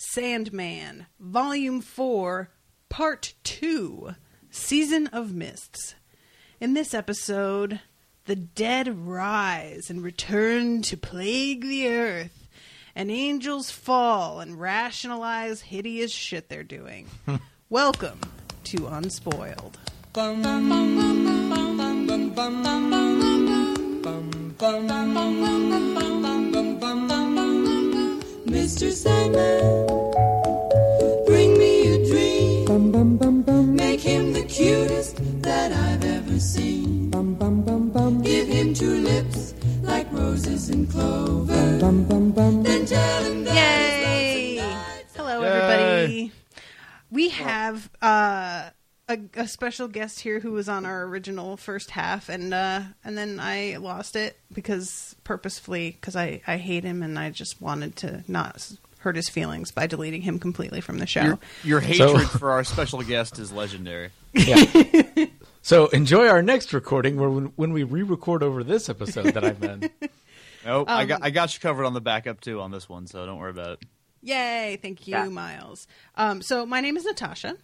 [0.00, 2.48] Sandman, Volume 4,
[2.88, 4.14] Part 2,
[4.48, 5.96] Season of Mists.
[6.60, 7.80] In this episode,
[8.26, 12.46] the dead rise and return to plague the earth,
[12.94, 17.08] and angels fall and rationalize hideous shit they're doing.
[17.68, 18.20] Welcome
[18.64, 19.78] to Unspoiled.
[28.68, 28.92] Mr.
[28.92, 29.86] Sandman,
[31.24, 33.74] bring me a dream.
[33.74, 37.10] Make him the cutest that I've ever seen.
[38.22, 41.78] Give him two lips like roses and clover.
[41.78, 44.58] Then tell him that Yay!
[45.16, 46.30] Hello, everybody.
[47.10, 48.68] We have uh,
[49.08, 53.16] a, a special guest here who was on our original first half, and uh, and
[53.16, 57.96] then I lost it because purposefully because I I hate him and I just wanted
[57.96, 61.22] to not hurt his feelings by deleting him completely from the show.
[61.22, 64.10] Your, your hatred for our special guest is legendary.
[65.62, 69.62] So enjoy our next recording where when, when we re-record over this episode that I'm
[69.62, 69.90] in.
[70.64, 73.06] Nope, I Um, got I got you covered on the backup too on this one,
[73.06, 73.82] so don't worry about it.
[74.22, 74.78] Yay!
[74.82, 75.86] Thank you, Miles.
[76.16, 77.56] Um, so my name is Natasha.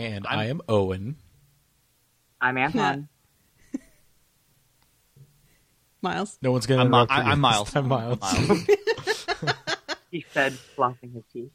[0.00, 1.16] And I'm- I am Owen.
[2.40, 3.08] I'm Anton.
[6.02, 6.38] Miles.
[6.40, 7.70] No one's going to I'm, Mi- interrupt you I, I'm Miles.
[7.74, 8.20] time, Miles.
[8.20, 8.66] Miles.
[10.10, 11.50] he said, flossing his teeth.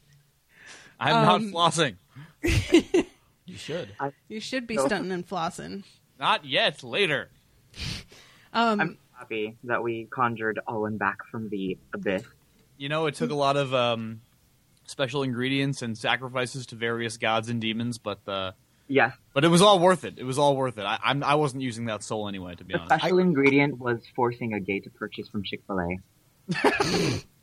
[1.00, 1.96] I'm Um, not flossing.
[3.44, 3.88] You should.
[4.28, 4.86] You should be No.
[4.86, 5.82] stunting and flossing.
[6.18, 6.82] Not yet.
[6.84, 7.28] Later.
[8.52, 12.22] Um, I'm happy that we conjured Owen back from the abyss.
[12.78, 14.20] You know, it took a lot of um,
[14.86, 18.52] special ingredients and sacrifices to various gods and demons, but uh,
[18.88, 20.14] Yes, but it was all worth it.
[20.16, 20.84] It was all worth it.
[20.84, 23.00] I, I'm I wasn't using that soul anyway, to be the honest.
[23.00, 27.22] special ingredient was forcing a gay to purchase from Chick Fil A.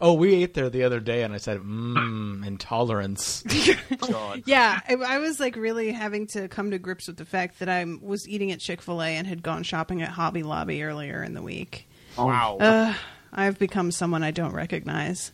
[0.00, 3.42] Oh, we ate there the other day, and I said, mmm, intolerance.
[4.10, 4.42] God.
[4.44, 7.68] Yeah, I, I was like really having to come to grips with the fact that
[7.68, 11.22] I was eating at Chick Fil A and had gone shopping at Hobby Lobby earlier
[11.22, 11.88] in the week.
[12.18, 12.58] Wow.
[12.60, 12.94] Uh,
[13.32, 15.32] I've become someone I don't recognize.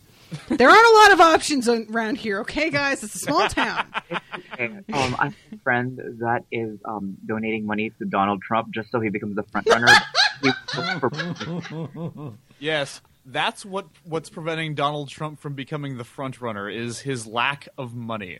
[0.49, 3.03] There aren't a lot of options around here, okay, guys?
[3.03, 3.85] It's a small town.
[4.53, 8.91] Okay, um, I have a friend that is um, donating money to Donald Trump just
[8.91, 9.87] so he becomes the front runner.
[12.59, 17.67] Yes, that's what what's preventing Donald Trump from becoming the front runner is his lack
[17.77, 18.39] of money.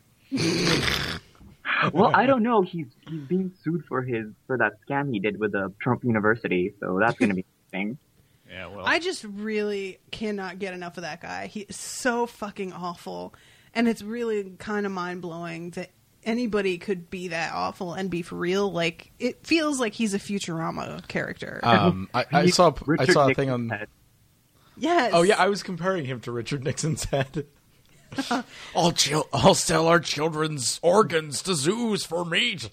[1.92, 2.62] well, I don't know.
[2.62, 6.74] He's he's being sued for his for that scam he did with the Trump University,
[6.80, 7.98] so that's going to be interesting.
[8.53, 11.47] Yeah, well, I just really cannot get enough of that guy.
[11.47, 13.34] He is so fucking awful.
[13.74, 15.90] And it's really kind of mind blowing that
[16.24, 18.72] anybody could be that awful and be for real.
[18.72, 21.59] Like, it feels like he's a Futurama character.
[21.63, 23.69] Um, I, I He's saw I saw a thing on.
[23.69, 23.88] head.
[24.78, 25.12] yes.
[25.16, 27.47] Oh yeah, I was comparing him to Richard Nixon's head.
[28.75, 32.69] I'll chil- I'll sell our children's organs to zoos for meat.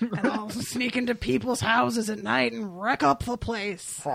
[0.00, 4.00] And I'll sneak into people's houses at night and wreck up the place.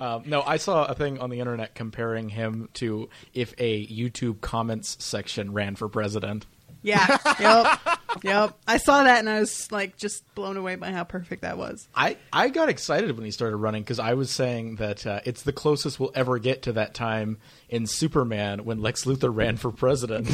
[0.00, 4.40] Um, no, I saw a thing on the internet comparing him to if a YouTube
[4.40, 6.46] comments section ran for president.
[6.82, 7.18] Yeah.
[7.40, 7.97] yep.
[8.22, 8.56] Yep.
[8.66, 11.86] I saw that and I was like just blown away by how perfect that was.
[11.94, 15.42] I, I got excited when he started running because I was saying that uh, it's
[15.42, 17.38] the closest we'll ever get to that time
[17.68, 20.26] in Superman when Lex Luthor ran for president.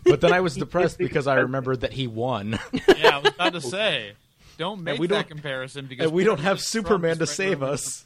[0.04, 2.58] but then I was depressed because I remembered that he won.
[2.98, 4.12] yeah, I was about to say,
[4.58, 7.30] don't make we that don't- comparison because and we don't have Trump Superman to is
[7.30, 8.04] save regular- us.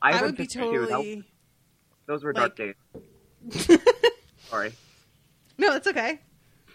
[0.00, 1.24] I, I would be disagree with totally.
[2.06, 2.74] Those were like- dark
[3.56, 3.78] days.
[4.50, 4.72] Sorry.
[5.58, 6.20] No, it's okay.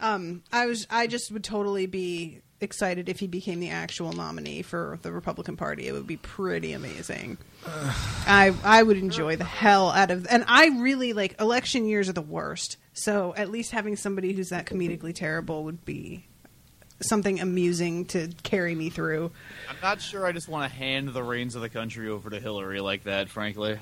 [0.01, 0.85] Um, I was.
[0.89, 5.57] I just would totally be excited if he became the actual nominee for the Republican
[5.57, 5.87] Party.
[5.87, 7.37] It would be pretty amazing.
[7.65, 12.13] I I would enjoy the hell out of, and I really like election years are
[12.13, 12.77] the worst.
[12.93, 16.25] So at least having somebody who's that comedically terrible would be
[17.01, 19.31] something amusing to carry me through.
[19.69, 22.39] I'm not sure I just want to hand the reins of the country over to
[22.39, 23.77] Hillary like that, frankly.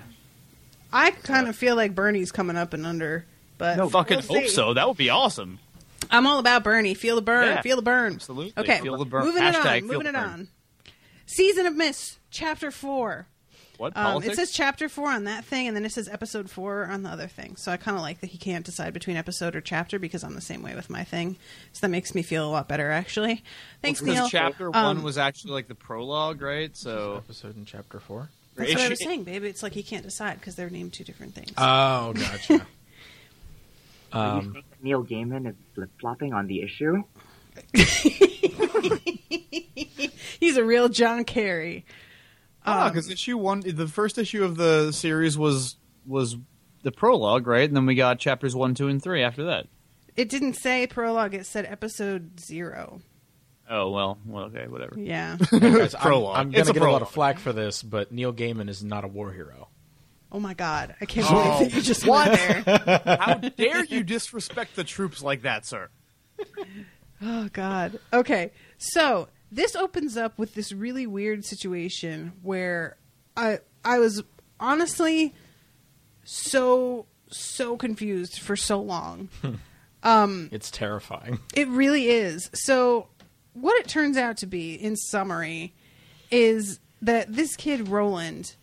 [0.94, 3.26] I kind of feel like Bernie's coming up and under,
[3.58, 4.54] but No, fucking we'll hope see.
[4.56, 4.74] so.
[4.74, 5.60] That would be awesome.
[6.10, 6.94] I'm all about Bernie.
[6.94, 7.48] Feel the burn.
[7.48, 8.16] Yeah, feel the burn.
[8.16, 8.54] absolutely.
[8.58, 8.80] Okay.
[8.82, 9.26] Feel the burn.
[9.26, 9.84] Moving it on.
[9.88, 10.16] Moving it burn.
[10.16, 10.48] on.
[11.26, 13.28] Season of Mists, Chapter Four.
[13.78, 14.34] What Um, politics?
[14.34, 17.10] it says Chapter Four on that thing, and then it says Episode Four on the
[17.10, 17.56] other thing.
[17.56, 20.36] So I kind of like that he can't decide between episode or chapter because I'm
[20.36, 21.38] the same way with my thing.
[21.74, 23.44] So that makes me feel a lot better, actually.
[23.82, 24.30] Thanks, because Neil.
[24.30, 26.76] chapter Um, one was actually like the prologue, right?
[26.78, 28.30] So Episode in chapter four.
[28.56, 29.48] That's what I was saying, baby.
[29.48, 31.54] It's like he can't decide because they're named two different things.
[31.58, 32.68] Oh, gotcha.
[34.14, 37.04] Um, saying that Neil Gaiman is flip flopping on the issue?
[40.40, 41.86] He's a real John Kerry.
[42.66, 46.38] Ah, Um, because issue one, the first issue of the series was was
[46.84, 47.68] the prologue, right?
[47.68, 49.68] And then we got chapters one, two, and three after that.
[50.16, 51.34] It didn't say prologue.
[51.34, 53.02] It said episode zero.
[53.70, 54.96] Oh well, well, okay, whatever.
[55.00, 55.38] Yeah.
[55.52, 56.38] guys, I'm, Prologue.
[56.38, 59.06] I'm gonna a get a lot of flack for this, but Neil Gaiman is not
[59.06, 59.70] a war hero.
[60.32, 60.96] Oh my god!
[61.02, 63.18] I can't believe that you just went there.
[63.20, 65.90] How dare you disrespect the troops like that, sir?
[67.22, 68.00] Oh god.
[68.14, 68.52] Okay.
[68.78, 72.96] So this opens up with this really weird situation where
[73.36, 74.24] I I was
[74.60, 75.34] honestly
[76.24, 79.30] so so confused for so long.
[80.04, 81.40] um, It's terrifying.
[81.54, 82.50] It really is.
[82.54, 83.08] So,
[83.54, 85.74] what it turns out to be, in summary,
[86.30, 88.56] is that this kid, Rowland,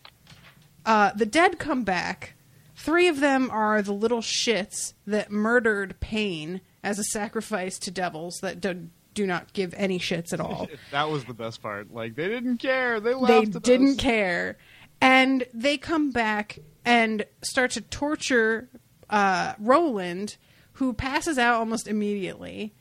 [0.88, 2.35] uh, the dead come back.
[2.75, 8.38] Three of them are the little shits that murdered Paine as a sacrifice to devils
[8.40, 10.69] that do, do not give any shits at all.
[10.93, 11.93] That was the best part.
[11.93, 12.99] Like they didn't care.
[13.00, 13.56] They they laughed.
[13.56, 14.02] at didn't us.
[14.05, 14.58] care.
[15.00, 18.69] And they come back and start to torture
[19.11, 20.37] uh, Rowland,
[20.75, 22.75] who passes out almost immediately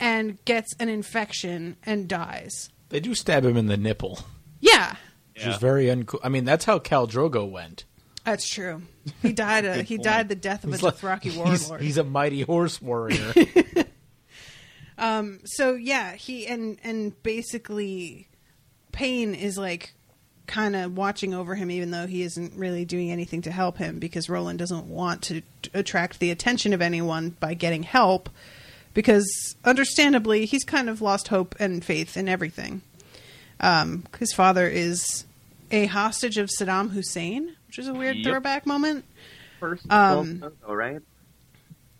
[0.00, 2.68] and gets an infection and dies.
[2.90, 4.18] They do stab him in the nipple,
[4.60, 4.96] Yeah,
[5.34, 6.20] which is very uncool.
[6.22, 7.84] I mean, that's how Khal Drogo went.
[8.24, 8.82] that's true.
[9.22, 9.64] He died.
[9.64, 11.80] A, he died the death of a He's like- Dothraki he's, warlord.
[11.82, 13.32] he's a mighty horse warrior.
[14.98, 15.40] um.
[15.44, 18.28] so yeah, he and and basically,
[18.92, 19.94] Paine is like
[20.46, 23.98] kind of watching over him, even though he isn't really doing anything to help him
[23.98, 28.28] because Rowland doesn't want to t- attract the attention of anyone by getting help.
[28.92, 29.26] Because
[29.64, 32.82] understandably, he's kind of lost hope and faith in everything.
[33.64, 35.24] Um, his father is
[35.70, 38.24] a hostage of Saddam Hussein, which is a weird Yep.
[38.26, 39.04] throwback moment.
[39.60, 41.00] First, Um, well, though,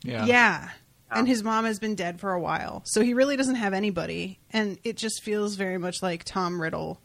[0.03, 0.27] yeah.
[0.27, 0.69] Yeah.
[1.11, 2.83] And his mom has been dead for a while.
[2.85, 4.39] So he really doesn't have anybody.
[4.53, 7.01] And it just feels very much like Tom Riddle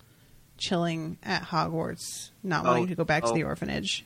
[0.57, 3.33] chilling at Hogwarts, not Oh, wanting to go back to oh.
[3.35, 4.05] the orphanage.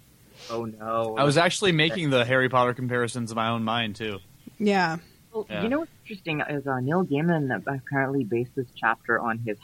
[0.50, 1.16] Oh no!
[1.18, 4.20] I was actually making the Harry Potter comparisons in my own mind too.
[4.60, 4.98] Yeah.
[5.32, 5.64] Well, Yeah.
[5.64, 9.58] You know what's interesting is uh, Neil Gaiman apparently based this chapter on his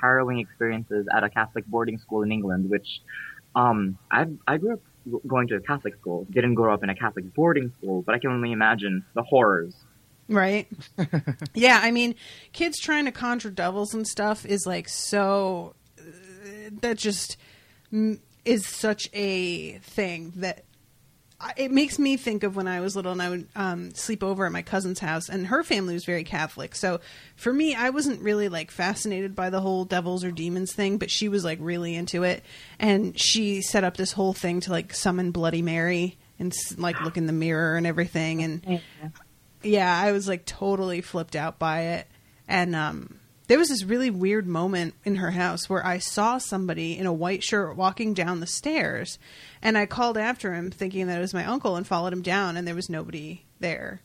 [0.00, 3.00] harrowing experiences at a Catholic boarding school in England, which
[3.54, 4.80] um, I I grew up
[5.26, 6.26] going to a Catholic school.
[6.30, 9.74] Didn't grow up in a Catholic boarding school, but I can only imagine the horrors.
[10.28, 10.68] Right?
[11.54, 12.14] yeah, I mean,
[12.52, 15.74] kids trying to conjure devils and stuff is like so.
[15.98, 16.02] uh,
[16.80, 17.36] That just
[18.44, 20.64] is such a thing that
[21.56, 24.46] it makes me think of when I was little and I would um, sleep over
[24.46, 26.74] at my cousin's house, and her family was very Catholic.
[26.74, 27.00] So
[27.36, 31.10] for me, I wasn't really like fascinated by the whole devils or demons thing, but
[31.10, 32.44] she was like really into it,
[32.78, 37.16] and she set up this whole thing to like summon Bloody Mary and like look
[37.16, 38.80] in the mirror and everything, and
[39.62, 42.08] yeah, I was like totally flipped out by it.
[42.48, 46.96] And um, there was this really weird moment in her house where I saw somebody
[46.96, 49.18] in a white shirt walking down the stairs,
[49.60, 52.56] and I called after him thinking that it was my uncle and followed him down,
[52.56, 54.00] and there was nobody there.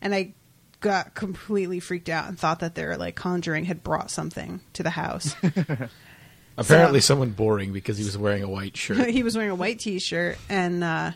[0.00, 0.34] And I
[0.80, 4.90] got completely freaked out and thought that their like conjuring had brought something to the
[4.90, 5.34] house.
[6.58, 9.08] Apparently, So- someone boring because he was wearing a white shirt.
[9.08, 11.12] he was wearing a white t-shirt and uh,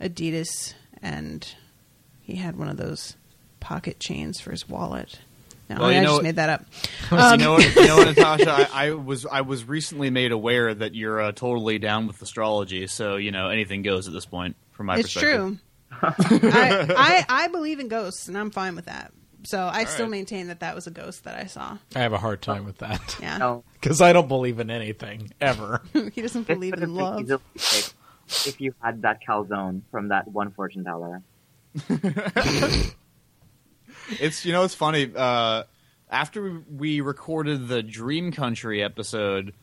[0.00, 1.54] Adidas, and
[2.22, 3.16] he had one of those
[3.60, 5.20] pocket chains for his wallet.
[5.74, 6.64] No, Well, I you know- just made that up.
[7.10, 10.94] you know, what, you know, Natasha, I, I was I was recently made aware that
[10.94, 12.86] you're uh, totally down with astrology.
[12.86, 14.56] So you know, anything goes at this point.
[14.72, 15.58] From my it's perspective,
[15.90, 16.08] true.
[16.50, 19.12] I, I I believe in ghosts, and I'm fine with that.
[19.44, 20.10] So I still right.
[20.12, 21.76] maintain that that was a ghost that I saw.
[21.96, 25.32] I have a hard time with that Yeah, No, because I don't believe in anything
[25.40, 25.82] ever.
[26.14, 27.28] he doesn't believe in love.
[27.58, 31.22] if you had that calzone from that one fortune teller.
[34.20, 35.10] It's you know it's funny.
[35.14, 35.64] Uh,
[36.10, 39.54] after we recorded the Dream Country episode,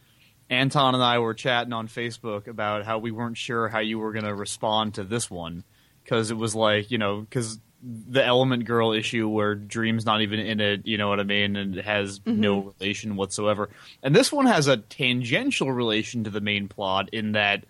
[0.50, 4.12] Anton and I were chatting on Facebook about how we weren't sure how you were
[4.12, 5.64] going to respond to this one
[6.04, 10.40] because it was like you know because the Element Girl issue where Dream's not even
[10.40, 13.70] in it, you know what I mean, and it has no relation whatsoever.
[14.04, 17.64] And this one has a tangential relation to the main plot in that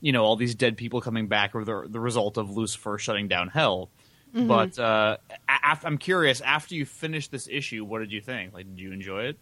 [0.00, 3.28] you know all these dead people coming back are the the result of Lucifer shutting
[3.28, 3.90] down Hell.
[4.32, 5.16] But uh,
[5.48, 6.40] af- I'm curious.
[6.40, 8.52] After you finished this issue, what did you think?
[8.54, 9.38] Like, did you enjoy it?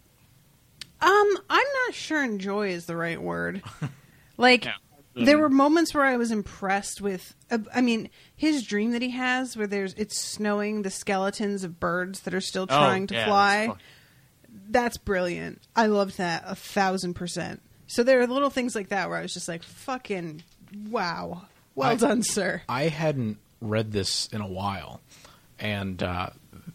[1.01, 3.63] Um, I'm not sure enjoy is the right word.
[4.41, 4.75] Like, Yeah.
[5.17, 7.35] there were moments where I was impressed with.
[7.51, 11.81] Uh, I mean, his dream that he has, where there's it's snowing the skeletons of
[11.81, 13.67] birds that are still trying to Oh, yeah, fly.
[13.67, 13.79] that's
[14.71, 15.61] That's brilliant.
[15.75, 17.63] I loved that a thousand percent.
[17.89, 20.45] So there are little things like that where I was just like, "Fucking
[20.89, 25.01] wow, well I- done, sir." I hadn't read this in a while,
[25.59, 26.31] and uh,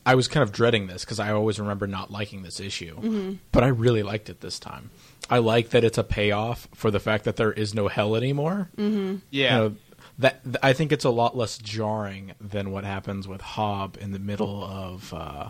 [0.06, 3.36] I was kind of dreading this because I always remember not liking this issue.
[3.52, 4.90] But I really liked it this time.
[5.30, 8.70] I like that it's a payoff for the fact that there is no hell anymore.
[8.78, 9.18] Mm-hmm.
[9.32, 9.44] Yeah.
[9.44, 9.76] You know,
[10.20, 14.12] that th- I think it's a lot less jarring than what happens with Hob in
[14.12, 15.50] the middle of uh,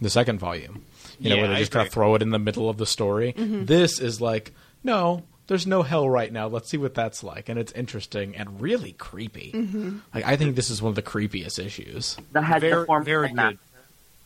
[0.00, 0.84] the second volume.
[1.18, 2.86] You know, where they I just kind of throw it in the middle of the
[2.86, 3.34] story.
[3.36, 4.52] This is like,
[4.84, 6.46] no, there's no hell right now.
[6.46, 9.50] Let's see what that's like, and it's interesting and really creepy.
[10.14, 12.16] Like, I think this is one of the creepiest issues.
[12.32, 13.58] The head, Very- the former very headmaster,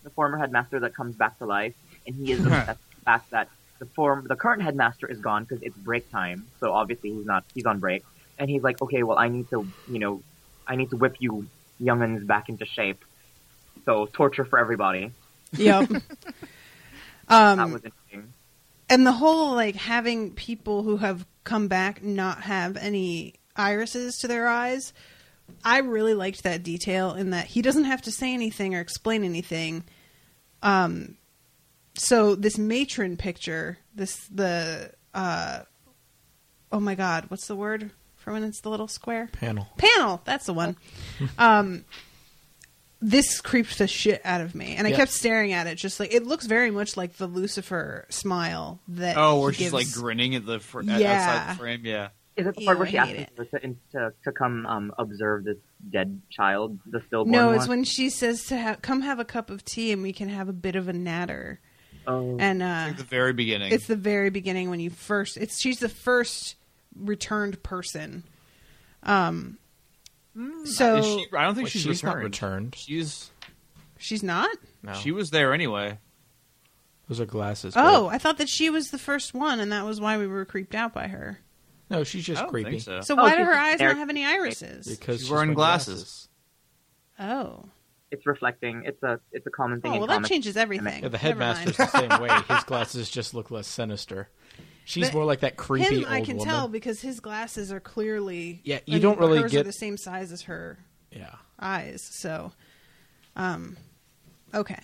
[0.03, 1.75] the former headmaster that comes back to life,
[2.07, 3.49] and he is upset at the fact that
[3.79, 6.47] the form, the current headmaster is gone because it's break time.
[6.61, 8.05] So obviously he's not, he's on break,
[8.39, 10.23] and he's like, okay, well I need to, you know,
[10.67, 11.47] I need to whip you
[11.81, 13.05] youngins back into shape.
[13.85, 15.13] So torture for everybody.
[15.57, 15.89] Yep.
[17.29, 18.32] that um, was interesting.
[18.93, 24.29] And the whole like having people who have come back not have any irises to
[24.29, 24.93] their eyes
[25.65, 29.25] i really liked that detail in that he doesn't have to say anything or explain
[29.25, 29.85] anything.
[30.63, 31.17] Um
[31.95, 35.61] so this matron picture this the uh
[36.71, 39.29] oh my god what's the word for when it's the little square?
[39.33, 39.69] Panel.
[39.77, 40.77] panel that's the one.
[41.39, 41.85] Um
[43.05, 44.97] this creeped the shit out of me and i Yeah.
[44.97, 49.17] kept staring at it just like it looks very much like the lucifer smile that
[49.19, 50.95] Oh, he where she's gives- like grinning at the fr- Yeah.
[50.95, 51.81] outside the frame.
[51.85, 52.09] Yeah.
[52.35, 55.59] Is it the Ew, part where she asks to, to, to come um, observe this
[55.91, 57.57] dead child, the stillborn no one?
[57.57, 60.31] it's when she says to ha- come have a cup of tea and we can
[60.31, 61.61] have a bit of a natter
[62.07, 62.37] Oh.
[62.41, 63.71] and uh At the very beginning.
[63.73, 66.55] it's the very beginning when you first it's she's the first
[66.97, 68.23] returned person
[69.03, 69.59] um
[70.35, 72.75] so Mm, Is she, I don't think Wait, she's, she's not returned.
[72.75, 72.75] returned.
[72.77, 73.31] She's
[73.99, 74.49] she's not
[74.83, 75.99] No, she was there anyway.
[77.09, 77.75] those are glasses.
[77.77, 78.15] oh babe.
[78.15, 80.75] i thought that she was the first one and that was why we were creeped
[80.75, 81.39] out by her
[81.91, 82.71] no, she's I just don't creepy.
[82.71, 83.01] think so.
[83.03, 83.89] so Oh, why do her eyes there.
[83.89, 86.29] not have any irises Because She's she's wearing wearing glasses.
[87.19, 87.65] oh
[88.11, 88.83] it's reflecting.
[88.85, 90.29] It's a it's a common thing oh in well that comics.
[90.29, 92.29] changes everything Yeah, the headmaster's the same way.
[92.49, 94.29] His glasses just look less sinister.
[94.85, 96.53] She's But more like that creepy him old i can woman.
[96.53, 99.67] tell because his glasses are clearly Yeah, I you mean, don't really hers are get-
[99.67, 100.79] the same size as her
[101.11, 101.35] Yeah.
[101.59, 102.53] eyes so
[103.37, 103.77] um
[104.55, 104.79] okay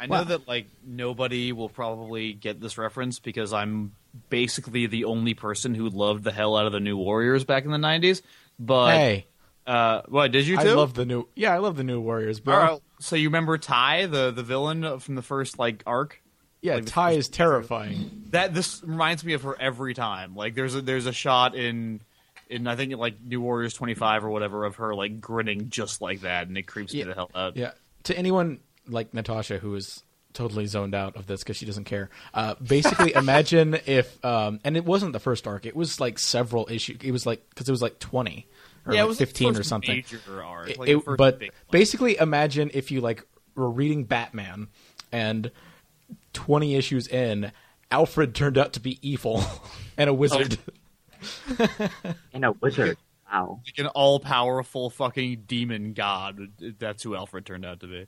[0.00, 3.92] I know Well- that like nobody will probably get this reference because I'm
[4.30, 7.70] basically the only person who loved the hell out of the New Warriors back in
[7.72, 8.22] the '90s.
[8.60, 9.26] But hey,
[9.66, 11.26] uh, what did you I love the new.
[11.34, 12.54] Yeah, I love the new Warriors, bro.
[12.54, 16.22] All right, so you remember Tai, the the villain from the first like arc?
[16.60, 18.24] Yeah, like Tai is terrifying.
[18.30, 20.34] That this reminds me of her every time.
[20.34, 22.00] Like there's a there's a shot in
[22.48, 26.22] in I think like New Warriors 25 or whatever of her like grinning just like
[26.22, 27.04] that, and it creeps Yeah.
[27.04, 27.56] me the hell out.
[27.56, 27.72] Yeah.
[28.04, 32.10] To anyone like Natasha who is totally zoned out of this because she doesn't care.
[32.34, 35.66] Uh, basically, imagine if, um, and it wasn't the first arc.
[35.66, 36.98] It was like several issues.
[37.02, 38.46] It was like because it was like twenty
[38.86, 40.04] or Yeah, like fifteen or something.
[40.40, 43.24] arc, like it- but basically, imagine if you like
[43.54, 44.68] were reading Batman
[45.12, 45.50] and
[46.38, 47.50] twenty issues in,
[47.90, 49.42] Alfred turned out to be evil
[49.98, 50.56] and a wizard.
[52.32, 52.96] And a wizard.
[53.30, 53.60] Wow.
[53.66, 56.38] like an all powerful fucking demon god.
[56.78, 58.06] That's who Alfred turned out to be.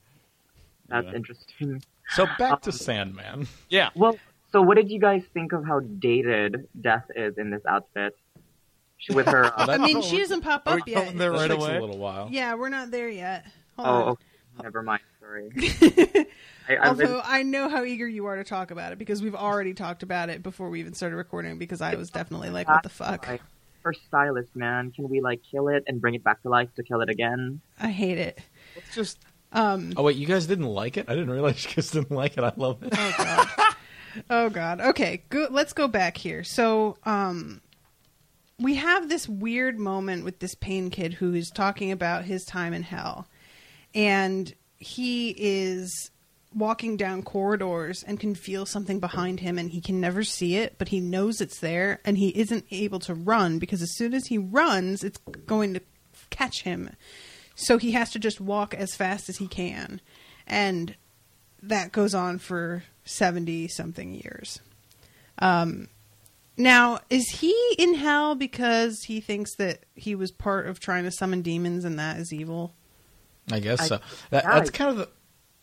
[0.89, 1.13] That's Yeah.
[1.15, 1.83] interesting.
[2.11, 3.49] So back to Sandman.
[3.69, 3.91] Yeah.
[3.95, 4.17] Well,
[4.53, 8.17] so what did you guys think of how dated Death is in this outfit?
[8.99, 9.45] She with her.
[9.57, 11.19] Uh, I mean, she doesn't pop up yet.
[11.19, 11.77] there right away?
[11.77, 12.29] a little while.
[12.31, 13.45] Yeah, we're not there yet.
[13.77, 14.09] Hold oh, on.
[14.13, 14.23] okay.
[14.63, 15.03] never mind.
[15.31, 15.51] Sorry.
[16.69, 19.35] I, I Although I know how eager you are to talk about it because we've
[19.35, 22.83] already talked about it before we even started recording because I was definitely like, what
[22.83, 23.27] the fuck?
[23.27, 23.43] Like,
[23.83, 24.91] her stylist, man.
[24.93, 27.61] Can we like kill it and bring it back to life to kill it again?
[27.79, 28.41] I hate it.
[28.77, 29.19] Let's just
[29.53, 31.07] Um, Oh wait, you guys didn't like it?
[31.09, 32.45] I didn't realize you guys didn't like it.
[32.45, 32.93] I love it.
[32.97, 33.49] oh god.
[34.31, 34.81] oh god.
[34.81, 36.45] Okay, go, let's go back here.
[36.45, 37.61] So, um,
[38.59, 42.75] we have this weird moment with this Paine kid who is talking about his time
[42.75, 43.27] in hell,
[43.95, 46.11] and he is
[46.53, 50.75] walking down corridors and can feel something behind him and he can never see it,
[50.79, 54.27] but he knows it's there and he isn't able to run because as soon as
[54.27, 55.81] he runs, it's going to
[56.31, 56.91] catch him.
[57.55, 60.01] So he has to just walk as fast as he can.
[60.47, 60.97] And
[61.63, 64.61] that goes on for 70 something years.
[65.39, 65.89] Um,
[66.57, 71.11] now, is he in hell because he thinks that he was part of trying to
[71.11, 72.75] summon demons and that is evil?
[73.53, 74.01] I guess I- so.
[74.31, 75.09] That, yeah, that's I- kind of the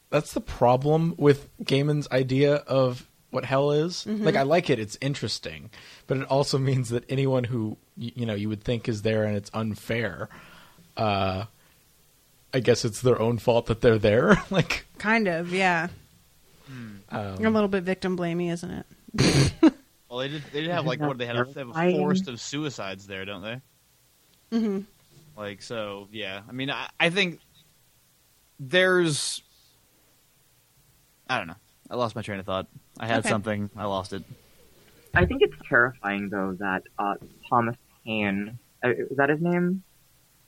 [0.09, 4.05] that's the problem with Gaiman's idea of what hell is.
[4.07, 4.23] Mm-hmm.
[4.23, 5.69] Like I like it; it's interesting,
[6.07, 9.23] but it also means that anyone who y- you know you would think is there
[9.25, 10.29] and it's unfair.
[10.95, 11.45] Uh,
[12.53, 14.41] I guess it's their own fault that they're there.
[14.49, 15.89] like Kind of, yeah.
[16.69, 19.53] um, a little bit victim blamey, isn't it?
[20.09, 20.43] Well, they did.
[20.53, 21.17] They did have like what?
[21.17, 23.61] They had a, they have a forest of suicides there, don't they?
[24.57, 24.79] Mm-hmm.
[25.35, 26.41] Like so, yeah.
[26.47, 27.41] I mean, I, I think
[28.59, 29.41] there's.
[31.29, 31.55] I don't know.
[31.89, 32.67] I lost my train of thought.
[32.99, 33.29] I had Okay.
[33.29, 33.69] something.
[33.75, 34.23] I lost it.
[35.13, 37.15] I think it's terrifying though that uh,
[37.49, 39.83] Thomas Paine uh, is that his name?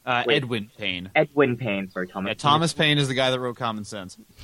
[0.06, 0.38] Uh, Wait.
[0.38, 1.12] Edwin Paine.
[1.16, 1.90] Edwin Paine.
[1.92, 2.30] Sorry, Thomas.
[2.30, 4.18] Yeah, Thomas Paine is the guy that wrote Common Sense.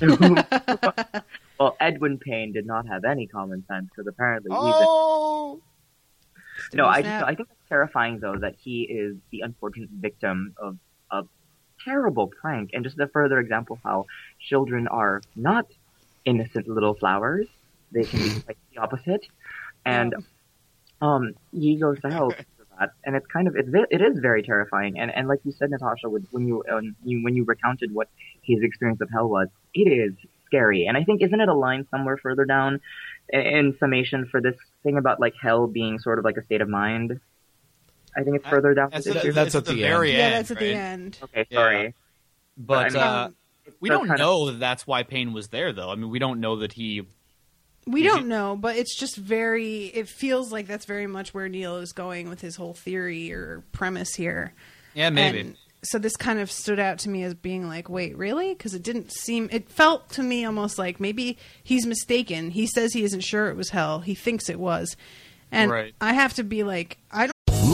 [1.58, 5.62] Well, Edwin Paine did not have any common sense because apparently he's a Oh,
[6.74, 10.74] No, I just I think it's terrifying though that he is the unfortunate victim of
[10.74, 10.78] a
[11.86, 14.06] terrible prank, and just a further example how
[14.48, 15.66] children are not
[16.24, 17.46] innocent little flowers;
[17.92, 19.26] they can be like the opposite,
[19.84, 20.14] and
[21.00, 24.42] um, he goes to hell for that, and it's kind of it's it is very
[24.42, 28.08] terrifying, and and like you said, Natasha, when you, um, you when you recounted what
[28.42, 30.14] his experience of hell was, it is
[30.46, 32.80] scary, and I think isn't it a line somewhere further down
[33.28, 36.60] in, in summation for this thing about like hell being sort of like a state
[36.60, 37.20] of mind?
[38.16, 38.90] I think it's further down.
[38.92, 39.32] that's, this at, issue.
[39.32, 40.34] That's at the very Yeah, end.
[40.34, 41.18] that's at the end.
[41.24, 41.58] Okay, Yeah.
[41.58, 41.94] sorry.
[42.56, 43.28] But I mean, uh,
[43.80, 45.90] we don't kind of- know that that's why Paine was there, though.
[45.90, 47.02] I mean, we don't know that he.
[47.86, 49.84] We don't it- know, but it's just very.
[49.86, 53.62] It feels like that's very much where Neil is going with his whole theory or
[53.72, 54.54] premise here.
[54.94, 55.40] Yeah, maybe.
[55.40, 58.54] And so this kind of stood out to me as being like, wait, really?
[58.54, 59.48] Because it didn't seem.
[59.52, 62.50] It felt to me almost like maybe he's mistaken.
[62.50, 64.00] He says he isn't sure it was hell.
[64.00, 64.96] He thinks it was,
[65.52, 65.94] and Right.
[66.00, 67.35] I have to be like, I don't.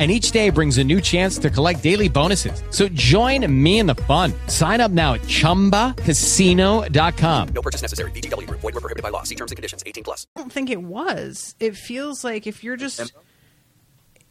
[0.00, 2.62] and each day brings a new chance to collect daily bonuses.
[2.70, 4.32] So join me in the fun.
[4.46, 7.48] Sign up now at ChumbaCasino.com.
[7.48, 8.10] No purchase necessary.
[8.12, 8.60] VGW Group.
[8.60, 9.24] Void were prohibited by law.
[9.24, 9.82] See terms and conditions.
[9.84, 10.26] 18 plus.
[10.34, 11.54] I don't think it was.
[11.60, 13.12] It feels like if you're just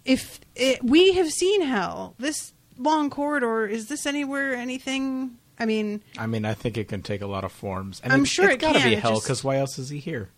[0.05, 5.37] if it, we have seen hell, this long corridor is this anywhere anything?
[5.59, 7.99] I mean, I mean, I think it can take a lot of forms.
[8.03, 9.99] And I'm it's- sure it's it gotta can, be hell because why else is he
[9.99, 10.29] here?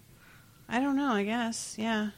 [0.67, 1.11] I don't know.
[1.13, 2.09] I guess, yeah.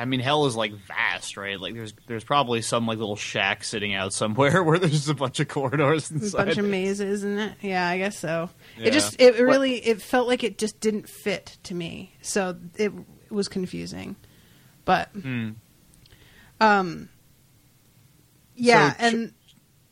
[0.00, 1.60] I mean, hell is like vast, right?
[1.60, 5.14] Like, there's there's probably some like little shack sitting out somewhere where there's just a
[5.14, 7.52] bunch of corridors A bunch of mazes, isn't it?
[7.60, 8.48] Yeah, I guess so.
[8.78, 8.86] Yeah.
[8.88, 12.92] It just it really it felt like it just didn't fit to me, so it,
[13.28, 14.16] it was confusing.
[14.86, 15.50] But Hmm.
[16.60, 17.08] um,
[18.56, 19.32] yeah, So, and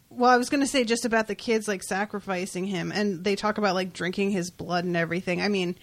[0.09, 3.37] well, I was going to say just about the kids like sacrificing him, and they
[3.37, 5.43] talk about like drinking his blood and everything.
[5.43, 5.77] I mean.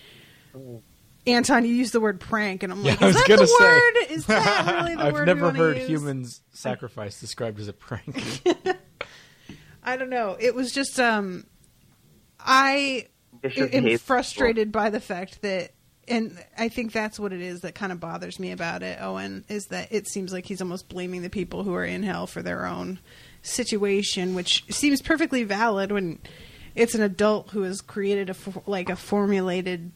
[1.28, 3.42] Anton, you used the word prank, and I'm Yeah, like, I is was that gonna
[3.42, 3.64] the say.
[3.64, 3.94] word?
[4.12, 5.20] Is that really the I've word?
[5.22, 5.88] we never wanna heard use?
[5.90, 8.42] humans sacrifice described as a prank.
[9.84, 10.36] I don't know.
[10.40, 11.46] It was just um,
[12.40, 13.08] I
[13.42, 15.72] Vicious am frustrated by the fact that,
[16.08, 19.00] and I think that's what it is that kind of bothers me about it.
[19.02, 22.28] Owen is that it seems like he's almost blaming the people who are in hell
[22.28, 23.00] for their own
[23.42, 26.20] situation, which seems perfectly valid when
[26.76, 28.36] it's an adult who has created a
[28.66, 29.92] like a formulated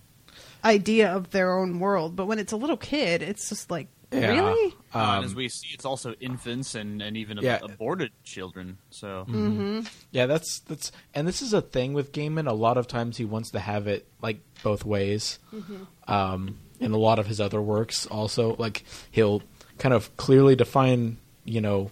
[0.63, 2.15] idea of their own world.
[2.15, 4.27] But when it's a little kid, it's just like Yeah.
[4.31, 4.73] really.
[4.93, 7.59] and Um, as we see, it's also infants and, and even ab- Yeah.
[7.61, 8.77] aborted children.
[8.89, 9.81] So Mm-hmm.
[10.11, 12.47] Yeah, that's that's and this is a thing with Gaiman.
[12.49, 15.39] A lot of times he wants to have it like both ways.
[16.07, 19.43] Um, in a lot of his other works, also like he'll
[19.77, 21.91] kind of clearly define, you know,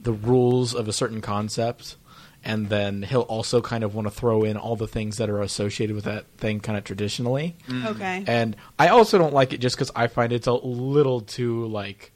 [0.00, 1.96] the rules of a certain concept,
[2.44, 5.40] and then he'll also kind of want to throw in all the things that are
[5.40, 7.56] associated with that thing kind of traditionally.
[7.70, 8.24] Okay.
[8.26, 12.12] And I also don't like it just because I find it's a little too like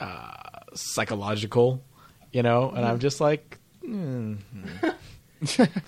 [0.00, 0.32] uh,
[0.74, 1.82] psychological,
[2.32, 2.70] you know.
[2.70, 4.38] And I'm just like, mm.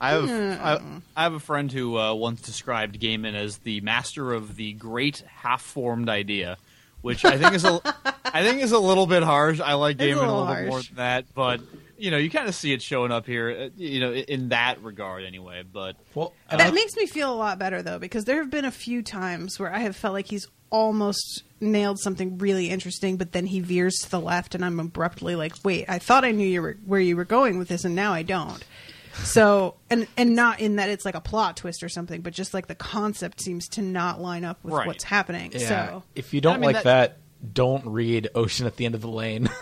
[0.00, 0.80] I have I,
[1.16, 5.22] I have a friend who uh, once described Gaiman as the master of the great
[5.28, 6.58] half-formed idea,
[7.02, 7.80] which I think is a
[8.24, 9.60] I think is a little bit harsh.
[9.60, 11.60] I like It's a Gaiman a little little bit more than that, but
[12.02, 14.48] you know, you kind of see it showing up here, uh, you know, in in
[14.48, 15.62] that regard anyway.
[15.62, 18.72] But well, that makes me feel a lot better though, because there have been a
[18.72, 23.46] few times where I have felt like he's almost nailed something really interesting, but then
[23.46, 26.60] he veers to the left, and I'm abruptly like, "Wait, I thought I knew you
[26.60, 28.64] were where you were going with this, and now I don't."
[29.22, 32.52] So, and and not in that it's like a plot twist or something, but just
[32.52, 34.88] like the concept seems to not line up with Right.
[34.88, 35.52] what's happening.
[35.52, 35.68] Yeah.
[35.68, 37.18] So, if you don't I mean, like that,
[37.52, 39.48] don't read Ocean at the End of the Lane.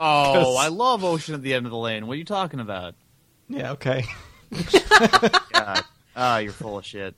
[0.00, 2.06] oh, I love Ocean at the End of the Lane.
[2.06, 2.94] What are you talking about?
[3.48, 4.04] yeah, okay.
[5.52, 5.84] God.
[6.16, 7.14] Ah, you're full of shit.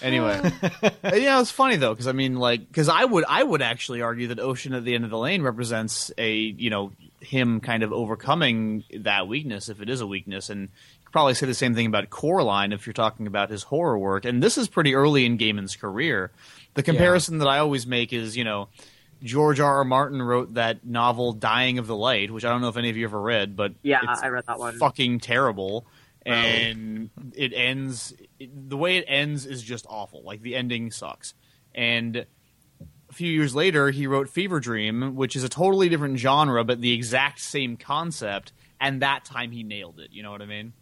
[0.00, 0.40] Anyway,
[1.04, 4.28] yeah, it's funny though because I mean, like, because I would, I would actually argue
[4.28, 7.92] that Ocean at the end of the lane represents a, you know, him kind of
[7.92, 10.68] overcoming that weakness if it is a weakness, and you
[11.04, 14.24] could probably say the same thing about Coraline if you're talking about his horror work.
[14.24, 16.32] And this is pretty early in Gaiman's career.
[16.74, 18.68] The comparison that I always make is, you know.
[19.22, 19.76] George R.
[19.78, 19.84] R.
[19.84, 22.96] Martin wrote that novel "Dying of the Light," which I don't know if any of
[22.96, 24.76] you ever read, but Yeah, it's I read that one.
[24.78, 25.86] Fucking terrible,
[26.26, 28.14] and it ends.
[28.38, 30.22] It, the way it ends is just awful.
[30.24, 31.34] Like the ending sucks.
[31.74, 36.64] And a few years later, he wrote Fever Dream, which is a totally different genre,
[36.64, 38.52] but the exact same concept.
[38.80, 40.10] And that time he nailed it.
[40.10, 40.72] You know what I mean?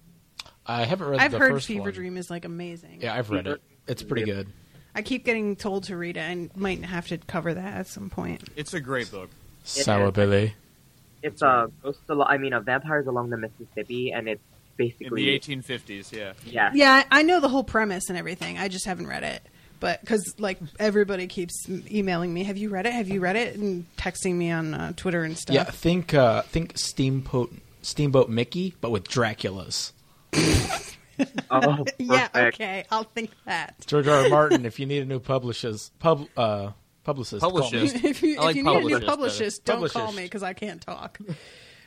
[0.65, 1.93] I haven't read I've the heard first Fever one.
[1.93, 3.01] Dream is like amazing.
[3.03, 3.61] Yeah, I've read it.
[3.87, 4.51] It's pretty good.
[4.95, 8.11] I keep getting told to read it, and might have to cover that at some
[8.11, 8.43] point.
[8.57, 9.31] It's a great book.
[9.65, 10.13] Sour is.
[10.13, 10.55] Billy.
[11.23, 12.01] It's a ghost.
[12.09, 14.43] Al- I mean, a vampires along the Mississippi, and it's
[14.77, 16.33] basically In basically the 1850s, yeah.
[16.45, 16.71] yeah.
[16.75, 18.59] Yeah, I I know the whole premise and everything.
[18.59, 19.43] I just haven't read it.
[19.81, 22.93] But because like everybody keeps emailing me, have you read it?
[22.93, 23.57] Have you read it?
[23.57, 25.55] And texting me on uh, Twitter and stuff.
[25.55, 29.93] Yeah, think uh, think Steamboat Steamboat Mickey, but with Draculas.
[31.51, 32.29] Oh, yeah.
[32.35, 33.85] Okay, I'll think that.
[33.87, 34.25] George R.
[34.25, 34.29] R.
[34.29, 36.71] Martin, if you need a new publicist, pub, uh,
[37.05, 37.51] publicist, call.
[37.53, 37.97] Publicist.
[38.05, 39.99] if you, I like you need a new publicist publicist, don't Publicist.
[40.05, 41.19] call me because I can't talk.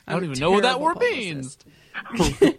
[0.06, 1.64] I don't I'm a even know what that word publicist.
[2.12, 2.54] means.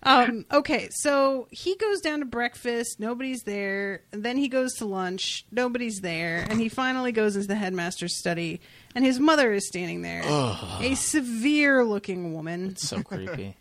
[0.00, 3.00] Um, okay, so he goes down to breakfast.
[3.00, 4.02] Nobody's there.
[4.12, 5.44] And then he goes to lunch.
[5.50, 6.46] Nobody's there.
[6.48, 8.60] And he finally goes into the headmaster's study.
[8.94, 10.22] And his mother is standing there.
[10.24, 13.56] A severe looking woman So creepy.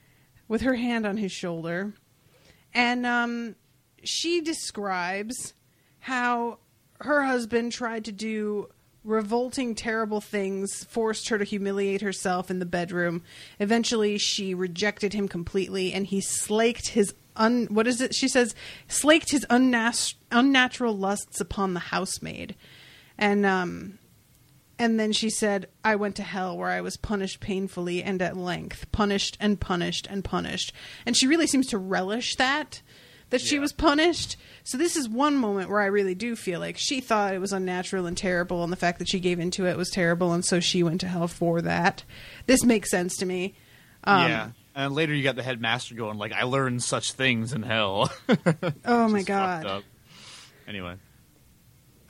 [0.47, 1.93] with her hand on his shoulder.
[2.77, 3.55] And um,
[4.03, 5.55] she describes
[5.99, 6.59] how
[7.01, 8.69] her husband tried to do
[9.03, 13.23] revolting, terrible things, forced her to humiliate herself in the bedroom.
[13.59, 17.65] Eventually, she rejected him completely, and he slaked his un.
[17.71, 18.13] What is it?
[18.13, 18.53] She says,
[18.87, 22.55] slaked his unnatural lusts upon the housemaid,
[23.17, 23.97] and um,
[24.79, 28.37] and then she said, I went to hell where I was punished painfully and at
[28.37, 30.71] length, punished and punished and punished.
[31.05, 32.81] And she really seems to relish that,
[33.29, 34.37] that she was punished.
[34.63, 37.53] So this is one moment where I really do feel like she thought it was
[37.53, 40.59] unnatural and terrible, and the fact that she gave into it was terrible, and so
[40.59, 42.03] she went to hell for that.
[42.45, 43.55] This makes sense to me.
[44.03, 44.49] Um, yeah.
[44.75, 48.11] And later you got the headmaster going, like, I learned such things in hell.
[48.85, 49.83] Oh my god.
[50.67, 50.95] Anyway.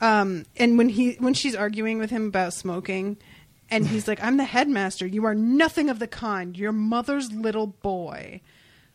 [0.00, 3.16] Um, and when he when she's arguing with him about smoking,
[3.70, 5.06] and he's like, "I'm the headmaster.
[5.06, 6.56] You are nothing of the kind.
[6.56, 8.40] Your mother's little boy."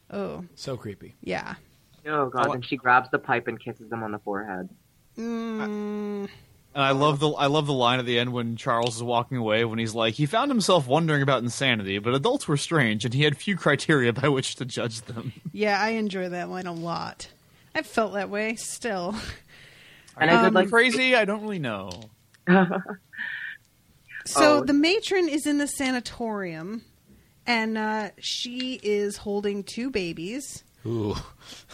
[0.09, 1.15] Oh, So creepy.
[1.21, 1.55] yeah.
[2.07, 2.47] Oh god!
[2.47, 4.69] Oh, and she grabs the pipe and kisses him on the forehead.
[5.17, 5.61] Mm,
[6.75, 9.37] And I love the I love the line at the end when Charles is walking
[9.37, 13.13] away when he's like he found himself wondering about insanity, but adults were strange and
[13.13, 15.33] he had few criteria by which to judge them.
[15.51, 17.27] yeah, I enjoy that line a lot.
[17.75, 19.15] I've felt that way still.
[20.17, 21.15] And I did Um, like Crazy?
[21.15, 21.89] I don't really know.
[24.25, 24.63] So Oh.
[24.63, 26.83] the matron is in the sanatorium,
[27.45, 31.15] and uh, she is holding two babies, Ooh.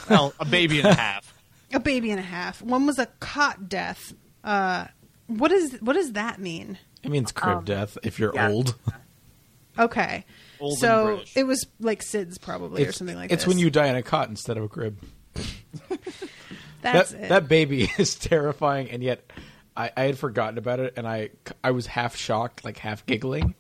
[0.10, 1.32] Well, a baby and a half.
[1.72, 2.60] a baby and a half.
[2.64, 4.14] One was a cot death.
[4.44, 4.88] Uh,
[5.28, 6.80] what is what does that mean?
[7.04, 8.50] It means crib death if you're yeah.
[8.50, 8.76] old.
[9.78, 10.26] Okay,
[10.60, 13.36] Old so it was like SIDS probably or something like that.
[13.36, 13.48] it's this.
[13.48, 14.98] when you die in a cot instead of a crib.
[16.82, 17.30] That's that, it.
[17.30, 19.32] that baby is terrifying, and yet
[19.76, 21.30] I, I had forgotten about it, and I
[21.64, 23.56] I was half shocked, like half giggling.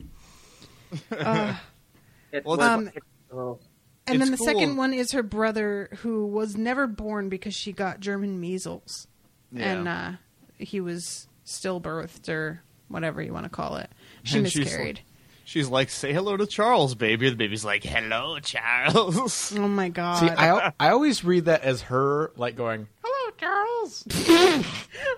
[1.12, 2.92] it Well, was, Um,
[3.32, 3.60] oh,
[4.08, 7.72] and then the it's second one is her brother who was never born because she
[7.72, 9.08] got German measles,
[9.52, 9.72] Yeah.
[9.72, 10.12] and uh,
[10.58, 13.90] he was stillbirthed or whatever you want to call it.
[14.24, 15.02] She And she's miscarried.
[15.50, 20.20] She's like, "Say hello to Charles, baby." The baby's like, "Hello, Charles." Oh my god!
[20.20, 24.06] See, I I always read that as her like going, "Hello, Charles."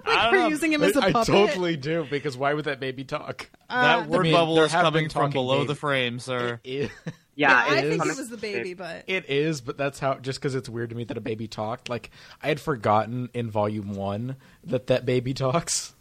[0.06, 1.36] like we're using him as a I puppet.
[1.36, 3.50] I totally do because why would that baby talk?
[3.70, 5.68] Uh, that word I mean, bubble is coming from below baby.
[5.68, 6.62] the frame, sir.
[6.64, 6.92] It,
[7.36, 10.14] Yeah, Yeah, I it think it was the baby, but it is, but that's how.
[10.16, 11.90] Just because it's weird to me that a baby talked.
[11.90, 12.10] Like
[12.42, 15.94] I had forgotten in volume one that that baby talks.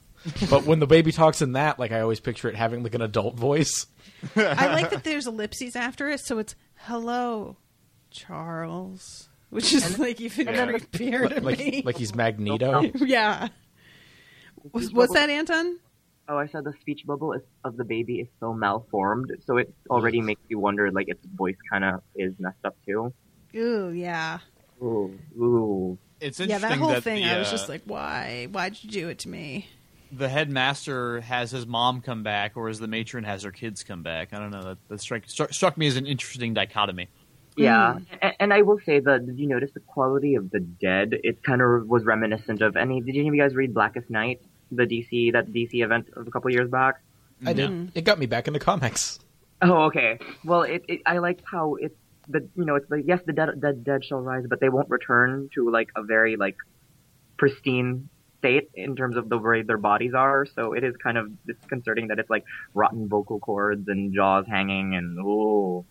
[0.48, 3.02] But when the baby talks in that, like I always picture it having like an
[3.02, 3.86] adult voice.
[4.36, 7.56] I like that there's ellipses after it, so it's hello,
[8.10, 11.82] Charles, which is like even creepier to like me.
[11.84, 12.82] like he's Magneto.
[12.96, 13.48] yeah.
[14.72, 15.78] Was, what's that, Anton?
[16.28, 19.74] Oh, I said the speech bubble is, of the baby is so malformed, so it
[19.88, 23.12] already makes you wonder, like, its voice kind of is messed up too.
[23.56, 24.38] Ooh, yeah.
[24.80, 25.98] Ooh, ooh.
[26.20, 28.46] It's Yeah, that whole that thing, the, I was uh, just like, why?
[28.52, 29.66] Why'd you do it to me?
[30.12, 34.32] The headmaster has his mom come back, whereas the matron has her kids come back.
[34.32, 34.62] I don't know.
[34.62, 37.08] That, that struck, struck struck me as an interesting dichotomy.
[37.56, 38.06] Yeah, mm.
[38.22, 41.14] and, and I will say that, did you notice the quality of the dead?
[41.24, 44.40] It kind of was reminiscent of any, did any of you guys read Blackest Night?
[44.72, 47.02] The DC, that DC event of a couple years back?
[47.44, 47.70] I did.
[47.70, 47.98] Mm-hmm.
[47.98, 49.18] It got me back into comics.
[49.62, 50.18] Oh, okay.
[50.44, 51.96] Well, it, it I liked how it's
[52.28, 54.88] the you know it's like yes the dead dead dead shall rise, but they won't
[54.88, 56.56] return to like a very like
[57.36, 58.08] pristine
[58.40, 60.46] state in terms of the way their bodies are.
[60.46, 64.94] So it is kind of disconcerting that it's like rotten vocal cords and jaws hanging
[64.96, 65.84] and ooh.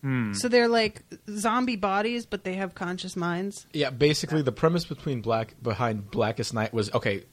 [0.00, 0.32] Hmm.
[0.32, 3.66] So they're like zombie bodies, but they have conscious minds.
[3.72, 7.24] Yeah, basically the premise between Black behind Blackest Night was okay.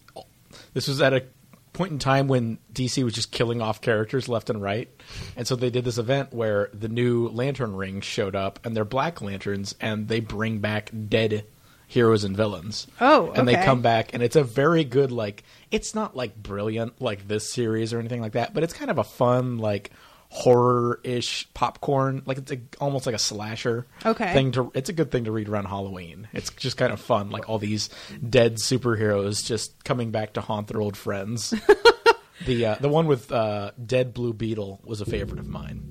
[0.74, 1.24] This was at a
[1.72, 4.90] point in time when DC was just killing off characters left and right,
[5.38, 8.84] and so they did this event where the new Lantern rings showed up, and they're
[8.84, 11.46] Black Lanterns, and they bring back dead
[11.88, 12.86] heroes and villains.
[13.02, 15.44] Oh, and they come back, and it's a very good like.
[15.72, 18.98] It's not like brilliant like this series or anything like that, but it's kind of
[19.00, 19.92] a fun like
[20.30, 24.34] horror-ish popcorn like it's a, almost like a slasher Okay.
[24.34, 27.30] thing to it's a good thing to read around halloween it's just kind of fun
[27.30, 27.90] like all these
[28.30, 31.54] dead superheroes just coming back to haunt their old friends
[32.46, 35.82] the uh, the one with uh, dead blue beetle was a favorite of mine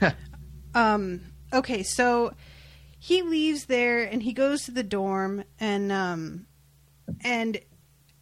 [0.74, 2.32] Um, okay, so
[2.98, 6.46] he leaves there and he goes to the dorm and um
[7.22, 7.60] and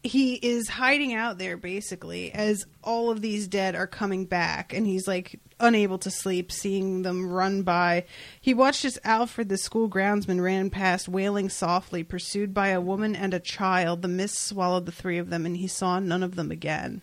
[0.03, 4.87] he is hiding out there basically as all of these dead are coming back and
[4.87, 8.05] he's like unable to sleep seeing them run by.
[8.41, 13.17] He watched as alfred the school groundsman ran past wailing softly pursued by a woman
[13.17, 14.03] and a child.
[14.03, 17.03] The mist swallowed the three of them and he saw none of them again.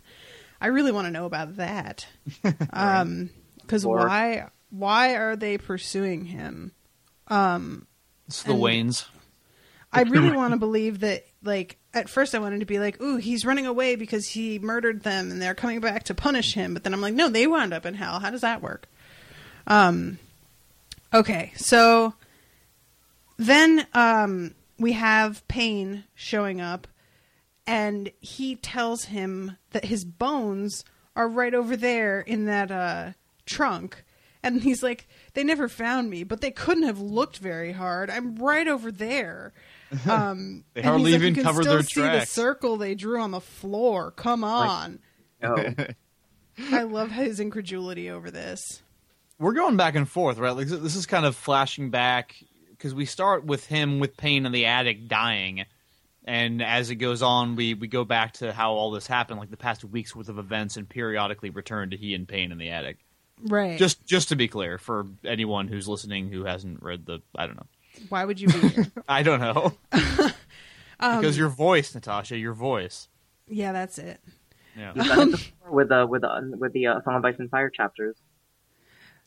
[0.62, 2.08] I really want to know about that.
[2.72, 3.30] Um
[3.62, 6.74] because why why are they pursuing him
[7.34, 7.88] um
[8.28, 9.06] It's the Waynes.
[9.92, 13.18] I really want to believe that, like, at first I wanted to be like, ooh,
[13.18, 16.74] he's running away because he murdered them and they're coming back to punish him.
[16.74, 18.20] But then I'm like, no, they wound up in hell.
[18.20, 18.88] How does that work?
[19.68, 20.18] Um,
[21.14, 22.16] okay, so
[23.38, 26.88] then um, we have Paine showing up
[27.68, 30.84] and he tells him that his bones
[31.16, 33.12] are right over there in that uh,
[33.46, 34.04] trunk.
[34.42, 38.10] And he's like, they never found me, but they couldn't have looked very hard.
[38.10, 39.54] I'm right over there.
[40.10, 42.78] Um, They and hardly like, even you can covered still their see tracks." the circle
[42.78, 44.10] they drew on the floor.
[44.10, 44.98] Come on.
[45.44, 45.74] Oh.
[46.72, 48.82] I love his incredulity over this.
[49.38, 50.56] we're going back and forth, right?
[50.56, 52.36] Like this is kind of flashing back
[52.72, 55.66] because we start with him with Paine in the attic dying,
[56.24, 59.52] and as it goes on, we we go back to how all this happened, like
[59.52, 62.70] the past week's worth of events, and periodically return to he and Paine in the
[62.70, 62.98] attic.
[63.42, 63.78] Right.
[63.80, 67.56] Just just to be clear for anyone who's listening who hasn't read the, I don't
[67.58, 67.66] know,
[68.10, 68.92] Why would you be here?
[69.08, 69.74] I don't know,
[71.00, 73.10] Um, because your voice, Natasha, your voice.
[73.50, 74.22] yeah, that's it.
[74.78, 74.94] Yeah.
[74.96, 77.50] You've done it before with the with the with the uh, Song of Ice and
[77.50, 78.16] Fire chapters.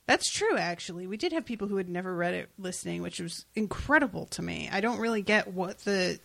[0.06, 1.06] That's true, actually.
[1.08, 4.68] We did have people who had never read it listening, which was incredible to me.
[4.72, 6.18] I don't really get what the.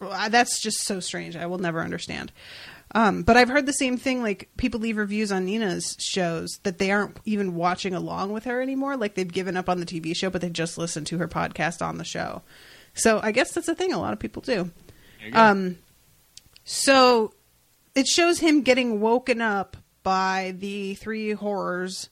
[0.00, 1.34] uh, That's just so strange.
[1.34, 2.30] I will never understand.
[2.92, 4.22] Um, but I've heard the same thing.
[4.22, 8.60] Like people leave reviews on Nina's shows that they aren't even watching along with her
[8.60, 8.96] anymore.
[8.96, 11.86] Like they've given up on the TV show, but they just listen to her podcast
[11.86, 12.42] on the show.
[12.94, 14.70] So I guess that's a thing a lot of people do.
[15.32, 15.78] Um,
[16.64, 17.32] so
[17.94, 22.08] it shows him getting woken up by the three horrors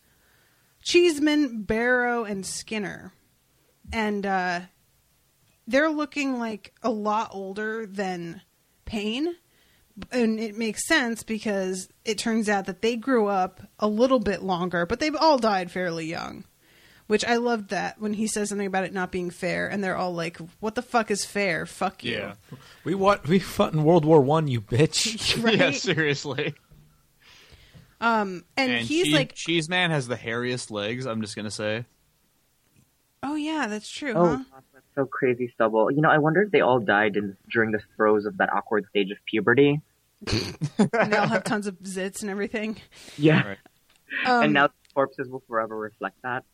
[0.83, 3.13] Cheeseman, Barrow, and Skinner.
[3.93, 4.61] And uh,
[5.67, 8.43] they're looking like a lot older than
[8.85, 9.35] Paine.
[10.13, 14.43] And it makes sense because it turns out that they grew up a little bit
[14.43, 16.45] longer, but they've all died fairly young.
[17.07, 19.97] Which I loved that when he says something about it not being fair, and they're
[19.97, 21.65] all like, "What the fuck is fair?
[21.65, 22.33] Fuck you."
[22.85, 25.57] we what we fought in world war one you bitch Right?
[25.59, 26.55] Yeah, seriously.
[28.01, 31.07] Um, and, he's Cheese, like, Cheese Man has the hairiest legs.
[31.07, 31.85] I'm just gonna say.
[33.23, 34.37] oh yeah, that's true, Oh, huh?
[34.37, 35.91] gosh, that's so crazy stubble.
[35.91, 38.87] You know, I wonder if they all died in, during the throes of that awkward
[38.91, 39.81] stage of puberty.
[40.79, 42.77] and they all have tons of zits and everything.
[43.17, 43.55] Yeah.
[44.27, 46.45] Um, and now corpses will forever reflect that.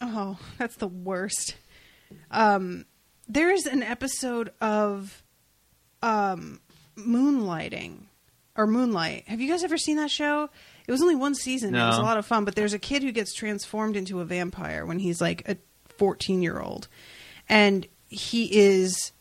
[0.00, 1.56] Oh, that's the worst.
[2.30, 2.86] Um,
[3.28, 5.22] there's an episode of
[6.02, 6.60] um,
[6.96, 7.98] Moonlighting
[8.56, 9.28] or Moonlight.
[9.28, 10.48] Have you guys ever seen that show?
[10.86, 11.74] It was only one season.
[11.74, 14.24] It was a lot of fun, but there's a kid who gets transformed into a
[14.24, 15.56] vampire when he's like a
[15.98, 16.88] 14 year old.
[17.48, 19.12] And he is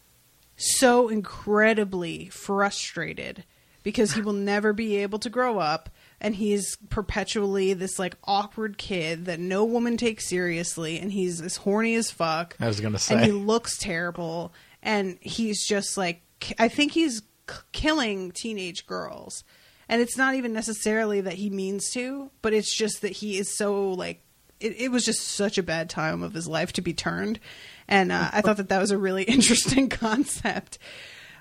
[0.55, 3.43] so incredibly frustrated
[3.89, 5.89] because he will never be able to grow up
[6.21, 11.55] and he's perpetually this like awkward kid that no woman takes seriously and he's as
[11.55, 12.55] horny as fuck.
[12.59, 13.15] I was gonna say.
[13.15, 16.21] and he looks terrible and he's just like
[16.59, 19.43] i think he's k- killing teenage girls.
[19.91, 23.57] And it's not even necessarily that he means to but it's just that he is
[23.57, 24.21] so like
[24.59, 27.39] it, it was just such a bad time of his life to be turned.
[27.87, 30.77] And uh, i thought that that was a really interesting concept.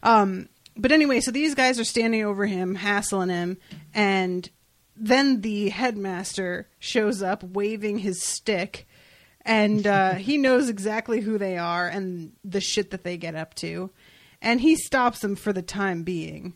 [0.02, 3.58] Um, but anyway, so these guys are standing over him, hassling him,
[3.92, 4.48] and
[4.96, 8.86] then the headmaster shows up waving his stick,
[9.42, 13.54] and uh, he knows exactly who they are and the shit that they get up
[13.56, 13.90] to,
[14.40, 16.54] and he stops them for the time being.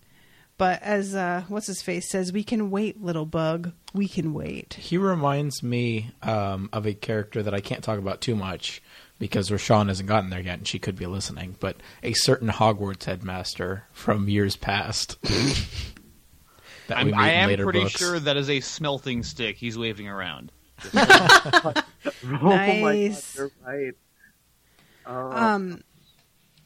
[0.59, 3.73] But as uh, what's his face says, we can wait, little bug.
[3.95, 4.75] We can wait.
[4.75, 8.81] He reminds me um, of a character that I can't talk about too much
[9.23, 13.05] because Rashawn hasn't gotten there yet and she could be listening, but a certain Hogwarts
[13.05, 15.17] headmaster from years past.
[16.89, 17.93] that I'm, we I am later pretty books.
[17.93, 20.51] sure that is a smelting stick he's waving around.
[20.93, 20.99] Oh
[22.33, 23.37] my god, Nice.
[23.37, 23.95] you're right.
[25.07, 25.31] Oh.
[25.31, 25.85] Um,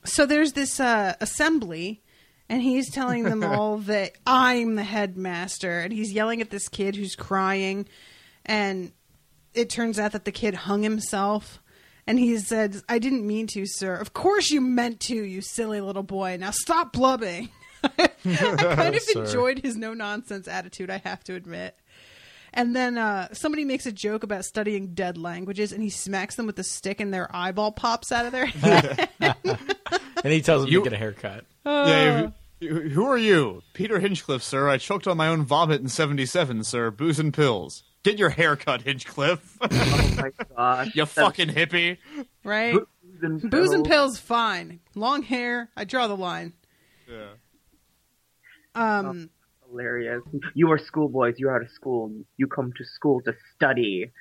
[0.04, 2.02] so there's this uh, assembly,
[2.48, 6.96] and he's telling them all that I'm the headmaster, and he's yelling at this kid
[6.96, 7.86] who's crying,
[8.46, 8.92] and
[9.52, 11.60] it turns out that the kid hung himself.
[12.06, 13.94] And he said, I didn't mean to, sir.
[13.96, 16.36] Of course you meant to, you silly little boy.
[16.38, 17.48] Now stop blubbing.
[17.82, 19.24] I kind of Sir.
[19.24, 21.76] enjoyed his no nonsense attitude, I have to admit.
[22.52, 26.46] And then uh, somebody makes a joke about studying dead languages, and he smacks them
[26.46, 29.08] with a stick, and their eyeball pops out of their head.
[29.20, 31.44] And he tells him You- to get a haircut.
[31.66, 33.62] Yeah, who- who are you?
[33.74, 34.68] Peter Hinchcliffe, sir.
[34.68, 36.90] I choked on my own vomit in 77, sir.
[36.90, 37.82] Booze and pills.
[38.06, 39.58] Get your hair cut, Hinchcliffe.
[39.60, 40.94] oh my gosh.
[40.94, 41.98] you fucking hippie.
[42.44, 42.72] right?
[42.74, 43.88] Booze and Booze and pills.
[43.88, 44.78] pills, fine.
[44.94, 46.52] Long hair, I draw the line.
[47.10, 47.30] Yeah.
[48.74, 49.30] Um,
[49.68, 50.22] Hilarious.
[50.54, 51.34] You are schoolboys.
[51.38, 52.12] You are out of school.
[52.36, 54.12] You come to school to study.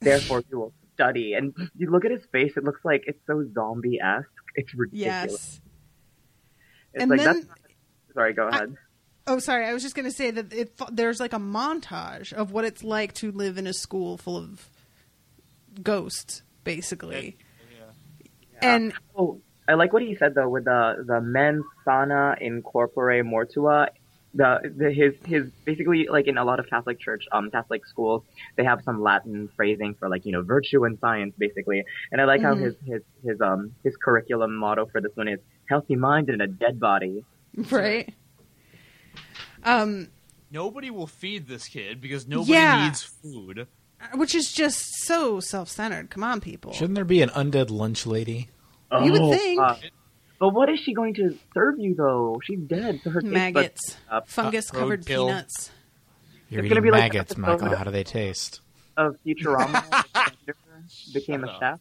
[0.00, 1.34] Therefore, you will study.
[1.34, 2.52] And you look at his face.
[2.56, 4.28] It looks like it's so zombie esque.
[4.54, 5.30] It's ridiculous.
[5.32, 5.60] yes.
[6.94, 7.46] It's And like then- that's.
[7.48, 7.58] Not,
[8.14, 8.74] sorry, go ahead.
[9.26, 9.66] Oh, sorry.
[9.66, 12.84] I was just going to say that it, there's like a montage of what it's
[12.84, 14.68] like to live in a school full of
[15.82, 17.36] ghosts, basically.
[18.62, 23.22] And Oh, I like what he said though with the the mens sana in corpore
[23.22, 23.88] mortua.
[24.34, 28.22] The, the his his basically like in a lot of Catholic church um Catholic schools
[28.56, 32.24] they have some Latin phrasing for like you know virtue and science basically and I
[32.24, 32.60] like how Mhm.
[32.64, 36.46] his his his um his curriculum motto for this one is healthy mind in a
[36.46, 37.24] dead body.
[37.70, 38.12] right.
[39.64, 40.08] Um,
[40.50, 42.84] Nobody will feed this kid because nobody Yeah.
[42.86, 43.66] needs food.
[44.14, 46.10] which is just so self-centered.
[46.10, 46.72] Come on, people.
[46.72, 48.48] Shouldn't there be an undead lunch lady?
[48.92, 49.60] You would Oh, think.
[49.60, 49.74] uh,
[50.38, 52.38] but what is she going to serve you though?
[52.44, 54.28] She's dead, so her taste buds Maggots, up.
[54.28, 55.26] fungus-covered roadkill.
[55.28, 55.70] peanuts.
[56.50, 57.76] You're It's eating be maggots, episode- Michael.
[57.76, 58.60] How do they taste?
[58.98, 60.56] of Futurama Bender
[61.12, 61.80] became a chef,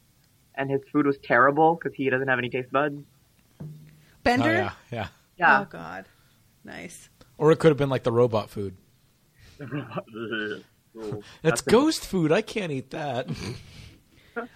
[0.55, 2.97] and his food was terrible because he doesn't have any taste buds.
[4.23, 4.49] Bender.
[4.49, 5.07] Oh, yeah, yeah.
[5.37, 5.61] Yeah.
[5.61, 6.05] Oh God,
[6.63, 7.09] nice.
[7.37, 8.75] Or it could have been like the robot food.
[11.41, 12.31] That's a- ghost food.
[12.31, 13.29] I can't eat that.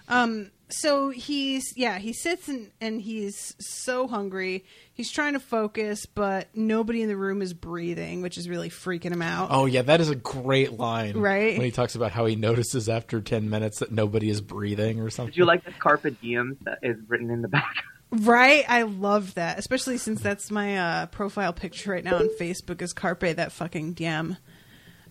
[0.08, 4.64] Um, so he's yeah, he sits and and he's so hungry.
[4.92, 9.12] He's trying to focus, but nobody in the room is breathing, which is really freaking
[9.12, 9.48] him out.
[9.50, 11.16] Oh yeah, that is a great line.
[11.16, 11.56] Right?
[11.56, 15.10] When he talks about how he notices after ten minutes that nobody is breathing or
[15.10, 15.32] something.
[15.32, 17.84] Did you like the carpe diem that is written in the back?
[18.12, 18.64] Right?
[18.68, 22.92] I love that, especially since that's my uh, profile picture right now on Facebook is
[22.92, 24.36] Carpe that fucking diem.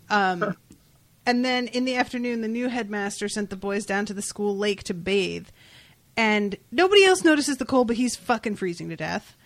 [0.09, 0.57] Um,
[1.25, 4.57] and then in the afternoon, the new headmaster sent the boys down to the school
[4.57, 5.47] lake to bathe,
[6.17, 9.37] and nobody else notices the cold, but he's fucking freezing to death.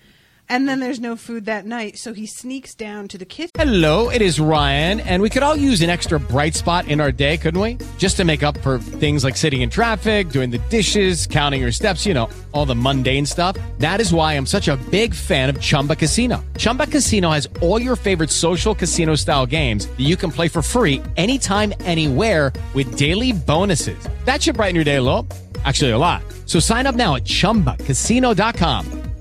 [0.49, 3.51] And then there's no food that night, so he sneaks down to the kitchen.
[3.55, 7.11] Hello, it is Ryan, and we could all use an extra bright spot in our
[7.11, 7.77] day, couldn't we?
[7.97, 11.71] Just to make up for things like sitting in traffic, doing the dishes, counting your
[11.71, 13.55] steps, you know, all the mundane stuff.
[13.77, 16.43] That is why I'm such a big fan of Chumba Casino.
[16.57, 20.63] Chumba Casino has all your favorite social casino style games that you can play for
[20.63, 24.09] free anytime, anywhere with daily bonuses.
[24.25, 25.27] That should brighten your day a little.
[25.63, 26.23] Actually, a lot.
[26.45, 29.12] So sign up now at chumbacasino.com.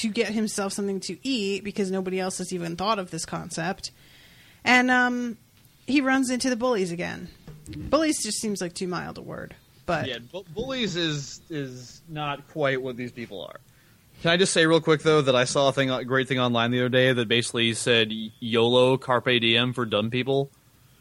[0.00, 3.90] to get himself something to eat because nobody else has even thought of this concept.
[4.64, 5.36] And um,
[5.86, 7.28] he runs into the bullies again.
[7.76, 9.54] Bullies just seems like too mild a word,
[9.86, 13.60] but yeah, bu- bullies is is not quite what these people are.
[14.22, 16.40] Can I just say real quick though that I saw a thing, a great thing
[16.40, 20.50] online the other day that basically said YOLO Carpe Diem for dumb people.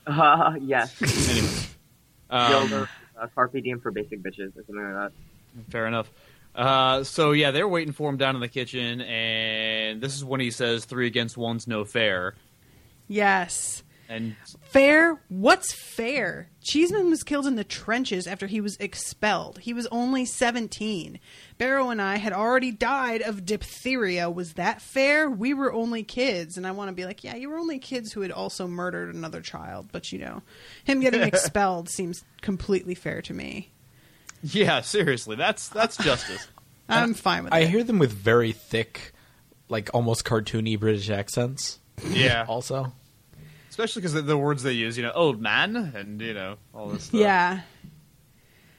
[0.05, 1.65] Uh, yes.
[2.31, 2.89] Um, Yoga,
[3.19, 5.11] uh, Carpe Diem for basic bitches or something like that.
[5.71, 6.11] Fair enough.
[6.55, 10.39] Uh, so yeah, they're waiting for him down in the kitchen, and this is when
[10.39, 12.35] he says three against one's no fair.
[13.07, 13.83] yes.
[14.11, 15.21] And Fair?
[15.29, 16.49] What's fair?
[16.63, 19.59] Cheeseman was killed in the trenches after he was expelled.
[19.59, 21.19] He was only 17.
[21.59, 24.27] Barrow and I had already died of diphtheria.
[24.27, 25.29] Was that fair?
[25.29, 26.57] We were only kids.
[26.57, 29.13] And I want to be like, yeah, you were only kids who had also murdered
[29.13, 29.89] another child.
[29.91, 30.41] But, you know,
[30.83, 33.69] him getting expelled seems completely fair to me.
[34.43, 36.47] yeah, seriously, that's that's justice.
[36.89, 37.69] I'm fine with I it.
[37.69, 39.13] hear them with very thick,
[39.67, 41.79] like almost cartoony British accents.
[42.07, 42.45] Yeah.
[42.49, 42.93] Also,
[43.69, 46.87] Especially because the, the words they use, you know, old man, and you know all
[46.89, 47.05] this.
[47.05, 47.19] Stuff.
[47.19, 47.61] Yeah.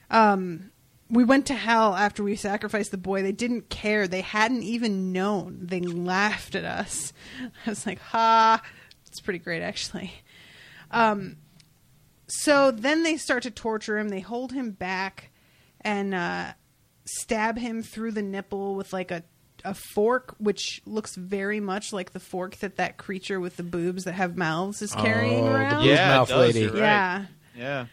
[0.09, 0.71] Um,
[1.09, 3.23] we went to hell after we sacrificed the boy.
[3.23, 4.07] They didn't care.
[4.07, 5.59] They hadn't even known.
[5.63, 7.13] They laughed at us.
[7.65, 8.61] I was like, ha.
[9.07, 10.13] It's pretty great, actually.
[10.91, 11.37] Um,
[12.27, 14.09] so then they start to torture him.
[14.09, 15.30] They hold him back
[15.81, 16.53] and uh,
[17.05, 19.23] stab him through the nipple with like a
[19.63, 24.05] a fork, which looks very much like the fork that that creature with the boobs
[24.05, 25.85] that have mouths is carrying Oh, around.
[25.85, 26.65] Yeah, mouth does, lady.
[26.67, 26.77] right.
[26.79, 27.25] Yeah.
[27.55, 27.85] Yeah.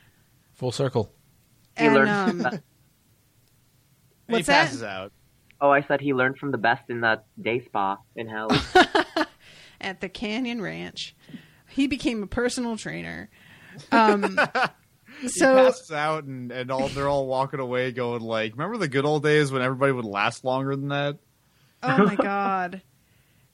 [0.54, 1.12] Full circle.
[1.76, 2.62] He And, learned um, from the- And
[4.28, 4.64] What's he that?
[4.64, 5.12] passes out.
[5.60, 8.48] Oh, I said he learned from the best in that day spa in hell.
[9.80, 11.14] at the Canyon Ranch.
[11.68, 13.28] He became a personal trainer.
[13.92, 14.38] Um,
[15.20, 18.88] he so passes out, and, and all they're all walking away, going like, "Remember the
[18.88, 21.18] good old days when everybody would last longer than that?"
[21.82, 22.82] oh my god.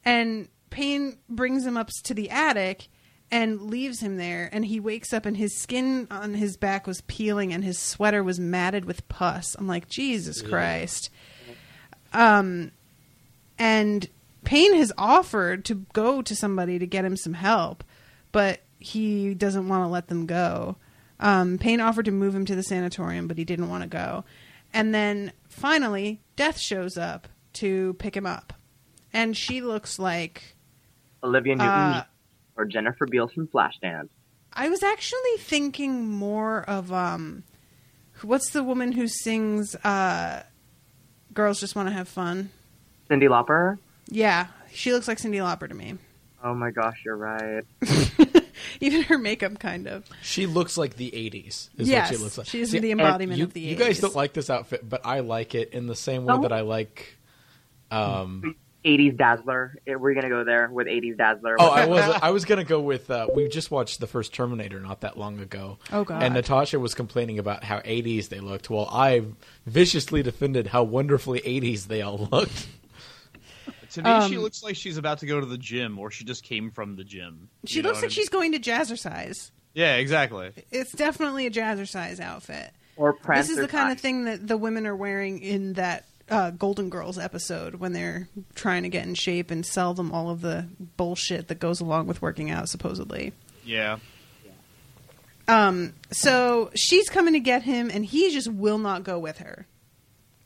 [0.04, 2.88] And Paine brings him up to the attic
[3.30, 7.00] and leaves him there and he wakes up and his skin on his back was
[7.02, 9.56] peeling and his sweater was matted with pus.
[9.58, 11.10] I'm like, Jesus Christ.
[12.12, 12.70] Um
[13.58, 14.08] and
[14.44, 17.82] Paine has offered to go to somebody to get him some help,
[18.30, 20.76] but he doesn't want to let them go.
[21.24, 24.24] Um, Paine offered to move him to the sanatorium, but he didn't want to go.
[24.72, 28.52] And then finally, Death shows up to pick him up.
[29.12, 30.54] And she looks like.
[31.22, 32.04] Olivia Newton Uh,
[32.56, 34.08] or Jennifer Beals from Flashdance.
[34.52, 36.92] I was actually thinking more of.
[36.92, 37.42] um
[38.22, 40.42] What's the woman who sings uh
[41.32, 42.50] Girls Just Want to Have Fun?
[43.10, 43.78] Cyndi Lauper.
[44.08, 45.94] Yeah, she looks like Cyndi Lauper to me.
[46.42, 47.64] Oh my gosh, you're right.
[48.80, 50.04] Even her makeup, kind of.
[50.22, 51.68] She looks like the '80s.
[51.78, 52.46] Is Yes, what she looks like.
[52.46, 55.20] she's See, the embodiment you, of the You guys don't like this outfit, but I
[55.20, 56.42] like it in the same way No.
[56.42, 57.16] that I like.
[57.90, 59.78] Um, 80s Dazzler.
[59.86, 61.56] We're gonna go there with 80s Dazzler.
[61.58, 63.10] oh, I was I was gonna go with.
[63.10, 65.78] Uh, we just watched the first Terminator not that long ago.
[65.90, 66.22] Oh, God.
[66.22, 68.68] And Natasha was complaining about how '80s they looked.
[68.68, 69.22] Well, I
[69.64, 72.66] viciously defended how wonderfully '80s they all looked.
[73.94, 76.24] To me, she Um, looks like she's about to go to the gym, or she
[76.24, 77.48] just came from the gym.
[77.66, 79.50] She looks like I she's going to jazzercise.
[79.50, 79.82] mean?
[79.84, 80.52] Yeah, exactly.
[80.70, 82.70] It's definitely a jazzercise outfit.
[82.96, 86.50] or this is the kind of thing that the women are wearing in that uh,
[86.50, 90.40] Golden Girls episode when they're trying to get in shape and sell them all of
[90.42, 90.66] the
[90.96, 93.32] bullshit that goes along with working out, supposedly.
[93.64, 93.98] Yeah.
[95.46, 99.66] Um, so she's coming to get him, and he just will not go with her.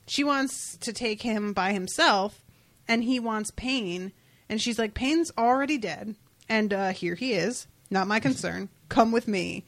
[0.07, 2.41] She wants to take him by himself,
[2.89, 4.13] and he wants Paine.
[4.49, 6.17] And she's like, Paine's already dead,
[6.49, 7.67] and uh, here he is.
[7.91, 8.71] Not my concern.
[8.89, 9.65] Come with me.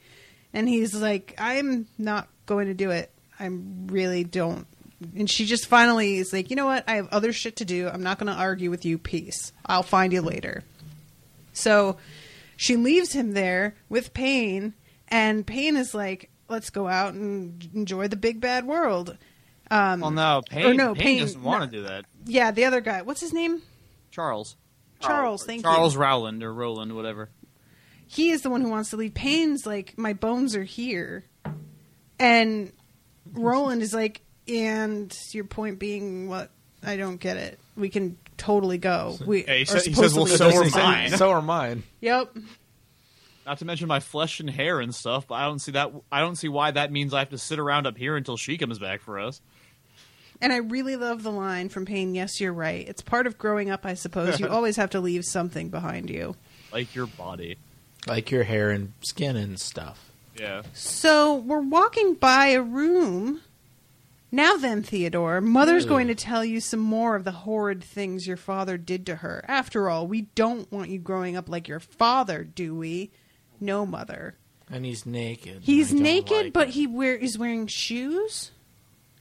[0.53, 3.11] And he's like, I'm not going to do it.
[3.39, 4.67] I really don't.
[5.15, 6.83] And she just finally is like, you know what?
[6.87, 7.87] I have other shit to do.
[7.87, 8.97] I'm not going to argue with you.
[8.97, 9.51] Peace.
[9.65, 10.63] I'll find you later.
[11.53, 11.97] So
[12.55, 14.73] she leaves him there with Paine,
[15.07, 19.17] and Paine is like, let's go out and enjoy the big bad world.
[19.71, 21.65] Um, Well, no, or Paine, no, Paine Paine doesn't want no.
[21.65, 22.05] to do that.
[22.25, 23.01] Yeah, the other guy.
[23.01, 23.61] What's his name?
[24.11, 24.55] Charles.
[24.99, 25.43] Charles.
[25.45, 25.77] Thank Charles you.
[25.77, 27.29] Charles Rowland or Roland, whatever.
[28.07, 29.13] he is the one who wants to leave.
[29.13, 31.23] Paine's like, my bones are here,
[32.19, 32.71] and
[33.33, 36.51] Rowland is like, and your point being, what?
[36.83, 37.59] I don't get it.
[37.77, 39.17] We can totally go.
[39.25, 41.11] We Yeah, he are sa- he says, well, so are mine.
[41.11, 41.83] So are mine.
[42.01, 42.35] Yep.
[43.45, 45.91] Not to mention my flesh and hair and stuff, but I don't see that.
[46.11, 48.57] I don't see why that means I have to sit around up here until she
[48.57, 49.41] comes back for us.
[50.41, 52.15] And I really love the line from Paine.
[52.15, 52.87] Yes, you're right.
[52.87, 54.39] It's part of growing up, I suppose.
[54.39, 56.35] You always have to leave something behind you.
[56.73, 57.57] Like your body.
[58.07, 60.09] Like your hair and skin and stuff.
[60.39, 60.63] Yeah.
[60.73, 63.41] So we're walking by a room.
[64.31, 65.89] Now then, Theodore, Mother's Ooh.
[65.89, 69.43] going to tell you some more of the horrid things your father did to her.
[69.47, 73.11] After all, we don't want you growing up like your father, do we?
[73.59, 74.35] No, Mother.
[74.71, 75.63] And he's naked.
[75.63, 76.73] He's naked, like but it.
[76.73, 78.51] he wear is wearing shoes.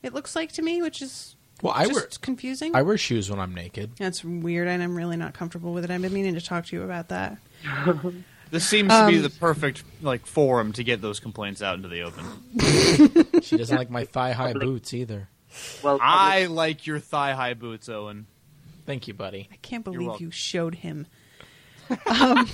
[0.03, 2.75] It looks like to me, which is Well, I just wear confusing.
[2.75, 3.93] I wear shoes when I'm naked.
[3.99, 5.91] That's weird, and I'm really not comfortable with it.
[5.91, 7.39] I've been meaning to talk to you about that.
[8.51, 11.87] This seems to be Um, the perfect like forum to get those complaints out into
[11.89, 12.25] the open.
[13.43, 15.29] She doesn't like my thigh high boots either.
[15.85, 18.27] Well, I like your thigh high boots, Owen.
[18.87, 19.49] Thank you, buddy.
[19.53, 21.07] I can't believe you showed him.
[22.07, 22.49] um,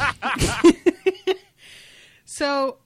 [2.26, 2.78] so,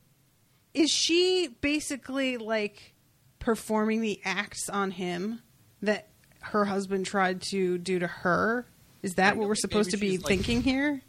[0.74, 2.94] is she basically like
[3.40, 5.40] performing the acts on him
[5.82, 6.08] that
[6.40, 8.66] her husband tried to do to her?
[9.02, 11.02] Is that what we're supposed to be like- thinking here?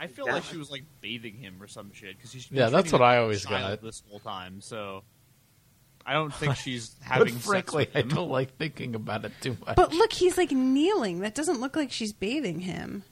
[0.00, 2.90] I feel like she was like bathing him or some shit because she's Yeah, that's
[2.92, 3.80] what him I always got.
[3.80, 4.60] this whole time.
[4.60, 5.04] So
[6.04, 8.16] I don't think she's But having frankly, sex I with him.
[8.16, 9.76] don't like thinking about it too much.
[9.76, 11.20] But look, he's like kneeling.
[11.20, 13.04] That doesn't look like she's bathing him.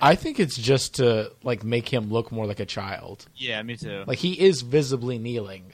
[0.00, 3.26] I think it's just to like make him look more like a child.
[3.36, 4.04] Yeah, me too.
[4.06, 5.72] Like he is visibly kneeling,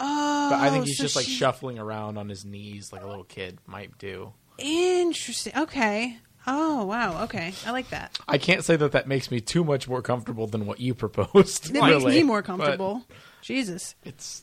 [0.00, 3.02] Oh, but I think he's so just like she- shuffling around on his knees like
[3.02, 4.32] a little kid might do.
[4.58, 5.52] Interesting.
[5.56, 6.18] Okay.
[6.46, 7.24] Oh wow.
[7.24, 8.18] Okay, I like that.
[8.26, 11.66] I can't say that that makes me too much more comfortable than what you proposed.
[11.74, 13.04] It makes me more comfortable.
[13.42, 13.94] Jesus.
[14.04, 14.42] It's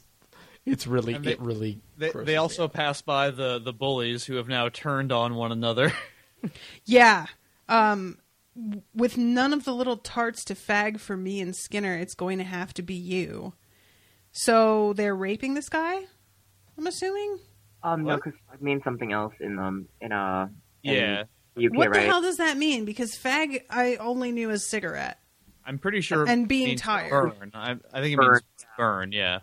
[0.65, 1.79] it's really they- it really.
[1.97, 5.51] They, grosses they also pass by the the bullies who have now turned on one
[5.51, 5.93] another.
[6.85, 7.25] Yeah.
[7.67, 8.19] Um,
[8.93, 12.43] with none of the little tarts to fag for me and Skinner, it's going to
[12.43, 13.53] have to be you.
[14.37, 16.01] So they're raping this guy.
[16.77, 17.39] I'm assuming.
[17.83, 20.49] um, no, because I mean something else in um in uh
[20.83, 21.23] in Yeah.
[21.57, 22.05] UK, what the right?
[22.05, 22.83] hell does that mean?
[22.83, 25.19] Because fag, I only knew as cigarette.
[25.65, 26.27] I'm pretty sure.
[26.27, 27.09] And it being means tired.
[27.39, 27.51] Burn.
[27.53, 28.43] I, I think it Burn, means
[28.77, 29.11] burn.
[29.13, 29.39] Yeah.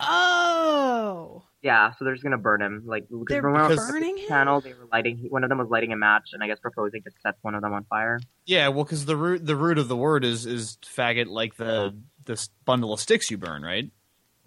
[0.00, 2.84] Oh, Yeah, so they're just gonna burn him.
[2.86, 4.28] Like They're remember on the burning him?
[4.28, 5.26] channel, they were lighting.
[5.28, 7.60] One of them was lighting a match, and I guess proposing to set one of
[7.60, 8.20] them on fire.
[8.46, 8.68] Yeah.
[8.68, 11.94] Well, because the root the root of the word is is faggot, like the
[12.28, 13.90] this bundle of sticks you burn, right?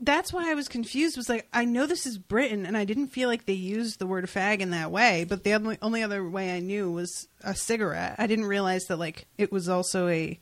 [0.03, 1.15] that's why I was confused.
[1.15, 4.07] Was like, I know this is Britain, and I didn't feel like they used the
[4.07, 5.25] word fag in that way.
[5.29, 8.15] But the only, only other way I knew was a cigarette.
[8.17, 10.39] I didn't realize that like it was also a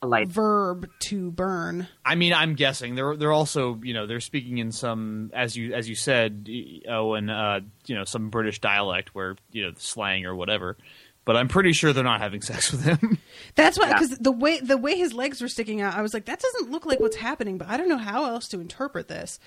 [0.00, 0.28] A light.
[0.28, 1.88] verb to burn.
[2.06, 5.74] I mean, I'm guessing they're they're also you know they're speaking in some as you
[5.74, 6.48] as you said,
[6.88, 10.78] oh, and uh, you know some British dialect where you know slang or whatever.
[11.26, 13.18] But I'm pretty sure they're not having sex with him.
[13.56, 13.94] That's why, Yeah.
[14.00, 16.70] because the way the way his legs were sticking out, I was like, that doesn't
[16.70, 17.58] look like what's happening.
[17.58, 19.38] But I don't know how else to interpret this.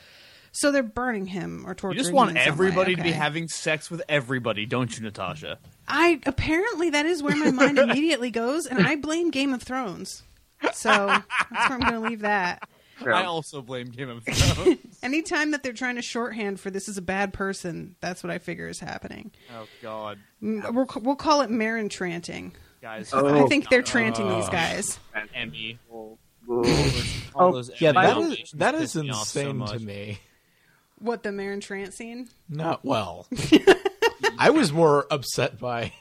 [0.52, 1.98] So they're burning him or You torturing.
[2.04, 2.68] just want him in some way.
[2.68, 5.58] everybody to be having sex with everybody, don't you, Natasha?
[5.88, 10.24] I apparently that is where my mind immediately goes, and I blame Game of Thrones.
[10.74, 12.68] So that's where I'm going to leave that.
[13.02, 13.14] True.
[13.14, 14.78] I also blame Game of Thrones.
[15.04, 18.38] Anytime that they're trying to shorthand for this is a bad person, that's what I
[18.40, 19.32] figure is happening.
[19.58, 22.52] oh God, Mm, We'll, we'll call it Meryn tranting.
[22.82, 23.10] guys!
[23.14, 23.46] Oh.
[23.46, 25.00] I think they're tranting these guys.
[25.34, 25.80] Emmy.
[25.92, 26.16] Ooh.
[27.36, 29.86] All Oh, Yeah, Emmy that is nominations that piss is me off so insane to
[29.86, 30.20] me.
[31.00, 32.28] What the Meryn Trant scene?
[32.50, 33.28] Not well.
[34.38, 35.94] I was more upset by.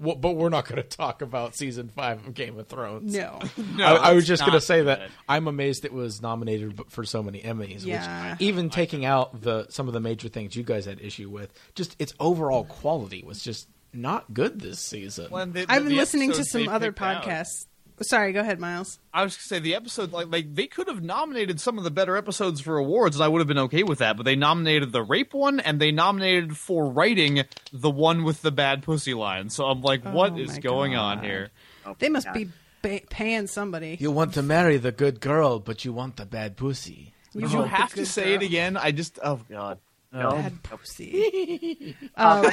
[0.00, 3.14] Well, but we're not going to talk about season five of Game of Thrones.
[3.14, 3.38] No.
[3.76, 5.10] No, I, I was just going to say that.
[5.28, 7.84] I'm amazed it was nominated for so many Emmys.
[7.84, 8.32] Yeah.
[8.32, 11.52] Which, even taking out the some of the major things you guys had issue with,
[11.74, 15.30] just its overall quality was just not good this season.
[15.30, 17.66] When the- I've been listening to some other picked out- podcasts.
[18.02, 18.98] Sorry, go ahead, Miles.
[19.12, 21.90] I was gonna say the episode like like they could have nominated some of the
[21.90, 24.16] better episodes for awards, and I would have been okay with that.
[24.16, 28.50] But they nominated the rape one, and they nominated for writing the one with the
[28.50, 29.50] bad pussy line.
[29.50, 31.24] So I'm like, what Oh is my going on God.
[31.24, 31.50] here?
[31.98, 32.34] They must God.
[32.34, 32.48] be
[32.82, 33.96] ba- paying somebody.
[34.00, 37.12] you want to marry the good girl, but you want the bad pussy.
[37.34, 38.76] Did you have to good say it again?
[38.76, 39.78] I just oh god.
[40.12, 40.30] No.
[40.32, 41.96] Bad pussy.
[42.16, 42.44] um,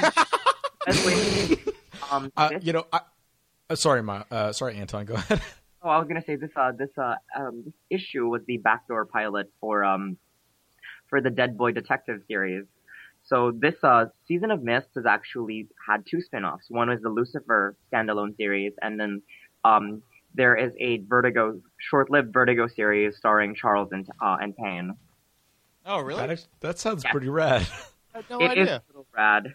[2.11, 2.99] um, Uh, you know, I,
[3.69, 5.05] uh, sorry, Ma, uh, sorry, Anton.
[5.05, 5.41] Go ahead.
[5.81, 6.51] Oh, I was gonna say this.
[6.55, 10.17] Uh, this uh, um, this issue was the backdoor pilot for um,
[11.07, 12.65] for the Dead Boy Detective series.
[13.23, 16.65] So this uh, season of Mist has actually had two spin-offs.
[16.69, 19.21] One was the Lucifer standalone series, and then
[19.65, 20.01] um,
[20.33, 24.93] there is a Vertigo, short-lived Vertigo series starring Charles and uh, and Paine.
[25.85, 26.25] Oh, really?
[26.27, 27.67] That, that sounds pretty rad.
[28.13, 28.75] I had no It is idea.
[28.75, 29.53] a little rad.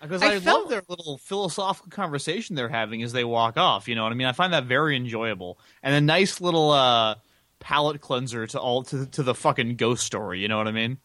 [0.00, 3.88] Because I I, felt- love their little philosophical conversation they're having as they walk off.
[3.88, 4.26] You know what I mean?
[4.26, 7.16] I find that very enjoyable and a nice little uh,
[7.60, 10.40] palate cleanser to all to to the fucking ghost story.
[10.40, 10.98] You know what I mean?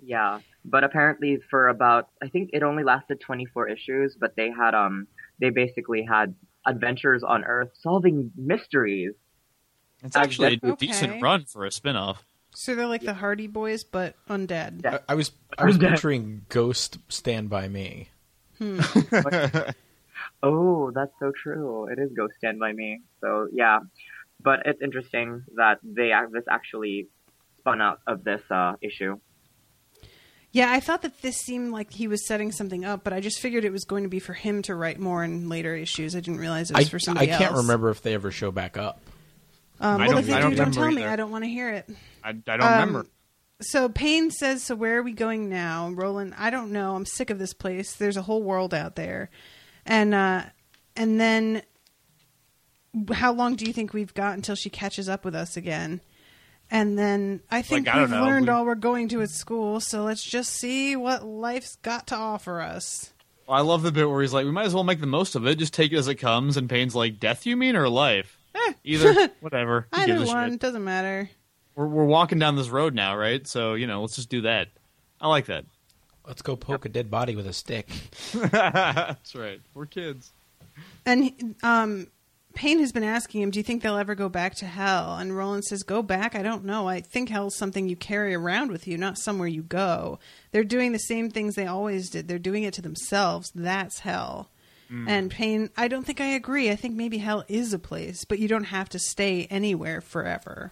[0.00, 4.74] Yeah, but apparently for about I think it only lasted 24 issues, but they had
[4.74, 5.06] um
[5.40, 6.34] they basically had
[6.66, 9.12] adventures on Earth solving mysteries.
[10.02, 10.86] It's actually a Okay.
[10.86, 12.24] decent run for a spin-off.
[12.54, 14.84] so they're like the Hardy Boys, but undead.
[14.84, 15.90] I, I was I was Undead.
[15.92, 18.08] picturing Ghost Stand by Me.
[20.42, 21.86] Oh, that's so true.
[21.86, 23.00] It is Ghost Stand by Me.
[23.20, 23.80] So yeah,
[24.42, 27.08] but it's interesting that they this actually
[27.58, 29.18] spun out of this uh, issue.
[30.52, 33.40] Yeah, I thought that this seemed like he was setting something up, but I just
[33.40, 36.14] figured it was going to be for him to write more in later issues.
[36.16, 37.40] I didn't realize it I, was for somebody else.
[37.40, 37.62] I can't else.
[37.64, 39.00] remember if they ever show back up.
[39.80, 41.04] Um, well, don't- if they I do, don't don't remember tell me.
[41.04, 41.88] I don't want to hear it.
[42.24, 43.06] I, I don't Um, remember.
[43.60, 46.94] So Paine says, "So where are we going now?" Rowland, I don't know.
[46.94, 47.94] I'm sick of this place.
[47.94, 49.30] There's a whole world out there,
[49.86, 50.42] and uh,
[50.94, 51.62] and then
[53.12, 56.00] how long do you think we've got until she catches up with us again?
[56.70, 58.24] And then I think Like, I we've know.
[58.24, 59.78] learned We- all we're going to at school.
[59.80, 63.12] So let's just see what life's got to offer us.
[63.48, 65.46] I love the bit where he's like, "We might as well make the most of
[65.46, 65.58] it.
[65.58, 68.38] Just take it as it comes." And Paine's like, "Death, you mean, or life?
[68.54, 69.28] Eh, either.
[69.40, 69.86] Whatever.
[69.92, 71.30] Either one doesn't matter.
[71.76, 73.46] We're we're walking down this road now, right?
[73.46, 74.68] So you know, let's just do that.
[75.20, 75.64] I like that.
[76.26, 77.88] Let's go poke a dead body with a stick.
[78.34, 79.60] That's right.
[79.74, 80.32] We're kids.
[81.04, 82.08] And um,
[82.54, 85.36] Paine has been asking him, "Do you think they'll ever go back to hell?" And
[85.36, 86.34] Rowland says, "Go back?
[86.34, 86.88] I don't know.
[86.88, 90.18] I think hell's something you carry around with you, not somewhere you go.
[90.50, 92.26] They're doing the same things they always did.
[92.26, 93.52] They're doing it to themselves.
[93.54, 94.50] That's hell."
[95.08, 96.70] And Paine, I don't think I agree.
[96.70, 100.70] I think maybe hell is a place, but you don't have to stay anywhere forever.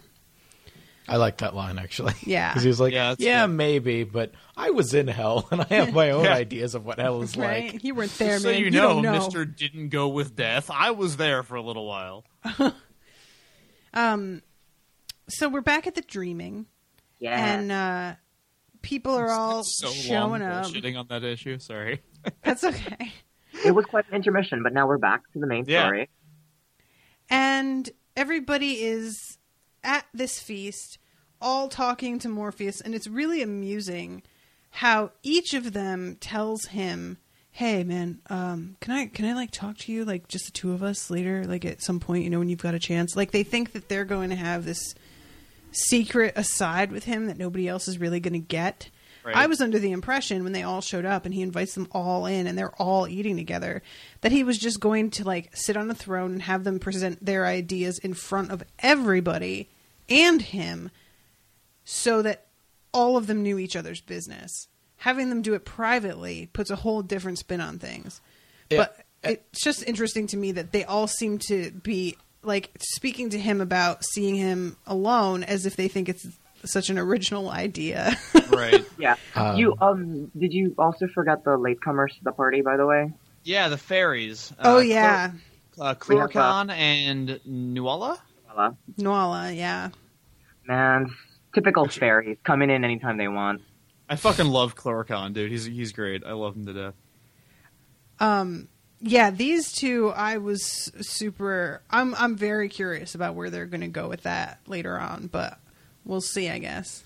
[1.07, 2.13] I like that line actually.
[2.23, 2.49] Yeah.
[2.49, 5.93] because he was like, Yeah, "Yeah, maybe, but I was in hell, and I have
[5.93, 6.33] my own Yeah.
[6.33, 7.73] ideas of what hell is right?
[7.73, 9.11] like." You weren't there, so you You know, know.
[9.13, 10.69] Mister didn't go with death.
[10.71, 12.23] I was there for a little while.
[13.93, 14.41] um,
[15.27, 16.65] So we're back at the dreaming,
[17.19, 17.53] Yeah.
[17.55, 18.15] and uh,
[18.81, 20.65] people are all so showing long up.
[20.65, 21.59] bullshitting on that issue.
[21.59, 22.01] Sorry.
[22.43, 23.11] That's okay.
[23.65, 25.85] it was quite an intermission, but now we're back to the main Yeah.
[25.85, 26.09] story.
[27.29, 29.34] and everybody is
[29.85, 30.97] at this feast
[31.41, 34.21] all talking to morpheus and it's really amusing
[34.71, 37.17] how each of them tells him
[37.51, 40.73] hey man um, can i can i like talk to you like just the two
[40.73, 43.31] of us later like at some point you know when you've got a chance like
[43.31, 44.95] they think that they're going to have this
[45.71, 48.89] secret aside with him that nobody else is really going to get
[49.25, 49.35] Right.
[49.35, 52.27] I was under the impression when they all showed up and he invites them all
[52.27, 53.81] in and they're all eating together
[54.21, 57.25] that he was just going to like sit on a throne and have them present
[57.25, 59.67] their ideas in front of everybody
[60.09, 60.91] and him
[61.83, 62.47] so that
[62.93, 64.67] all of them knew each other's business.
[64.97, 68.21] Having them do it privately puts a whole different spin on things.
[68.69, 68.77] Yeah.
[68.79, 73.39] But it's just interesting to me that they all seem to be like speaking to
[73.39, 76.25] him about seeing him alone as if they think it's
[76.63, 78.15] such an original idea.
[78.49, 78.85] right.
[78.97, 79.15] Yeah.
[79.35, 83.11] Um, you um did you also forget the latecomers to the party, by the way?
[83.43, 84.51] Yeah, the fairies.
[84.59, 85.31] oh Uh, yeah,
[85.71, 88.19] Clor- uh, We Cluracan and Nuala.
[88.55, 88.71] Voila.
[88.97, 89.89] Noala, yeah.
[90.65, 91.13] Man,
[91.53, 93.61] typical fairies coming in anytime they want.
[94.09, 95.51] I fucking love Cluracan, dude.
[95.51, 96.23] He's he's great.
[96.25, 96.93] I love him to death.
[98.19, 98.67] Um
[99.01, 103.87] yeah, these two I was super I'm I'm very curious about where they're going to
[103.87, 105.59] go with that later on, but
[106.03, 107.03] we'll see, I guess.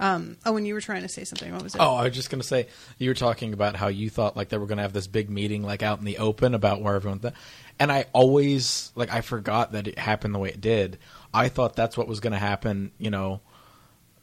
[0.00, 1.52] Um oh, and you were trying to say something.
[1.52, 1.80] What was it?
[1.80, 2.66] Oh, I was just gonna say
[2.98, 5.62] you were talking about how you thought like they were gonna have this big meeting
[5.62, 7.20] like out in the open about where everyone.
[7.20, 7.34] Th-
[7.78, 10.98] and I always like I forgot that it happened the way it did.
[11.32, 12.92] I thought that's what was gonna happen.
[12.98, 13.40] You know,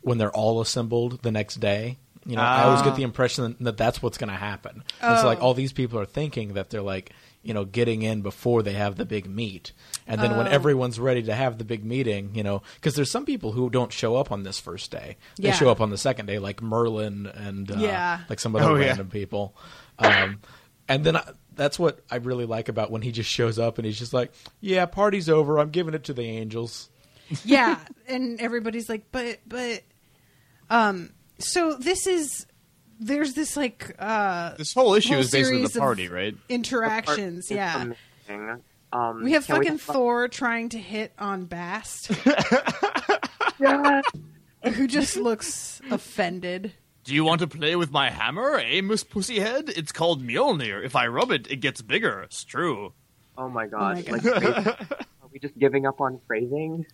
[0.02, 1.98] when they're all assembled the next day.
[2.24, 2.86] You know, I always Ah.
[2.86, 4.84] get the impression that that's what's gonna happen.
[5.02, 5.48] And so like Oh.
[5.48, 8.96] all these people are thinking that they're like you know getting in before they have
[8.96, 9.72] the big meet.
[10.06, 10.52] And then when Oh.
[10.52, 13.92] everyone's ready to have the big meeting, you know, because there's some people who don't
[13.92, 15.18] show up on this first day.
[15.38, 15.56] They Yeah.
[15.56, 18.20] show up on the second day, like Merlin and uh, Yeah.
[18.30, 18.86] like some other Oh, yeah.
[18.90, 19.56] random people.
[19.98, 20.42] Um,
[20.88, 21.24] and then I,
[21.56, 24.32] that's what I really like about when he just shows up and he's just like,
[24.60, 25.60] "Yeah, party's over.
[25.60, 26.90] I'm giving it to the angels."
[27.46, 29.84] yeah, and everybody's like, but but
[30.70, 32.46] um so this is
[33.00, 36.36] there's this like uh This whole issue whole is basically series the party, right?
[36.50, 37.82] Interactions, It's yeah.
[38.30, 38.62] amazing.
[38.94, 42.12] Um, We have can fucking talk Thor trying to hit on Bast,
[43.60, 44.04] about-
[44.74, 46.74] who just looks offended.
[47.04, 49.70] Do you want to play with my hammer, eh, Miss Pussyhead?
[49.76, 50.84] It's called Mjolnir.
[50.86, 52.22] If I rub it, it gets bigger.
[52.22, 52.94] It's true.
[53.38, 54.04] Oh my my gosh!
[54.04, 54.24] God.
[54.26, 56.86] like, are we just giving up on phrasing?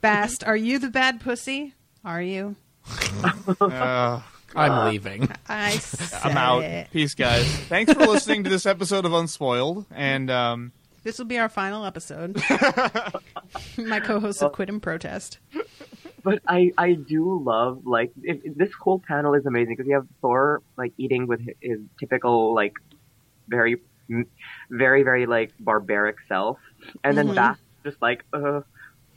[0.00, 1.74] Bast, are you the bad pussy?
[2.04, 2.56] Are you?
[3.60, 4.20] Uh,
[4.56, 5.28] I'm leaving.
[5.48, 6.64] I said I'm out.
[6.64, 6.90] it.
[6.90, 7.46] Peace, guys.
[7.46, 9.86] Thanks for listening to this episode of Unspoiled.
[9.92, 10.72] And um,
[11.04, 12.42] This will be our final episode.
[13.78, 15.38] My co-hosts have quit in protest.
[16.22, 19.94] But I, I do love like it, it- this whole panel is amazing because you
[19.94, 22.74] have Thor like eating with his, his typical like
[23.48, 23.76] very,
[24.70, 26.58] very very like barbaric self,
[27.04, 27.34] and then Mhm.
[27.36, 28.60] Bast just like uh,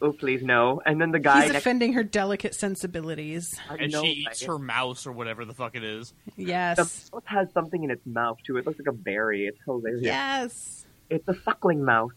[0.01, 3.60] oh please no, and then the guy He's next offending her delicate sensibilities.
[3.70, 4.47] I and know, she eats right?
[4.47, 6.14] her mouse or whatever the fuck it is.
[6.38, 6.78] Yes.
[6.78, 8.58] The mouse has something in its mouth too.
[8.58, 9.47] It looks like a berry.
[9.47, 10.01] It's hilarious.
[10.04, 10.86] Yes.
[11.10, 12.12] It's a suckling mouse.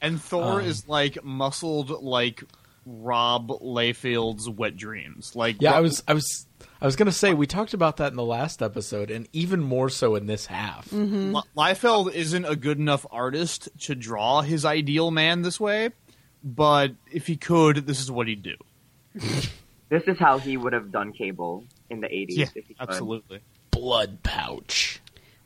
[0.00, 0.66] And Thor Um.
[0.66, 2.44] is like muscled like
[2.86, 5.32] Rob Liefeld's Wet Dreams.
[5.34, 6.46] Like Yeah, I was, I was,
[6.80, 9.90] I was gonna say we talked about that in the last episode, and even more
[9.90, 10.90] so in this half.
[10.92, 15.90] Li- Liefeld isn't a good enough artist to draw his ideal man this way,
[16.44, 18.56] but if he could, this is what he'd do.
[19.88, 22.26] This is how he would have done Cable in the 80s.
[22.30, 22.88] Yeah, if he could.
[22.88, 23.40] absolutely.
[23.70, 25.00] Blood pouch.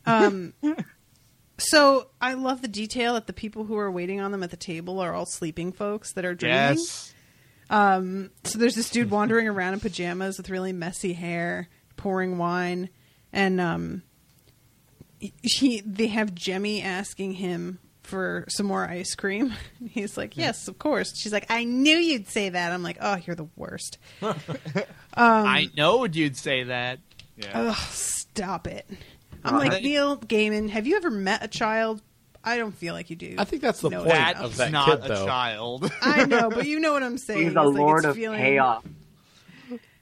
[0.07, 0.55] Um,
[1.59, 4.57] so I love the detail that the people who are waiting on them at the
[4.57, 6.57] table are all sleeping folks that are dreaming.
[6.57, 7.15] Yes.
[7.71, 12.91] Um, so there's this dude wandering around in pajamas with really messy hair, pouring wine,
[13.33, 14.03] and um,
[15.43, 19.55] he they have Jemmy asking him for some more ice cream.
[19.91, 23.17] He's like, "Yes, of course." She's like, "I knew you'd say that." I'm like, "Oh,
[23.25, 24.35] you're the worst." um,
[25.17, 26.99] I know you'd say that.
[27.37, 27.51] Yeah.
[27.71, 28.87] Ugh, stop it.
[29.45, 30.71] I'm Uh, like that- Neil Gaiman.
[30.71, 32.03] Have you ever met a child?
[32.43, 33.35] I don't feel like you do.
[33.39, 35.27] I think that's the No, point that of is that not kid, a though.
[35.27, 35.93] child.
[36.01, 37.39] I know, but you know what I'm saying.
[37.49, 38.83] He's a It's like lord it's of feeling- chaos.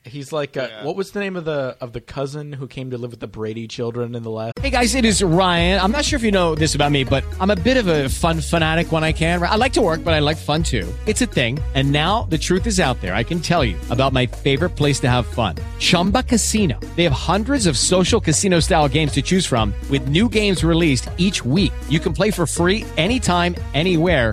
[0.09, 0.85] He's like, uh, Yeah.
[0.85, 3.27] what was the name of the of the cousin who came to live with the
[3.29, 4.53] Brady children in the last?
[4.61, 5.81] Hey guys, it is Ryan.
[5.81, 8.09] I'm not sure if you know this about me, but I'm a bit of a
[8.09, 9.43] fun fanatic when I can.
[9.43, 10.87] I like to work, but I like fun too.
[11.07, 11.59] It's a thing.
[11.75, 13.15] And now the truth is out there.
[13.15, 15.57] I can tell you about my favorite place to have fun.
[15.79, 16.79] Chumba Casino.
[16.97, 21.09] They have hundreds of social casino style games to choose from with new games released
[21.19, 21.73] each week.
[21.89, 24.33] You can play for free anytime, anywhere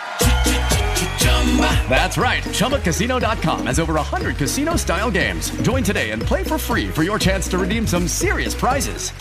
[1.89, 2.43] That's right.
[2.43, 5.49] ChumbaCasino.com has over 100 casino style games.
[5.61, 9.11] Join today and play for free for your chance to redeem some serious prizes.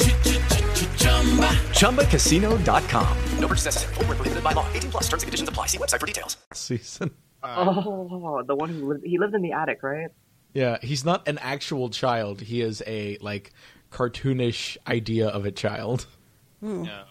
[1.80, 3.16] ChumbaCasino.com.
[3.38, 3.94] No purchase necessary.
[3.94, 4.66] Void were prohibited by law.
[4.72, 5.04] 18 plus.
[5.08, 5.66] Terms and conditions apply.
[5.66, 6.36] See website for details.
[6.52, 7.10] Season.
[7.42, 10.10] Oh, the one who lived, he lived in the attic, right?
[10.52, 12.42] Yeah, he's not an actual child.
[12.42, 13.52] He is a like
[13.90, 16.06] cartoonish idea of a child.
[16.60, 16.84] Hmm.
[16.84, 17.04] Yeah.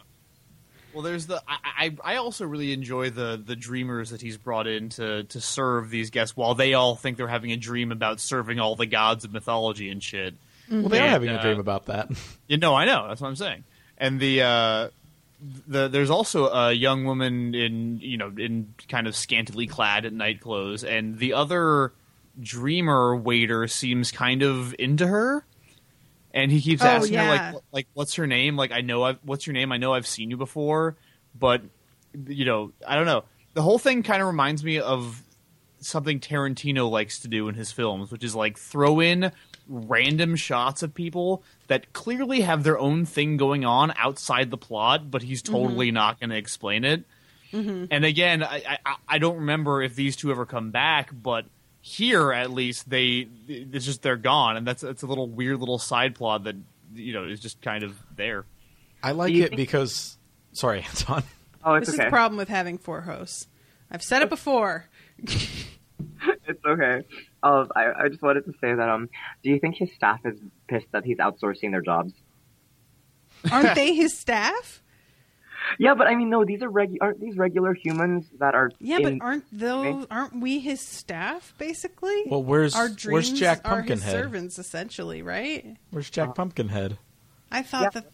[0.94, 1.58] Well, there's the I,
[2.04, 5.90] I I also really enjoy the the dreamers that he's brought in to to serve
[5.90, 9.24] these guests while they all think they're having a dream about serving all the gods
[9.26, 10.34] of mythology and shit.
[10.70, 12.10] Well, they are And, having a uh, dream about that.
[12.48, 13.08] You know, I know.
[13.08, 13.64] That's what I'm saying.
[13.98, 14.90] And the uh,
[15.68, 20.14] the there's also a young woman in you know in kind of scantily clad at
[20.14, 21.94] night clothes, and the other
[22.40, 25.46] dreamer waiter seems kind of into her.
[26.34, 28.56] And he keeps Oh, asking her like, like, what's her name?
[28.56, 29.72] Like, I know I've, what's your name?
[29.72, 30.96] I know I've seen you before,
[31.38, 31.62] but
[32.28, 33.24] you know, I don't know.
[33.54, 35.24] The whole thing kind of reminds me of
[35.80, 39.32] something Tarantino likes to do in his films, which is like throw in
[39.68, 45.10] random shots of people that clearly have their own thing going on outside the plot,
[45.10, 45.54] but he's mm-hmm.
[45.54, 47.06] totally not going to explain it.
[47.52, 47.86] Mm-hmm.
[47.90, 51.46] And again, I, I I don't remember if these two ever come back, but
[51.82, 55.80] here at least they it's just they're gone, and that's it's a little weird little
[55.80, 56.56] side plot that
[56.94, 58.46] you know is just kind of there.
[59.04, 60.18] I like it think- because.
[60.52, 61.24] Sorry, Anton.
[61.64, 62.08] Oh, it's This is okay.
[62.08, 63.48] the problem with having four hosts.
[63.92, 64.86] I've said it before.
[66.48, 67.04] It's okay.
[67.44, 68.90] Uh, I, I just wanted to say that.
[68.90, 69.10] Um,
[69.44, 72.14] do you think his staff is pissed that he's outsourcing their jobs?
[73.52, 74.79] Aren't they his staff?
[75.78, 76.44] Yeah, but I mean, no.
[76.46, 78.72] These are regu- aren't these regular humans that are?
[78.80, 82.24] Yeah, in- but aren't those aren't we his staff basically?
[82.28, 82.96] Well, where's- our where's
[83.30, 85.76] dreams Jack are his servants essentially, right?
[85.92, 86.98] Where's Jack Pumpkinhead?
[87.52, 88.02] I thought Yeah.
[88.02, 88.12] that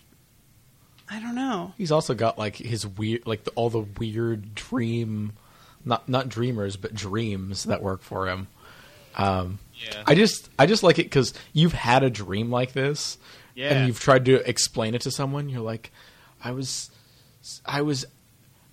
[1.10, 1.74] I don't know.
[1.78, 5.34] He's also got like his weird, like the, all the weird dream,
[5.84, 8.48] not not dreamers, but dreams that work for him.
[9.16, 10.04] Um, Yeah.
[10.08, 13.18] I just I just like it because you've had a dream like this,
[13.54, 13.70] Yeah.
[13.74, 15.48] and you've tried to explain it to someone.
[15.48, 15.92] You're like,
[16.44, 16.90] I was,
[17.66, 18.06] I was,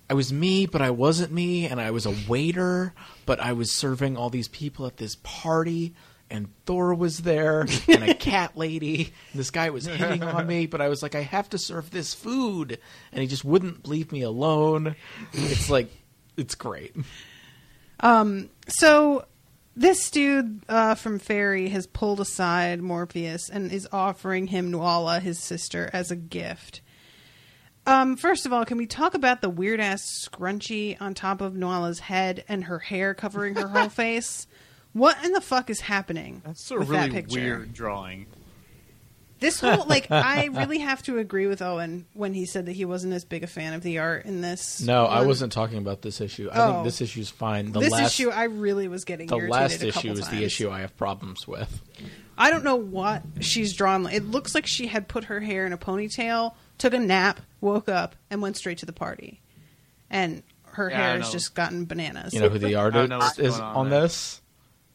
[0.09, 2.93] I was me, but I wasn't me, and I was a waiter,
[3.25, 5.93] but I was serving all these people at this party.
[6.29, 9.13] And Thor was there, and a cat lady.
[9.31, 11.91] And this guy was hitting on me, but I was like, I have to serve
[11.91, 12.79] this food,
[13.11, 14.95] and he just wouldn't leave me alone.
[15.33, 15.89] It's like,
[16.35, 16.95] it's great.
[17.99, 19.25] Um, so
[19.75, 25.39] this dude uh, from Fairy has pulled aside Morpheus and is offering him Nuala, his
[25.39, 26.81] sister, as a gift.
[27.85, 31.53] Um, first of all, can we talk about the weird ass scrunchie on top of
[31.53, 34.47] Nuala's head and her hair covering her whole face?
[34.93, 37.39] What in the fuck is happening That's a with really that picture?
[37.39, 38.27] weird drawing.
[39.39, 42.85] This whole like, I really have to agree with Owen when he said that he
[42.85, 44.79] wasn't as big a fan of the art in this.
[44.81, 46.49] No, I wasn't talking about this issue.
[46.53, 46.71] I Oh.
[46.73, 47.73] think this issue's fine.
[47.73, 50.19] The this last, issue, I really was getting the irritated last a issue couple is
[50.21, 50.31] times.
[50.37, 51.81] the issue I have problems with.
[52.37, 54.07] I don't know what she's drawn.
[54.07, 56.53] It looks like she had put her hair in a ponytail,
[56.83, 59.41] took a nap, woke up, and went straight to the party.
[60.09, 61.31] And her Yeah, I hair has know.
[61.31, 62.33] just gotten bananas.
[62.33, 64.01] You know who the don't know artist is going on on there.
[64.01, 64.41] this?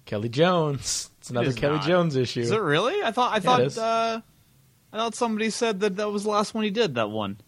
[0.04, 1.10] Kelly Jones.
[1.18, 1.86] It's another is Kelly not.
[1.86, 2.40] Jones issue.
[2.40, 3.02] Is it really?
[3.02, 3.78] I thought I it thought is.
[3.78, 4.20] uh,
[4.92, 6.94] I thought somebody said that that was the last one he did.
[6.94, 7.38] That one.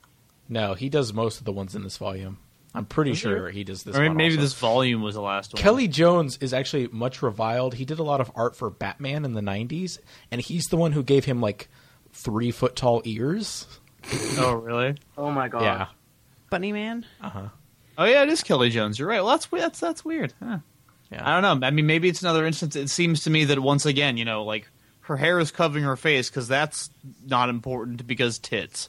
[0.48, 2.38] No, he does most of the ones in this volume.
[2.74, 3.96] I'm pretty sure he does this.
[3.96, 4.42] Or one maybe also.
[4.42, 5.60] this volume was the last one.
[5.62, 7.74] Kelly Jones is actually much reviled.
[7.74, 9.98] He did a lot of art for Batman in the '90s,
[10.30, 11.68] and he's the one who gave him like
[12.12, 13.66] three foot tall ears.
[14.38, 14.96] Oh really?
[15.16, 15.62] Oh my god.
[15.62, 15.86] Yeah.
[16.50, 17.04] Bunny Man.
[17.20, 17.48] Uh huh.
[17.98, 18.98] Oh yeah, it is Kelly Jones.
[18.98, 19.20] You're right.
[19.22, 20.32] Well, that's that's that's weird.
[20.42, 20.58] Huh.
[21.12, 21.22] Yeah.
[21.28, 21.66] I don't know.
[21.66, 22.76] I mean, maybe it's another instance.
[22.76, 24.68] It seems to me that once again, you know, like
[25.02, 26.90] her hair is covering her face because that's
[27.26, 28.88] not important because tits.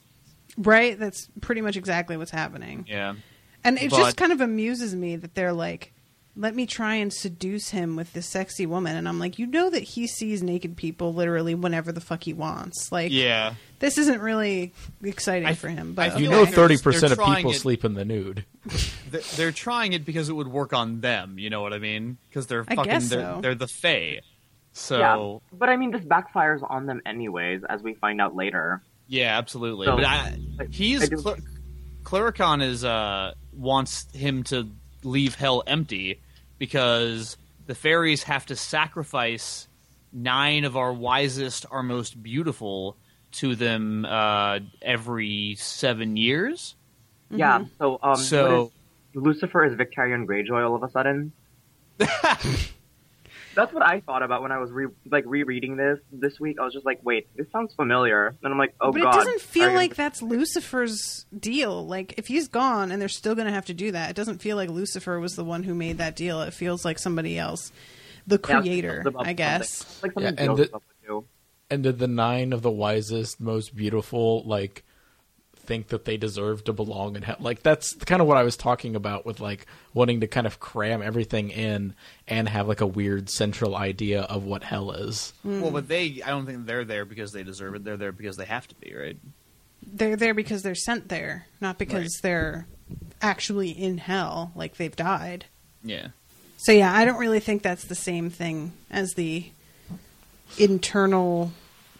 [0.57, 0.97] Right?
[0.99, 2.85] That's pretty much exactly what's happening.
[2.87, 3.15] Yeah.
[3.63, 5.93] And it But- just kind of amuses me that they're like,
[6.35, 8.95] let me try and seduce him with this sexy woman.
[8.95, 12.33] And I'm like, you know that he sees naked people literally whenever the fuck he
[12.33, 12.91] wants.
[12.91, 13.55] Like, Yeah.
[13.79, 14.73] this isn't really
[15.03, 15.93] exciting for him.
[15.93, 17.93] But I You know, like they're thirty just- they're percent of people it- sleep in
[17.95, 18.45] the nude.
[19.11, 21.37] They're, they're trying it because it would work on them.
[21.37, 22.17] You know what I mean?
[22.29, 23.39] Because they're I fucking guess they're, so.
[23.41, 24.21] they're the Fae.
[24.71, 28.81] So Yeah, but I mean, this backfires on them anyways, as we find out later.
[29.07, 29.87] Yeah, absolutely.
[29.87, 31.39] So, but I, I- he's I do- Cler-
[32.03, 34.69] Cluracan is uh wants him to
[35.03, 36.19] leave hell empty
[36.57, 37.37] because
[37.67, 39.67] the fairies have to sacrifice
[40.13, 42.97] nine of our wisest, our most beautiful
[43.33, 46.75] to them uh, every seven years.
[47.29, 47.65] Yeah.
[47.77, 48.71] So, um, So- what is-
[49.13, 51.33] Lucifer is Victarion Greyjoy all of a sudden.
[53.55, 56.57] That's what I thought about when I was re- like rereading this this week.
[56.59, 59.13] I was just like, wait, this sounds familiar, and I'm like, oh but god.
[59.13, 61.85] it doesn't feel Are you like that's Lucifer's deal.
[61.85, 64.41] Like if he's gone and they're still going to have to do that, it doesn't
[64.41, 66.41] feel like Lucifer was the one who made that deal.
[66.41, 67.71] It feels like somebody else,
[68.25, 70.01] the creator, Beelzebub I guess.
[70.01, 71.23] Like Yeah, something and the-
[71.69, 74.83] And did the nine of the wisest, most beautiful, like,
[75.61, 77.37] think that they deserve to belong in hell?
[77.39, 80.59] Like, that's kind of what I was talking about with, like, wanting to kind of
[80.59, 81.93] cram everything in
[82.27, 85.33] and have, like, a weird central idea of what hell is.
[85.43, 87.83] Well, but they, I don't think they're there because they deserve it.
[87.83, 89.17] They're there because they have to be, right?
[89.85, 92.67] They're there because they're sent there, not because they're
[93.21, 95.45] actually in hell, like they've died.
[95.83, 96.09] Yeah.
[96.57, 99.49] So yeah, I don't really think that's the same thing as the
[100.57, 101.51] internal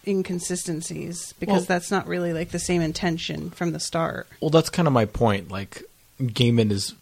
[0.07, 4.27] inconsistencies because Well- that's not really like the same intention from the start.
[4.41, 5.51] Well, that's kind of my point.
[5.51, 5.83] Like,
[6.19, 6.93] Gaiman is,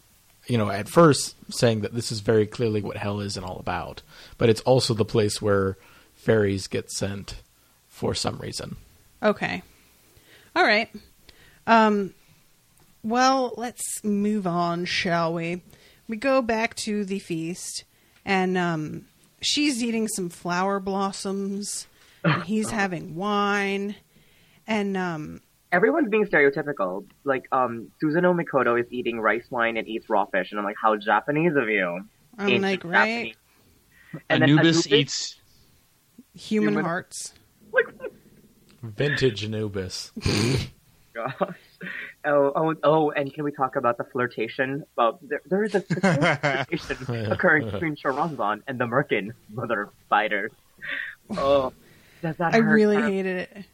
[0.46, 3.58] you know, at first saying that this is very clearly what hell is and all
[3.58, 4.02] about,
[4.38, 5.76] but it's also the place where
[6.14, 7.36] fairies get sent
[7.88, 8.76] for some reason.
[9.22, 9.62] Okay.
[10.56, 10.90] All right.
[11.66, 12.14] Um
[13.02, 15.62] well, let's move on, shall we?
[16.08, 17.84] We go back to the feast
[18.24, 19.06] and um
[19.40, 21.86] she's eating some flower blossoms
[22.24, 23.94] and he's having wine
[24.66, 25.40] and um
[25.72, 27.06] Everyone's being stereotypical.
[27.22, 30.74] Like, um, Susanoo Mikoto is eating rice wine and eats raw fish, and I'm like,
[30.82, 32.00] how Japanese of you.
[32.38, 33.34] I'm Ancient like, right?
[34.12, 34.22] Japanese.
[34.28, 35.36] And Anubis Anubis- eats.
[36.34, 37.34] Human, Human- hearts.
[38.82, 40.10] Vintage Anubis.
[41.14, 41.34] Gosh.
[42.24, 44.84] Oh, oh, oh, and can we talk about the flirtation?
[44.96, 50.50] Well, there, there is a flirtation occurring between Choronzon and the Merkin mother of spiders.
[51.36, 51.72] Oh,
[52.22, 52.72] does that I hurt?
[52.74, 53.08] really her?
[53.08, 53.64] hated it.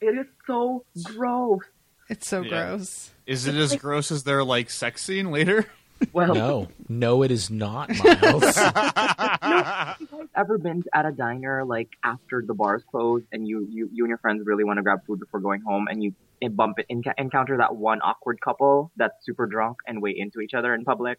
[0.00, 1.60] It is so gross.
[2.08, 2.48] It's so Yeah.
[2.68, 3.10] gross.
[3.26, 5.66] Is it as gross as their like sex scene later?
[6.12, 8.44] Well, No, no, it is not, Miles.
[8.56, 9.96] I
[10.36, 14.08] ever been at a diner like after the bars close and you you, you and
[14.08, 16.14] your friends really want to grab food before going home and you
[16.50, 20.54] bump it enc- encounter that one awkward couple that's super drunk and way into each
[20.54, 21.18] other in public?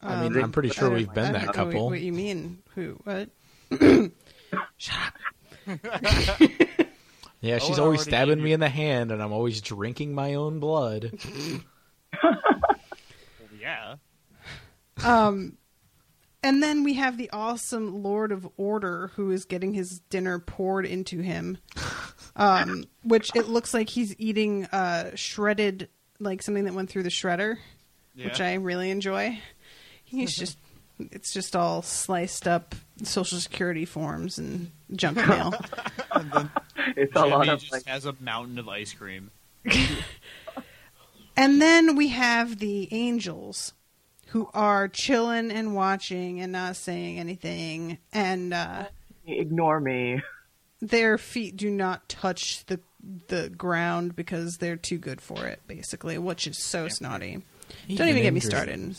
[0.00, 1.86] I mean, Um, I'm pretty sure we've been that couple.
[1.86, 2.62] What, what you mean?
[2.76, 2.96] Who?
[3.02, 3.28] What?
[7.40, 10.58] Yeah, she's Owen always stabbing me in the hand, and I'm always drinking my own
[10.58, 11.12] blood.
[13.60, 13.96] yeah.
[15.04, 15.56] Um,
[16.42, 20.84] and then we have the awesome Lord of Order who is getting his dinner poured
[20.84, 21.58] into him.
[22.34, 25.88] Um, which it looks like he's eating uh, shredded,
[26.20, 27.56] like something that went through the shredder,
[28.14, 29.40] which I really enjoy.
[30.04, 30.58] He's just,
[30.98, 35.54] it's just all sliced up social security forms and junk mail.
[36.96, 39.30] It's a lot Jimmy of just like has a mountain of ice cream.
[41.38, 43.72] And then we have the angels
[44.26, 47.98] who are chilling and watching and not saying anything.
[48.12, 48.86] And uh,
[49.24, 50.20] ignore me.
[50.80, 52.80] their feet do not touch the
[53.28, 57.40] the ground because they're too good for it, basically, which is so snotty.
[57.88, 58.96] Don't even get me started.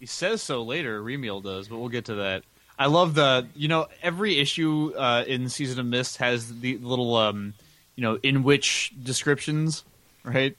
[0.00, 1.00] He says so later.
[1.00, 2.42] Remiel does, but we'll get to that.
[2.78, 7.16] I love the you know every issue uh, in season of Mist has the little
[7.16, 7.54] um
[7.94, 9.84] you know in which descriptions
[10.24, 10.56] right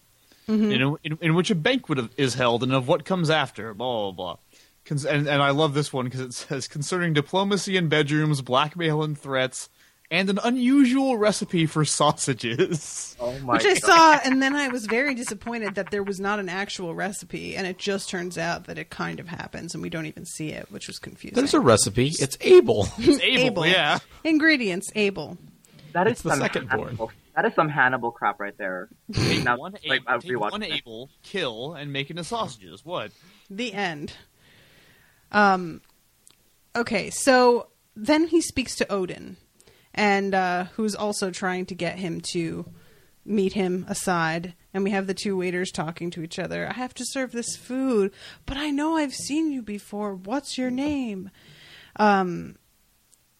[0.47, 0.71] Mhm.
[0.71, 4.11] you know in, in which a banquet is held and of what comes after blah
[4.11, 4.37] blah blah.
[4.85, 9.03] Cons- and, and I love this one because it says concerning diplomacy in bedrooms, blackmail
[9.03, 9.67] and threats,
[10.09, 13.03] and an unusual recipe for sausages.
[13.19, 16.49] Oh Which I saw, and then I was very disappointed that there was not an
[16.49, 20.05] actual recipe, and it just turns out that it kind of happens, and we don't
[20.05, 21.33] even see it, which was confusing.
[21.35, 22.09] There's a recipe.
[22.19, 22.87] It's Abel.
[22.99, 23.97] It's Abel, yeah.
[24.23, 25.39] Ingredients, Abel.
[25.93, 26.81] That is It's the some second born.
[26.89, 28.87] Hannibal, That is some Hannibal crap right there.
[29.43, 30.73] Now, one, like, Abel, take one it.
[30.73, 32.85] Abel, kill, and make into sausages.
[32.85, 33.11] What?
[33.49, 34.13] The end.
[35.31, 35.81] Um.
[36.75, 39.37] Okay, so then he speaks to Odin,
[39.97, 42.71] and uh, who's also trying to get him to
[43.25, 44.53] meet him aside.
[44.73, 46.69] And we have the two waiters talking to each other.
[46.69, 48.13] I have to serve this food,
[48.45, 50.13] but I know I've seen you before.
[50.13, 51.31] What's your name?
[51.97, 52.57] Um,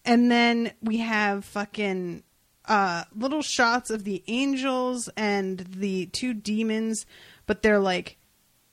[0.04, 2.24] and then we have fucking
[2.66, 7.06] uh, little shots of the angels and the two demons,
[7.46, 8.18] but they're like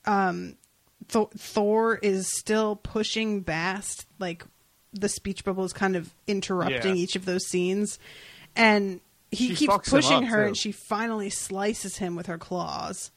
[0.06, 0.56] um,
[1.08, 4.44] Th- Thor is still pushing Bast, like
[4.98, 7.02] the speech bubble is kind of interrupting Yeah.
[7.02, 7.98] each of those scenes,
[8.54, 10.46] and he She keeps pushing her, too.
[10.48, 13.10] and she finally slices him with her claws.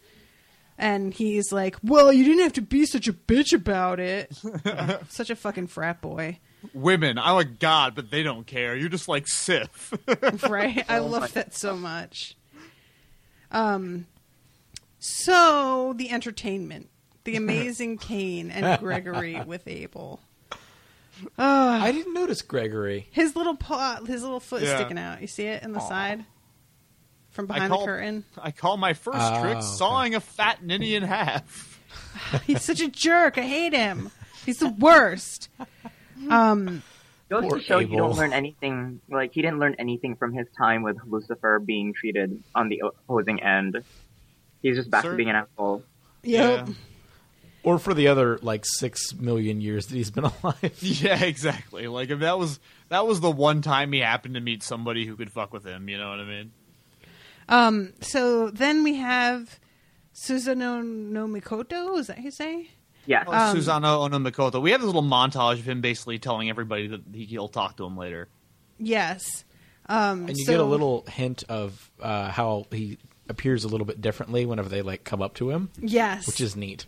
[0.81, 4.31] And he's like, "Well, you didn't have to be such a bitch about it."
[4.65, 6.39] Oh, such a fucking frat boy,
[6.73, 8.75] Women, I'm a god, but they don't care.
[8.77, 9.93] You're just like Sif.
[10.49, 10.83] right?
[10.89, 12.35] I Oh love that so much.
[13.51, 14.05] Um,
[14.99, 16.89] so the entertainment,
[17.23, 20.19] the amazing Kane and Gregory with Abel.
[21.37, 23.07] I didn't notice Gregory.
[23.11, 24.75] His little paw, his little foot is Yeah.
[24.77, 25.21] sticking out.
[25.21, 25.87] You see it in the Aw.
[25.89, 26.25] side
[27.31, 28.23] from I behind call, the curtain.
[28.41, 29.61] I call my first Ah, trick okay.
[29.65, 31.79] sawing a fat ninny in half.
[32.45, 33.37] He's such a jerk.
[33.37, 34.11] I hate him.
[34.45, 35.49] He's the worst.
[36.29, 36.83] Um,
[37.29, 38.07] Goes Poor to show you Abel.
[38.09, 39.01] don't learn anything.
[39.09, 43.41] Like he didn't learn anything from his time with Lucifer being treated on the opposing
[43.43, 43.83] end.
[44.63, 45.83] He's just back Sir- to being an asshole.
[46.23, 46.67] yep.
[47.63, 47.69] Yeah.
[47.71, 50.77] Or for the other like six million years that he's been alive.
[50.81, 51.87] Yeah, exactly.
[51.87, 55.15] Like if that was that was the one time he happened to meet somebody who
[55.15, 55.89] could fuck with him.
[55.89, 56.51] You know what I mean?
[57.47, 59.59] Um, so then we have
[60.13, 61.97] Susanoo no Mikoto.
[61.97, 62.69] Is that how you say?
[63.05, 63.23] Yeah.
[63.25, 64.61] Oh, Um, Susano Onomikoto.
[64.61, 67.85] We have this little montage of him basically telling everybody that he- he'll talk to
[67.85, 68.27] him later.
[68.77, 69.45] Yes.
[69.87, 73.85] Um, And you so- get a little hint of uh, how he appears a little
[73.85, 76.27] bit differently whenever they like come up to him, Yes.
[76.27, 76.85] which is neat.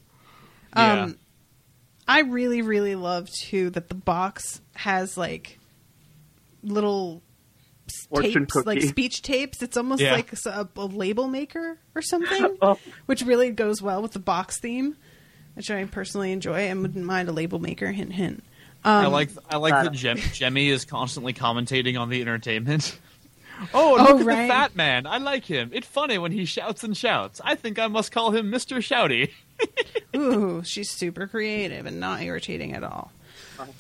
[0.76, 1.04] Yeah.
[1.04, 1.18] Um,
[2.08, 5.60] I really, really love too that the box has like
[6.64, 7.22] little
[8.10, 9.62] Fortune tapes, like speech tapes.
[9.62, 10.14] It's almost Yeah.
[10.14, 12.80] like a, a label maker or something, Oh.
[13.06, 14.96] which really goes well with the box theme,
[15.56, 17.92] which I personally enjoy and wouldn't mind a label maker.
[17.92, 18.44] Hint, hint.
[18.84, 22.98] Um, I like I like that Jem- Jemmy is constantly commentating on the entertainment.
[23.74, 24.42] Oh, Oh, look at right.
[24.44, 25.06] the fat man.
[25.06, 25.72] I like him.
[25.74, 27.40] It's funny when he shouts and shouts.
[27.44, 28.78] I think I must call him Mr.
[28.78, 29.32] Shouty.
[30.16, 33.12] Ooh, she's super creative and not irritating at all.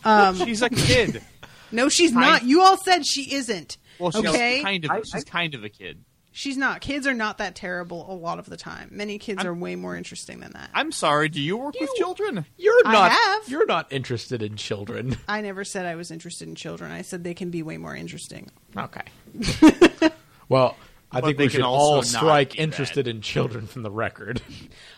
[0.05, 1.21] Um, She's a kid.
[1.71, 2.43] no, she's Kind- not.
[2.43, 3.77] You all said she isn't.
[3.99, 6.03] Well, she's okay, kind of I- she's kind of a kid.
[6.32, 6.82] She's not.
[6.82, 8.89] Kids are not that terrible a lot of the time.
[8.91, 10.69] Many kids are way more interesting than that.
[10.73, 11.29] I'm sorry.
[11.29, 12.45] Do you work with children?
[12.57, 13.11] You're I not.
[13.11, 13.49] have.
[13.49, 15.17] You're not interested in children.
[15.27, 16.91] I never said I was interested in children.
[16.91, 18.49] I said they can be way more interesting.
[18.77, 19.01] Okay.
[20.49, 20.75] well,
[21.11, 22.63] I But think we can should all strike be bad.
[22.63, 24.41] interested in children from the record.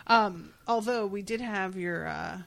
[0.07, 2.37] Um, although we did have your uh,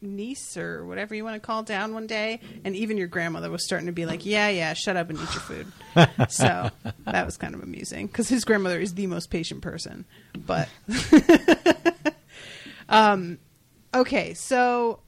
[0.00, 3.64] niece or whatever you want to call down one day, and even your grandmother was
[3.64, 5.66] starting to be like, "Yeah, yeah, shut up and eat your food."
[6.30, 6.70] so
[7.04, 10.04] that was kind of amusing because his grandmother is the most patient person.
[10.34, 10.68] But
[12.88, 13.38] um,
[13.94, 15.00] okay, so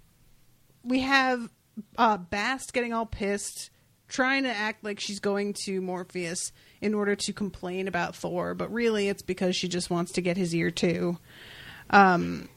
[0.83, 1.49] we have
[1.97, 3.71] uh, Bast getting all pissed,
[4.09, 8.73] trying to act like she's going to Morpheus in order to complain about Thor, but
[8.73, 11.19] really it's because she just wants to get his ear too.
[11.91, 12.49] Um,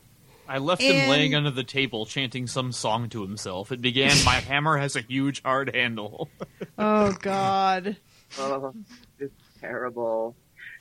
[0.54, 3.72] I left And- him laying under the table chanting some song to himself.
[3.72, 6.30] It began, My hammer has a huge hard handle.
[6.78, 7.96] oh God.
[8.38, 8.74] Oh,
[9.20, 10.36] it's terrible.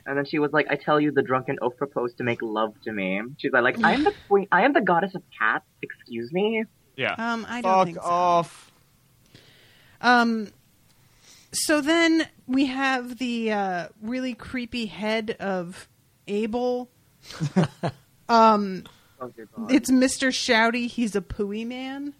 [0.07, 2.75] And then she was like, "I tell you, the drunken oaf proposed to make love
[2.85, 4.49] to me." She's like, "I am the queen.
[4.51, 5.65] I am the goddess of cats.
[5.83, 6.65] Excuse me."
[6.97, 7.15] Yeah.
[7.19, 8.03] Um, I don't Fuck think so.
[8.03, 8.73] off.
[10.01, 10.49] Um,
[11.53, 15.87] so then we have the uh, really creepy head of
[16.27, 16.89] Abel.
[18.29, 18.85] um,
[19.21, 19.33] Oh,
[19.69, 20.29] it's Mr.
[20.31, 20.89] Shouty.
[20.89, 22.15] He's a pooey man.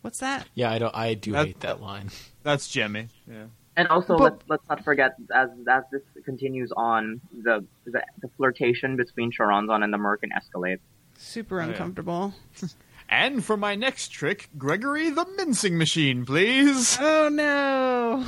[0.00, 0.46] What's that?
[0.54, 0.94] Yeah, I don't.
[0.94, 2.10] I do That- hate that line.
[2.42, 3.08] That's Jimmy.
[3.30, 3.46] Yeah.
[3.76, 8.28] And also, But- let's let's not forget as as this continues on, the the, the
[8.36, 10.80] flirtation between Choronzon and the Merkin escalates.
[11.16, 11.68] Super yeah.
[11.68, 12.34] uncomfortable.
[13.10, 16.98] And for my next trick, Gregory the mincing machine, please.
[17.00, 18.26] Oh no.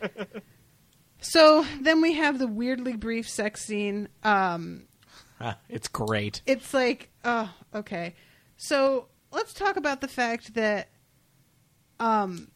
[1.20, 4.08] so then we have the weirdly brief sex scene.
[4.22, 4.84] Um,
[5.68, 6.42] it's great.
[6.46, 8.14] it's like, oh, okay.
[8.56, 10.88] So let's talk about the fact that
[12.00, 12.48] um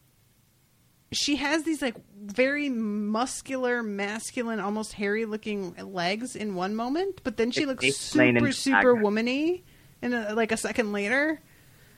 [1.11, 7.35] she has these like very muscular, masculine, almost hairy looking legs in one moment, but
[7.37, 9.05] then she It's looks explained super, super Agnes.
[9.05, 9.61] womany
[10.01, 11.41] in a, like a second later.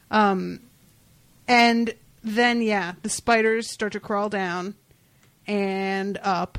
[0.10, 0.62] Um,
[1.48, 4.74] and then yeah, the spiders start to crawl down
[5.46, 6.58] and up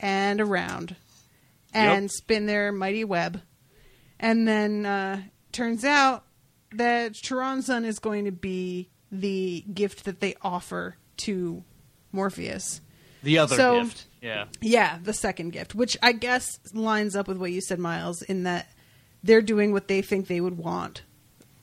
[0.00, 0.96] and around
[1.72, 2.10] and Yep.
[2.10, 3.40] spin their mighty web.
[4.20, 6.24] And then uh, turns out
[6.72, 11.62] that Choronzon is going to be the gift that they offer to
[12.12, 12.80] Morpheus.
[13.22, 14.06] The other So- gift.
[14.20, 14.46] Yeah.
[14.62, 18.44] Yeah, the second gift, which I guess lines up with what you said, Miles, in
[18.44, 18.72] that
[19.22, 21.02] they're doing what they think they would want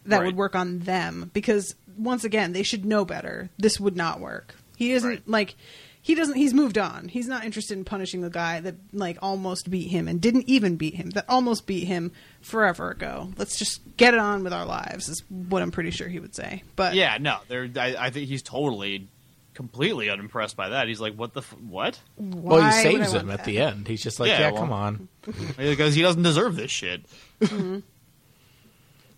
[0.06, 0.26] that Right.
[0.28, 1.32] would work on them.
[1.34, 3.50] Because once again, they should know better.
[3.58, 4.56] This would not work.
[4.78, 5.28] He isn't Right.
[5.28, 5.56] like.
[6.04, 6.36] He doesn't.
[6.36, 7.10] He's moved on.
[7.10, 10.76] He's not interested in punishing the guy that like almost beat him and didn't even
[10.76, 11.12] beat him.
[11.12, 13.32] That almost beat him forever ago.
[13.38, 15.10] Let's just get it on with our lives.
[15.10, 16.64] Is what I'm pretty sure he would say.
[16.76, 19.10] But Yeah, no, they're, I, I think he's totally,
[19.54, 20.88] completely unimpressed by that.
[20.88, 22.00] He's like, what the, f- what?
[22.18, 23.46] well, he saves him at that?
[23.46, 23.88] the end.
[23.88, 25.08] He's just like, Yeah, yeah, well- come on.
[25.58, 27.06] Because he doesn't deserve this shit.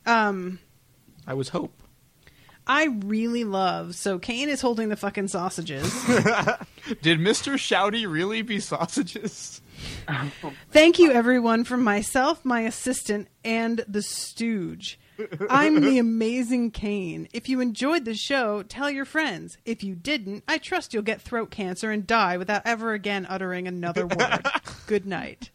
[0.06, 0.60] Um,
[1.26, 1.72] I was hope.
[2.68, 3.96] I really love.
[3.96, 5.84] So Kane is holding the fucking sausages.
[7.02, 7.56] Did Mr.
[7.56, 9.62] Shouty really be sausages?
[10.72, 15.00] Thank you, everyone, from myself, my assistant, and the stooge.
[15.50, 17.28] I'm the amazing Kane.
[17.34, 19.58] If you enjoyed the show, tell your friends.
[19.66, 23.68] If you didn't, I trust you'll get throat cancer and die without ever again uttering
[23.68, 24.48] another word.
[24.88, 25.52] Good night.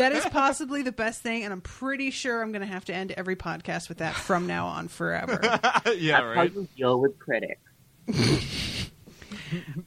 [0.00, 2.94] That is possibly the best thing, and I'm pretty sure I'm going to have to
[2.94, 5.40] end every podcast with that from now on forever.
[5.96, 7.60] yeah, That's how you deal with critics.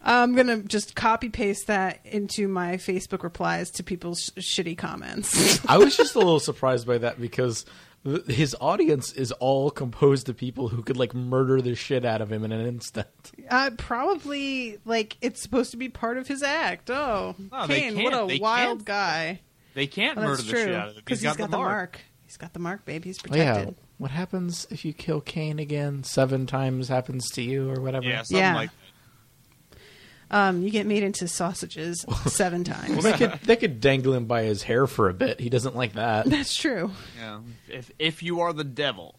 [0.01, 4.77] I'm going to just copy paste that into my Facebook replies to people's sh- shitty
[4.77, 5.65] comments.
[5.69, 7.65] I was just a little surprised by that because
[8.05, 12.21] th- his audience is all composed of people who could like murder the shit out
[12.21, 13.07] of him in an instant.
[13.49, 16.89] Uh, probably like it's supposed to be part of his act.
[16.89, 18.85] Oh, No, Kane, what a They wild can't.
[18.85, 19.41] guy!
[19.73, 21.01] They can't Oh, murder the shit out of him.
[21.03, 21.99] because he's got, the mark.
[22.25, 23.03] He's got the mark, babe.
[23.03, 23.53] He's Oh, yeah.
[23.53, 23.75] protected.
[23.97, 26.03] What happens if you kill Kane again?
[26.03, 28.05] Seven times happens to you, or whatever.
[28.05, 28.55] Yeah, something Yeah.
[28.55, 28.69] like
[30.31, 33.03] Um, you get made into sausages seven Well, times.
[33.03, 35.39] they could they could dangle him by his hair for a bit.
[35.39, 36.25] He doesn't like that.
[36.25, 36.91] That's true.
[37.19, 39.15] Yeah, if if you are the devil.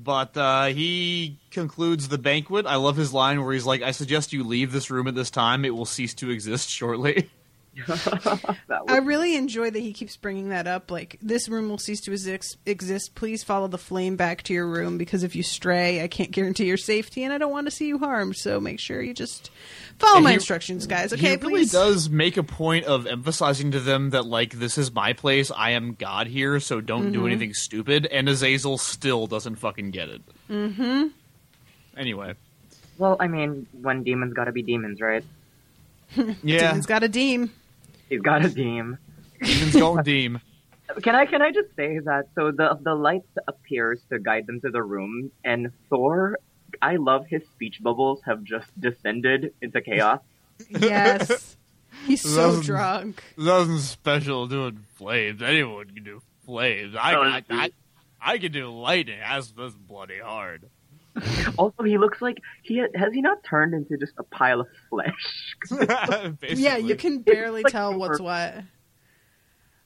[0.00, 2.66] But uh, he concludes the banquet.
[2.66, 5.30] I love his line where he's like, "I suggest you leave this room at this
[5.30, 5.64] time.
[5.64, 7.30] It will cease to exist shortly."
[8.88, 10.90] I really enjoy that he keeps bringing that up.
[10.90, 12.56] Like, this room will cease to exist.
[12.66, 13.14] exist.
[13.14, 16.66] Please follow the flame back to your room because if you stray, I can't guarantee
[16.66, 18.36] your safety, and I don't want to see you harmed.
[18.36, 19.50] So make sure you just
[19.98, 21.12] follow And my he- instructions, guys.
[21.12, 21.72] Okay, he really please.
[21.72, 25.50] does make a point of emphasizing to them that like this is my place.
[25.50, 27.26] I am God here, so don't do Mhm.
[27.26, 28.06] anything stupid.
[28.06, 30.22] And Azazel still doesn't fucking get it.
[30.50, 31.08] Mm-hmm.
[31.96, 32.34] Anyway,
[32.96, 35.24] Well, I mean, when demons gotta be demons, right?
[36.42, 37.52] yeah, Demon's got a deem.
[38.08, 38.98] He's got a deem.
[39.42, 40.40] demons going deem.
[41.02, 44.58] Can I can I just say that so the the light appears to guide them
[44.62, 46.38] to the room, and Thor,
[46.80, 50.20] I love his speech bubbles have just descended into chaos.
[50.70, 51.56] Yes.
[52.06, 53.22] He's so Nothing- drunk.
[53.36, 55.42] Nothing special doing flames.
[55.42, 56.96] Anyone can do flames.
[56.98, 57.70] I, Oh, I, I,
[58.20, 59.18] I can do lightning.
[59.20, 60.70] That's this bloody hard.
[61.58, 65.56] Also, he looks like he has he not turned into just a pile of flesh?
[66.48, 68.54] Yeah, you can barely like tell what's what.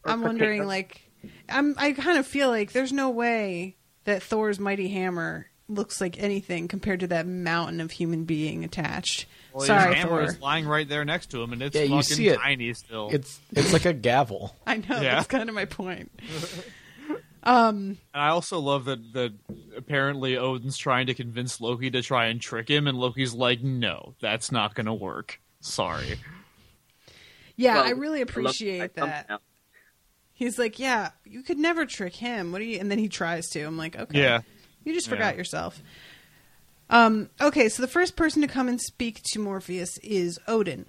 [0.04, 0.66] I'm wondering, potato.
[0.68, 1.00] like,
[1.48, 1.74] I'm.
[1.78, 6.68] I kind of feel like there's no way that Thor's mighty hammer looks like anything
[6.68, 9.26] compared to that mountain of human being attached.
[9.54, 10.22] Well, Sorry, his hammer Thor.
[10.24, 12.38] is lying right there next to him, and it's Yeah, fucking you see it.
[12.40, 13.10] tiny still.
[13.12, 14.56] It's it's like a gavel.
[14.66, 15.14] I know Yeah.
[15.14, 16.10] that's kind of my point.
[17.44, 19.32] Um, And I also love that that
[19.76, 24.14] apparently Odin's trying to convince Loki to try and trick him, and Loki's like, "No,
[24.20, 25.40] that's not gonna work.
[25.60, 26.18] Sorry."
[27.56, 29.40] yeah, Well, I really appreciate I- that.
[30.34, 32.50] He's like, yeah, you could never trick him.
[32.50, 32.80] What do you?
[32.80, 33.62] And then he tries to.
[33.62, 34.40] I'm like, okay, Yeah.
[34.84, 35.12] you just Yeah.
[35.12, 35.80] forgot yourself.
[36.90, 40.86] Um, okay, so the first person to come and speak to Morpheus is Odin,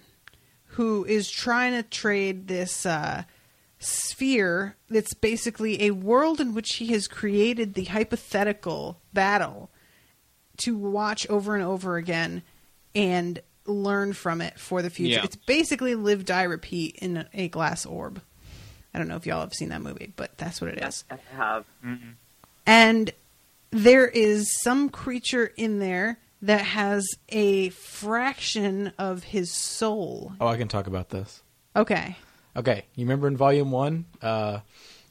[0.67, 3.23] who is trying to trade this uh,
[3.83, 9.69] sphere that's basically a world in which he has created the hypothetical battle
[10.57, 12.43] to watch over and over again
[12.95, 15.15] and learn from it for the future.
[15.15, 15.23] Yeah.
[15.23, 18.21] It's basically live, die, repeat in a glass orb.
[18.93, 21.03] I don't know if y'all have seen that movie, but that's what it is.
[21.09, 21.65] I have.
[21.83, 22.09] Mm-hmm.
[22.65, 23.11] And
[23.71, 30.33] there is some creature in there that has a fraction of his soul.
[30.39, 31.41] Oh, I can talk about this.
[31.75, 32.17] Okay.
[32.55, 34.59] Okay, you remember in Volume One uh,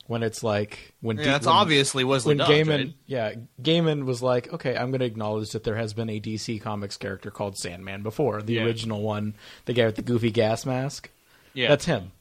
[0.06, 2.94] when it's like when Yeah, that's when- obviously Wesley when Gaiman, right?
[3.06, 6.60] yeah, Gaiman was like, okay, I'm going to acknowledge that there has been a DC
[6.60, 8.64] Comics character called Sandman before, the Yeah.
[8.64, 11.10] original one, the guy with the goofy gas mask.
[11.54, 11.68] Yeah.
[11.68, 12.12] that's him.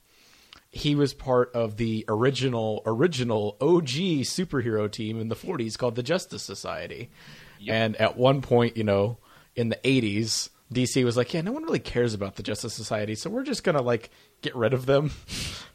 [0.74, 6.04] He was part of the original original OG superhero team in the 40s called the
[6.04, 7.10] Justice Society.
[7.68, 9.18] And at one point, you know,
[9.56, 13.14] in the 80s, DC was like, yeah, no one really cares about the Justice Society,
[13.16, 14.10] so we're just going to like
[14.42, 15.12] get rid of them.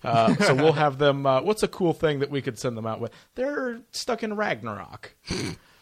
[0.04, 2.86] Uh, so we'll have them uh, what's a cool thing that we could send them
[2.86, 3.12] out with?
[3.34, 5.14] They're stuck in Ragnarok.
[5.30, 5.34] Uh,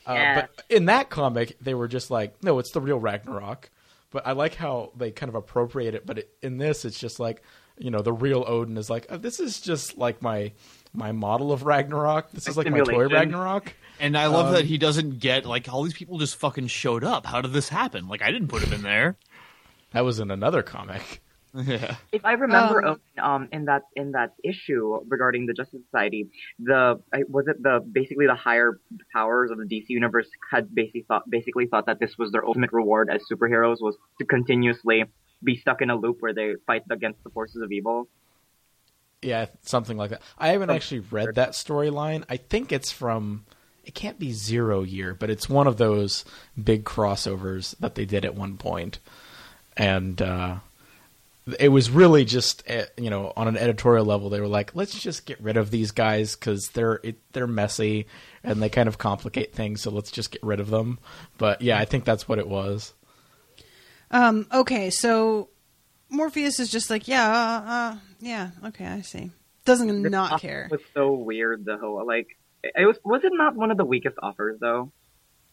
[0.06, 0.40] Yeah.
[0.42, 3.70] But in that comic, they were just like, no, it's the real Ragnarok.
[4.10, 6.06] But I like how they kind of appropriate it.
[6.06, 7.42] But it, in this, it's just like,
[7.78, 10.52] you know, the real Odin is like, oh, this is just like my
[10.92, 12.30] my model of Ragnarok.
[12.30, 13.74] This is like my toy Ragnarok.
[13.98, 17.02] And I love Um, that he doesn't get like all these people just fucking showed
[17.02, 17.26] up.
[17.26, 18.06] How did this happen?
[18.06, 19.16] Like I didn't put him in there.
[19.92, 21.22] That was in another comic.
[21.54, 21.96] Yeah.
[22.10, 26.28] If I remember, Um, um, in that in that issue regarding the Justice Society,
[26.58, 28.80] the was it the basically the higher
[29.12, 32.72] powers of the DC universe had basically thought basically thought that this was their ultimate
[32.72, 35.04] reward as superheroes was to continuously
[35.44, 38.08] be stuck in a loop where they fight against the forces of evil.
[39.22, 40.22] Yeah, something like that.
[40.36, 42.24] I haven't actually read that storyline.
[42.28, 43.44] I think it's from.
[43.84, 46.24] It can't be Zero Year, but it's one of those
[46.62, 48.98] big crossovers that they did at one point.
[48.98, 48.98] point,
[49.76, 50.56] and uh,
[51.58, 54.98] it was really just uh, you know on an editorial level they were like, let's
[54.98, 58.06] just get rid of these guys because they're it, they're messy
[58.42, 60.98] and they kind of complicate things, so let's just get rid of them.
[61.38, 62.94] But yeah, I think that's what it was.
[64.10, 65.48] Um, okay, so
[66.08, 69.30] Morpheus is just like, yeah, uh, uh, yeah, okay, I see.
[69.64, 70.68] Doesn't This not offer care.
[70.70, 71.64] Was so weird.
[71.64, 72.28] The whole like
[72.62, 74.92] it was was it not one of the weakest offers though?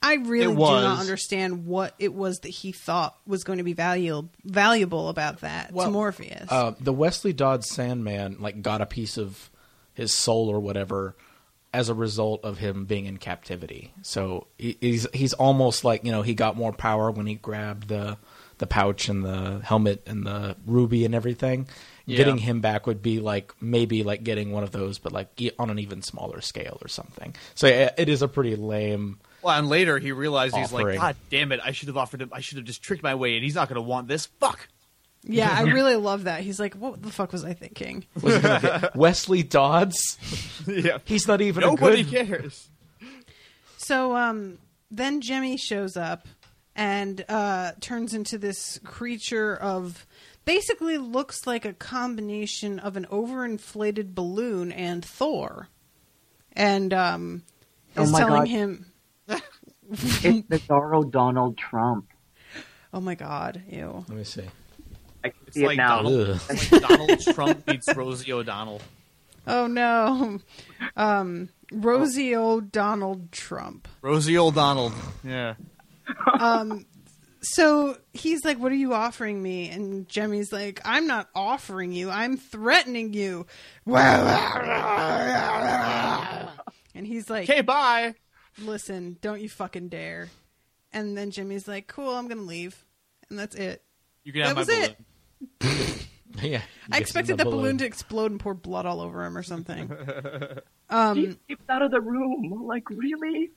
[0.01, 3.73] I really do not understand what it was that he thought was going to be
[3.73, 6.47] valuable valuable about that Well, to Morpheus.
[6.49, 9.49] Uh, the Wesley Dodds Sandman like got a piece of
[9.93, 11.15] his soul or whatever
[11.73, 13.93] as a result of him being in captivity.
[14.01, 17.87] So he- he's he's almost like you know he got more power when he grabbed
[17.87, 18.17] the
[18.57, 21.67] the pouch and the helmet and the ruby and everything.
[22.05, 22.17] Yeah.
[22.17, 25.29] Getting him back would be like maybe like getting one of those, but like
[25.59, 27.35] on an even smaller scale or something.
[27.55, 29.19] So yeah, it is a pretty lame.
[29.41, 30.99] Well, and later he realized he's like, Offering.
[30.99, 31.59] God damn it!
[31.63, 32.29] I should have offered him.
[32.31, 34.27] I should have just tricked my way, and he's not going to want this.
[34.39, 34.67] Fuck.
[35.23, 36.41] yeah, I really love that.
[36.41, 38.05] He's like, what the fuck was I thinking?
[38.21, 40.17] Was it gonna be Wesley Dodds?
[40.67, 40.97] yeah.
[41.05, 42.27] He's not even Nobody a good.
[42.27, 42.69] cares.
[43.77, 44.57] So um,
[44.91, 46.27] then Jimmy shows up
[46.75, 50.05] and uh, turns into this creature of
[50.45, 55.67] basically looks like a combination of an overinflated balloon and Thor,
[56.53, 57.43] and um,
[57.97, 58.47] Oh is my telling God.
[58.47, 58.90] him,
[59.27, 59.41] It's
[60.47, 62.07] Bizarro Donald Trump.
[62.93, 64.43] "Oh my god, ew." Let me see.
[65.23, 65.97] I can It's see like it now.
[66.01, 68.81] Donald, it's like Donald Trump meets Rosie O'Donnell.
[69.47, 70.39] Oh no,
[70.95, 73.87] um, Rosie O'Donnell Trump.
[74.01, 74.91] Rosie O'Donnell.
[75.23, 75.55] Yeah.
[76.39, 76.85] Um,
[77.41, 82.09] so he's like, "What are you offering me?" And Jemmy's like, "I'm not offering you.
[82.09, 83.45] I'm threatening you."
[86.93, 88.15] And he's like, Okay, bye.
[88.59, 90.29] "Listen, don't you fucking dare."
[90.93, 92.85] And then Jimmy's like, "Cool, I'm gonna leave,"
[93.29, 93.83] and that's it.
[94.23, 94.95] You can have That my was balloon.
[95.61, 95.97] it.
[96.41, 97.77] Yeah, I expected the balloon.
[97.79, 99.91] to explode and pour blood all over him or something.
[100.89, 102.63] Um, she skipped out of the room.
[102.67, 103.51] Like really?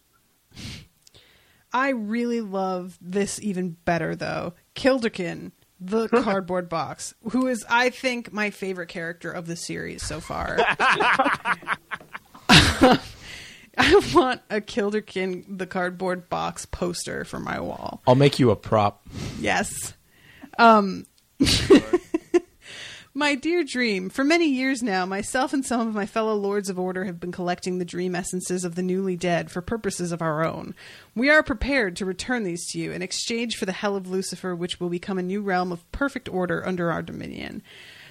[1.73, 4.55] I really love this even better though.
[4.77, 5.51] Kilderkin,
[5.81, 10.59] the cardboard box, who is I think my favorite character of the series so far.
[13.79, 18.03] I want a Kilderkin the cardboard box poster for my wall.
[18.07, 19.07] I'll make you a prop.
[19.41, 19.95] Yes.
[20.59, 21.07] Um
[23.17, 26.81] My dear Dream, for many years now, myself and some of my fellow Lords of
[26.81, 30.45] Order have been collecting the dream essences of the newly dead for purposes of our
[30.45, 30.75] own.
[31.15, 34.57] We are prepared to return these to you in exchange for the Hell of Lucifer,
[34.57, 37.63] which will become a new realm of perfect order under our dominion.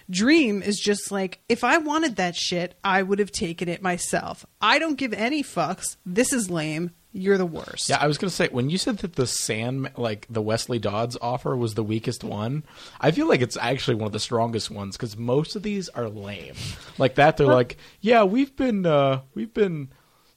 [0.10, 4.46] Dream is just like, if I wanted that shit, I would have taken it myself.
[4.62, 5.98] I don't give any fucks.
[6.06, 6.92] This is lame.
[7.16, 7.90] You're the worst.
[7.90, 11.16] Yeah, I was gonna say when you said that the Sand, like the Wesley Dodds
[11.22, 12.64] offer, was the weakest one.
[13.00, 16.10] I feel like it's actually one of the strongest ones because most of these are
[16.10, 16.56] lame.
[16.98, 19.90] Like that, they're like, yeah, we've been, uh, we've been,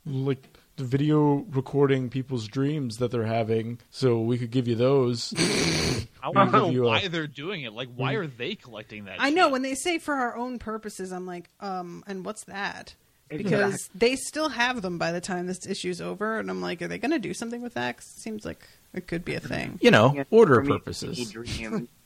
[0.05, 0.44] like
[0.76, 5.32] video recording people's dreams that they're having, so we could give you those.
[6.27, 7.73] I We want to know you a- why they're doing it.
[7.73, 9.16] Like, why are they collecting that?
[9.20, 12.94] I know when they say for our own purposes, I'm like, um, and what's that?
[13.28, 13.98] Because Exactly.
[13.98, 16.98] they still have them by the time this issue's over, and I'm like, are they
[16.98, 17.97] going to do something with that?
[17.97, 19.78] 'Cause it seems like it could be a thing.
[19.82, 21.31] You know, order For purposes.
[21.31, 21.89] Dream.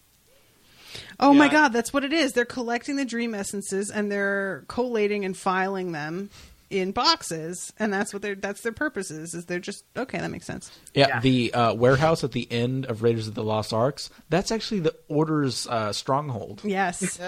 [1.21, 2.33] Oh my god, that's what it is.
[2.33, 6.31] They're collecting the dream essences and they're collating and filing them
[6.71, 9.35] in boxes, and that's what they're that's their purposes.
[9.35, 10.19] Is they're just okay.
[10.19, 10.71] That makes sense.
[10.95, 14.09] Yeah, the uh, warehouse at the end of Raiders of the Lost Arks.
[14.29, 16.63] That's actually the Order's uh, stronghold.
[16.65, 17.19] Yes.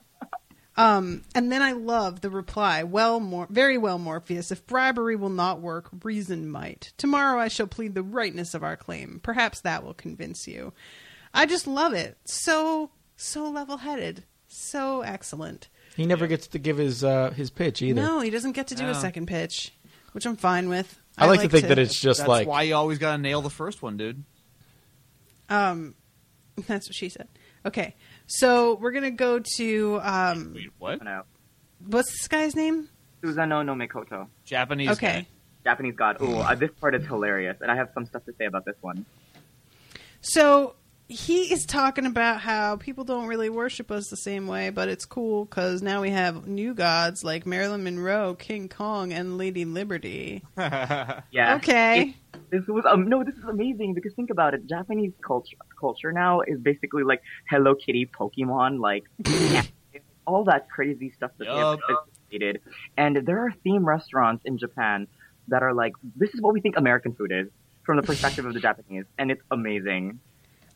[0.76, 2.84] um, and then I love the reply.
[2.84, 4.52] Well, Mor- very well, Morpheus.
[4.52, 6.92] If bribery will not work, reason might.
[6.96, 9.20] Tomorrow I shall plead the rightness of our claim.
[9.22, 10.72] Perhaps that will convince you.
[11.34, 12.16] I just love it.
[12.24, 14.24] So so level headed.
[14.48, 15.68] So excellent.
[15.96, 18.00] He never gets to give his uh, his pitch either.
[18.00, 18.92] No, he doesn't get to do a No.
[18.94, 19.72] second pitch,
[20.12, 20.98] which I'm fine with.
[21.18, 23.42] I like to think that it's just That's like why you always got to nail
[23.42, 24.24] the first one, dude.
[25.48, 25.94] Um,
[26.66, 27.28] that's what she said.
[27.66, 27.94] Okay,
[28.26, 31.02] so we're gonna go to um, What?
[31.04, 31.24] No.
[31.86, 32.88] what's this guy's name?
[33.22, 34.28] Susano no Mikoto.
[34.46, 35.06] Japanese Okay.
[35.22, 35.26] guy.
[35.64, 36.16] Japanese god.
[36.22, 38.76] Ooh, uh, this part is hilarious, and I have some stuff to say about this
[38.80, 39.04] one.
[40.22, 40.74] So
[41.10, 45.04] he is talking about how people don't really worship us the same way, but it's
[45.04, 50.42] cool because now we have new gods like Marilyn Monroe, King Kong, and Lady Liberty.
[51.32, 51.56] Yeah.
[51.56, 52.00] Okay.
[52.00, 52.14] It-
[52.50, 54.66] this was um, no, this is amazing because think about it.
[54.66, 59.04] Japanese culture culture now is basically like Hello Kitty, Pokemon, like
[60.26, 61.78] all that crazy stuff that Yup.
[61.78, 62.60] they have created.
[62.96, 65.06] And there are theme restaurants in Japan
[65.48, 67.48] that are like, this is what we think American food is
[67.84, 70.20] from the perspective of the Japanese, and it's amazing.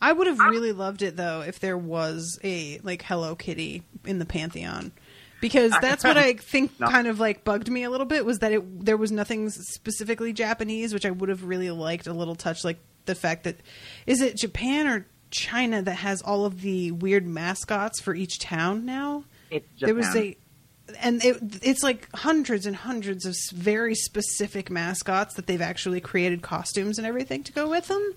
[0.05, 4.19] I would have really loved it though if there was a like Hello Kitty in
[4.19, 4.93] the pantheon.
[5.41, 6.89] Because that's what I think No.
[6.89, 10.33] kind of like bugged me a little bit was that it there was nothing specifically
[10.33, 13.57] Japanese, which I would have really liked a little touch like the fact that
[14.07, 18.87] is it Japan or China that has all of the weird mascots for each town
[18.87, 19.25] now?
[19.51, 20.37] It's There was a
[21.01, 26.43] and it, it's like hundreds and hundreds of very specific mascots that they've actually created
[26.43, 28.15] costumes and everything to go with them.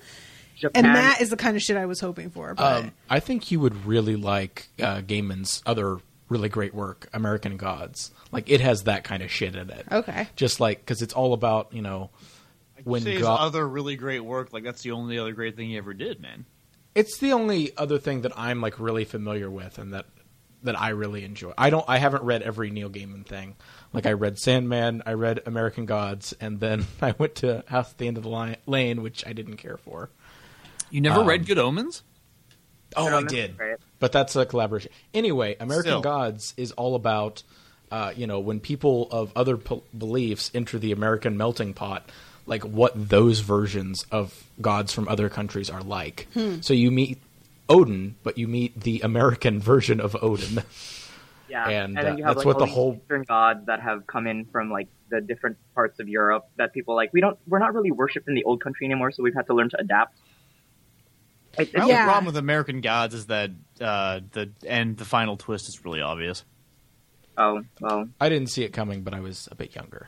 [0.58, 2.54] Japan, And that is the kind of shit I was hoping for.
[2.54, 5.98] But Um, I think you would really like uh, Gaiman's other
[6.30, 8.12] really great work, American Gods.
[8.32, 9.86] Like it has that kind of shit in it.
[9.92, 10.28] Okay.
[10.36, 12.10] Just like because it's all about you know
[12.84, 13.40] when Say his God.
[13.40, 16.46] other really great work, like that's the only other great thing he ever did, man.
[16.96, 20.06] It's the only other thing that I'm like really familiar with and that
[20.64, 21.54] that I really enjoy.
[21.58, 21.86] I don't.
[21.88, 23.56] I haven't read every Neil Gaiman thing.
[23.94, 27.98] Like I read Sandman, I read American Gods, and then I went to House at
[28.00, 30.10] the End of the Li- Lane, which I didn't care for.
[30.90, 32.04] You never Um, read Good Omens?
[32.96, 33.50] Oh, Good I Omens did.
[33.52, 33.78] is great.
[34.00, 34.92] But that's a collaboration.
[35.14, 36.02] Anyway, American Still.
[36.02, 37.44] Gods is all about,
[37.92, 42.10] uh, you know, when people of other p- beliefs enter the American melting pot,
[42.46, 46.28] like what those versions of gods from other countries are like.
[46.34, 46.62] Hmm.
[46.62, 47.20] So you meet
[47.68, 50.64] Odin, but you meet the American version of Odin.
[51.50, 53.66] Yeah, And, then uh, you have that's like what all the these whole- Eastern gods
[53.68, 57.12] that have come in from like the different parts of Europe that people like.
[57.14, 59.54] We don't, we're not really worshipped in the old country anymore, so we've had to
[59.54, 60.18] learn to adapt.
[61.58, 63.52] It, My it's only problem with American Gods is that
[63.82, 66.44] uh, the end, the final twist is really obvious.
[67.38, 68.08] oh well.
[68.20, 70.08] I didn't see it coming, but I was a bit younger.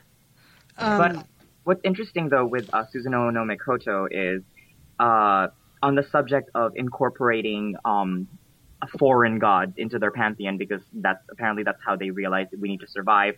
[0.78, 1.26] um, but
[1.64, 4.44] what's interesting though with uh, Susanoo no Mikoto is
[5.00, 5.48] uh,
[5.82, 8.28] on the subject of incorporating um,
[8.82, 12.70] a foreign gods into their pantheon because that's apparently that's how they realize that we
[12.70, 13.36] need to survive.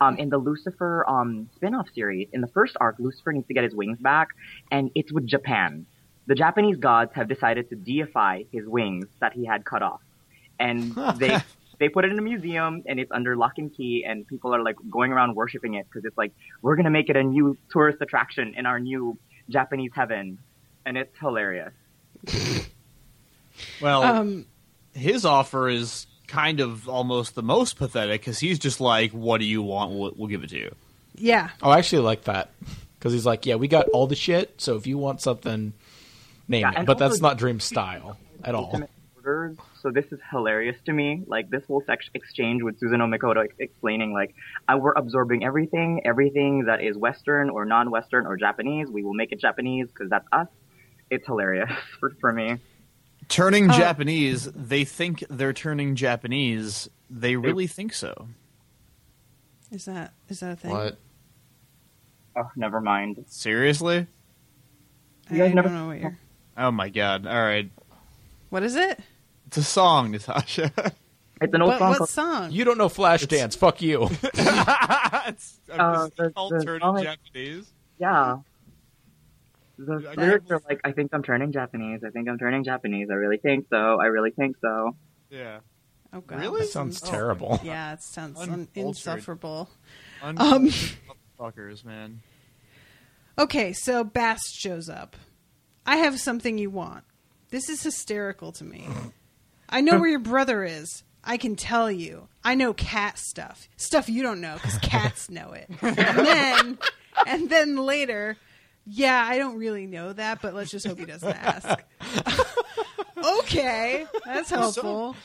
[0.00, 3.64] Um, in the Lucifer um, spin-off series, in the first arc, Lucifer needs to get
[3.64, 4.28] his wings back,
[4.70, 5.86] and it's with Japan.
[6.26, 10.00] The Japanese gods have decided to deify his wings that he had cut off,
[10.58, 11.38] and they
[11.78, 14.62] they put it in a museum and it's under lock and key, and people are
[14.62, 16.32] like going around worshiping it because it's like
[16.62, 19.18] we're gonna make it a new tourist attraction in our new
[19.50, 20.38] Japanese heaven,
[20.86, 21.72] and it's hilarious.
[23.80, 24.46] Well, Um,
[24.94, 29.44] his offer is kind of almost the most pathetic because he's just like, "What do
[29.46, 29.92] you want?
[29.92, 30.74] We'll, we'll give it to you."
[31.16, 31.50] Yeah.
[31.62, 32.50] Oh, I actually like that
[32.98, 34.60] because he's like, yeah, we got all the shit.
[34.60, 35.72] So if you want something,
[36.48, 36.86] name Yeah, it.
[36.86, 38.82] But that's not Dream style at all.
[39.16, 39.56] Orders.
[39.80, 41.22] So this is hilarious to me.
[41.26, 44.34] Like this whole sex- exchange with Susanoo Mikoto ex- explaining like,
[44.68, 48.88] I, we're absorbing everything, everything that is Western or non-Western or Japanese.
[48.88, 50.48] We will make it Japanese because that's us.
[51.10, 52.58] It's hilarious for, for me.
[53.28, 53.74] Turning Oh.
[53.74, 56.88] Japanese, they think they're turning Japanese.
[57.08, 58.28] They really think so.
[59.70, 60.70] Is that is that a thing?
[60.72, 60.98] What?
[62.36, 63.24] Oh, never mind.
[63.28, 64.06] Seriously?
[65.30, 66.18] I You guys don't never- know what you're.
[66.56, 67.26] Oh my god!
[67.26, 67.70] All right,
[68.50, 68.98] What is it?
[69.46, 70.72] it's a song, Natasha.
[71.40, 72.52] It's an old What, song what called song?
[72.52, 73.56] You don't know Flashdance.
[73.56, 74.04] Fuck you.
[74.22, 77.70] it's Uh, the- called the turning song- Japanese.
[77.98, 78.38] Yeah.
[79.76, 82.02] The I lyrics are like, I think I'm turning Japanese.
[82.06, 83.08] I think I'm turning Japanese.
[83.10, 84.00] I really think so.
[84.00, 84.94] I really think so.
[85.28, 85.58] Yeah.
[86.12, 86.38] Oh god.
[86.38, 86.60] Really?
[86.62, 87.10] That sounds Oh.
[87.10, 87.60] terrible.
[87.64, 88.86] Yeah, it sounds un- Uncultured.
[88.86, 89.68] insufferable.
[90.22, 90.70] Um,
[91.38, 92.20] fuckers, man.
[93.36, 95.16] Okay, so Bast shows up.
[95.86, 97.04] I have something you want.
[97.50, 98.88] This is hysterical to me.
[99.68, 101.04] I know where your brother is.
[101.22, 102.28] I can tell you.
[102.42, 103.68] I know cat stuff.
[103.76, 105.68] Stuff you don't know because cats know it.
[105.80, 106.78] And then,
[107.26, 108.36] and then later,
[108.86, 111.82] yeah, I don't really know that, but let's just hope he doesn't ask.
[113.40, 115.14] okay, that's helpful.
[115.14, 115.18] So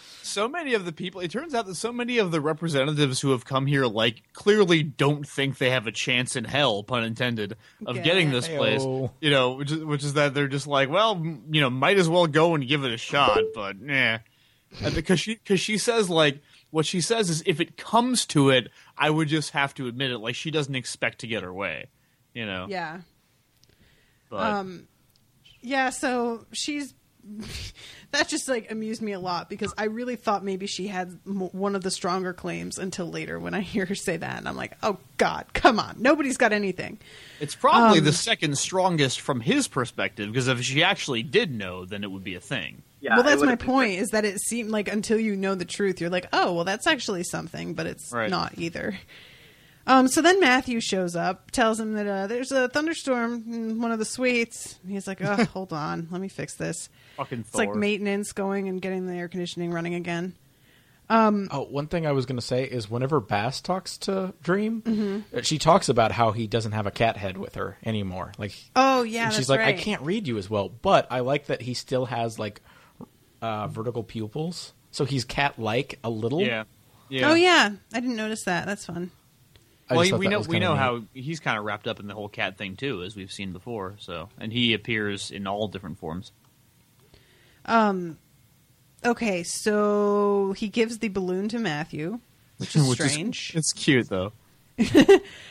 [0.47, 1.22] many of the people.
[1.22, 4.84] It turns out that so many of the representatives who have come here, like, clearly
[4.84, 7.53] don't think they have a chance in hell, pun intended,
[7.85, 8.03] of Okay.
[8.03, 8.84] getting this place.
[8.84, 9.11] Ayo.
[9.22, 11.19] You know, which is, which is that they're just like, well,
[11.51, 14.19] you know, might as well go and give it a shot, but yeah,
[14.93, 16.41] because she because she says like
[16.72, 20.11] what she says is if it comes to it, I would just have to admit
[20.11, 20.19] it.
[20.19, 21.88] Like she doesn't expect to get her way.
[22.34, 22.68] You know.
[22.69, 23.01] Yeah.
[24.30, 24.88] But Um,
[25.61, 26.93] yeah, so she's
[28.12, 31.50] that just like amused me a lot because I really thought maybe she had m-
[31.52, 34.56] one of the stronger claims until later when I hear her say that, and I'm
[34.56, 36.98] like, oh God, come on, nobody's got anything.
[37.40, 41.86] It's probably Um, the second strongest from his perspective because if she actually did know,
[41.86, 42.84] then it would be a thing.
[43.02, 43.16] Yeah.
[43.16, 43.94] well, that's my would've been point.
[44.00, 46.86] Is that it seemed like until you know the truth, you're like, oh, well, that's
[46.88, 48.30] actually something, but it's Right.
[48.30, 48.98] not either.
[49.90, 53.91] Um, so then Matthew shows up, tells him that uh, there's a thunderstorm in one
[53.91, 54.78] of the suites.
[54.88, 56.90] He's like, oh, hold on, let me fix this.
[57.18, 60.36] Fucking It's like maintenance going and getting the air conditioning running again.
[61.10, 64.84] Um, Oh, one thing I was going to say is whenever Bast talks to Dream,
[64.84, 65.38] Mm-hmm.
[65.38, 68.32] uh, she talks about how he doesn't have a cat head with her anymore.
[68.38, 69.76] Like, Oh yeah, and she's that's like, right.
[69.76, 72.61] I can't read you as well, but I like that he still has like
[73.41, 76.41] uh, vertical pupils, so he's cat-like a little.
[76.44, 76.66] Yeah.
[77.10, 77.32] Yeah.
[77.32, 78.68] Oh yeah, I didn't notice that.
[78.68, 79.10] That's fun.
[79.90, 80.80] I well, just we that know was we know neat.
[80.80, 83.53] how he's kind of wrapped up in the whole cat thing too, as we've seen
[83.53, 83.95] before.
[83.99, 86.32] So, and he appears in all different forms.
[87.66, 88.18] Um,
[89.06, 92.20] okay, so he gives the balloon to Matthew,
[92.57, 93.52] which is Which is- strange.
[93.56, 94.32] it's cute though.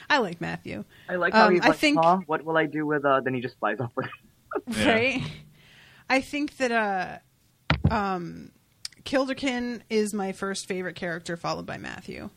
[0.08, 0.84] I like Matthew.
[1.08, 2.20] I like how Um, he's I like, think- "Huh?
[2.26, 3.20] what will I do with uh?
[3.20, 4.76] Then he just flies off with it.
[4.78, 4.88] Yeah.
[4.92, 5.22] right?
[6.08, 8.50] I think that uh, um,
[9.04, 12.30] Kilderkin is my first favorite character, followed by Matthew.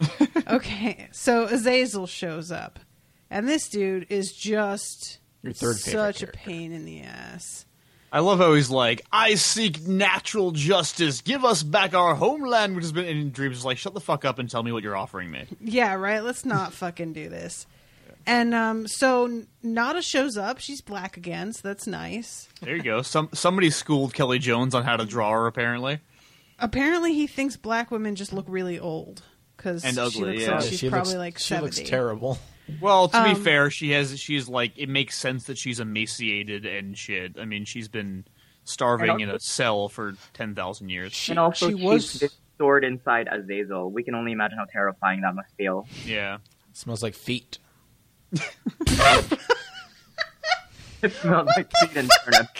[0.48, 2.78] okay, so Azazel shows up,
[3.30, 7.64] and this dude is just Your third such a pain in the ass.
[8.12, 11.20] I love how he's like, "I seek natural justice.
[11.20, 13.04] Give us back our homeland," which has been.
[13.04, 15.94] in Dreams like, "Shut the fuck up and tell me what you're offering me." Yeah,
[15.94, 16.22] right.
[16.22, 17.66] Let's not fucking do this.
[18.28, 20.58] And um, so Nada shows up.
[20.58, 22.48] She's black again, so that's nice.
[22.60, 23.02] There you go.
[23.02, 25.46] Some somebody schooled Kelley Jones on how to draw her.
[25.46, 26.00] Apparently,
[26.58, 29.22] Apparently, he thinks black women just look really old
[29.66, 30.54] because And she ugly, looks yeah.
[30.54, 32.38] like she's she probably looks, like she looks terrible.
[32.80, 34.18] well, to Um, be fair, she has.
[34.18, 37.36] She's like, it makes sense that she's emaciated and shit.
[37.38, 38.24] I mean, she's been
[38.64, 41.12] starving And in a cell for ten thousand years.
[41.12, 43.90] She, and also, she she's was stored inside Azazel.
[43.90, 45.86] We can only imagine how terrifying that must feel.
[46.04, 46.38] Yeah.
[46.72, 47.58] smells like feet.
[51.02, 52.48] It smells like feet and turnip.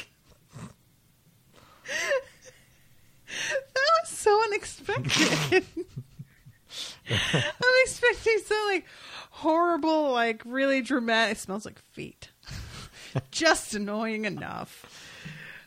[3.74, 5.64] That was so unexpected.
[7.10, 8.84] I'm expecting some like
[9.30, 11.36] horrible, like really dramatic.
[11.36, 12.30] It smells like feet.
[13.30, 15.02] Just annoying enough.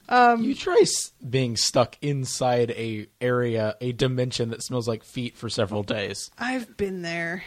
[0.10, 5.38] Um, You try s- being stuck inside a area, a dimension that smells like feet
[5.38, 6.32] for several days.
[6.38, 7.44] I've been there.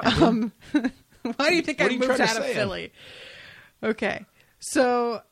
[0.00, 2.46] Um, why do you think What I are you moved trying out of?
[2.46, 2.92] Philly?
[3.82, 4.24] Okay,
[4.60, 5.22] so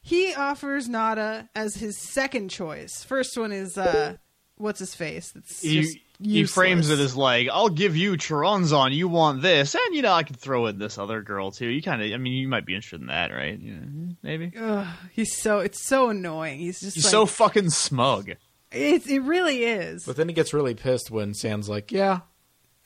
[0.00, 3.04] he offers Nada as his second choice.
[3.04, 4.16] First one is uh,
[4.56, 5.30] what's his face.
[5.32, 9.74] That's He, just he frames it as like, I'll give you Choronzon, you want this,
[9.74, 11.66] and you know I can throw in this other girl too.
[11.68, 13.58] You kind of, I mean, you might be interested in that, right?
[13.60, 13.74] Yeah,
[14.22, 14.52] maybe.
[14.58, 16.58] Ugh, he's so it's so annoying.
[16.58, 18.30] He's just He's like, so fucking smug.
[18.70, 20.04] It it really is.
[20.04, 22.20] But then he gets really pissed when Sand's like, "Yeah,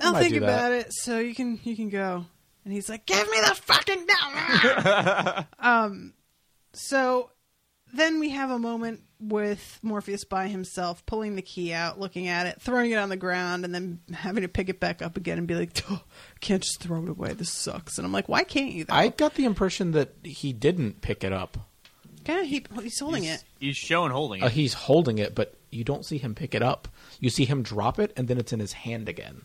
[0.00, 0.92] I I'll think do that." about it.
[0.92, 2.26] So you can you can go.
[2.64, 6.14] And he's like, "Give me the fucking down." um,
[6.72, 7.30] so
[7.94, 12.46] then we have a moment with Morpheus by himself, pulling the key out, looking at
[12.46, 15.38] it, throwing it on the ground, and then having to pick it back up again
[15.38, 16.02] and be like, oh,
[16.40, 17.32] "Can't just throw it away.
[17.32, 18.94] This sucks." And I'm like, "Why can't you?" Though?
[18.94, 21.56] I got the impression that he didn't pick it up.
[22.26, 23.44] Yeah, he, he's holding it.
[23.60, 24.44] He's showing holding it.
[24.46, 26.88] Uh, he's holding it, but you don't see him pick it up.
[27.20, 29.42] You see him drop it, and then it's in his hand again.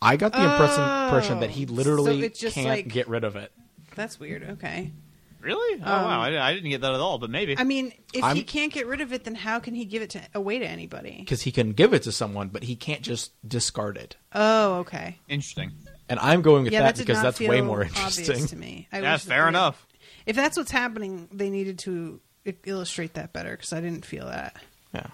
[0.00, 3.24] I got the impression, impression that he Oh, literally so just can't like- get rid
[3.24, 3.52] of it.
[3.94, 4.44] That's weird.
[4.44, 4.92] Okay.
[5.40, 5.80] Really?
[5.84, 7.18] Oh Um, wow, I, I didn't get that at all.
[7.18, 7.56] But maybe.
[7.56, 10.02] I mean, if I'm- he can't get rid of it, then how can he give
[10.02, 11.16] it to away to anybody?
[11.20, 14.16] Because he can give it to someone, but he can't just discard it.
[14.34, 15.18] Oh, okay.
[15.28, 15.72] Interesting.
[16.08, 18.18] And I'm going with yeah, that that did because not that's feel way more obvious
[18.18, 18.46] interesting.
[18.48, 18.88] to me.
[18.92, 19.86] I Yeah, wish that fair they- enough.
[20.26, 24.26] If that's what's happening, they needed to i- illustrate that better because I didn't feel
[24.26, 24.56] that.
[24.92, 25.06] Yeah.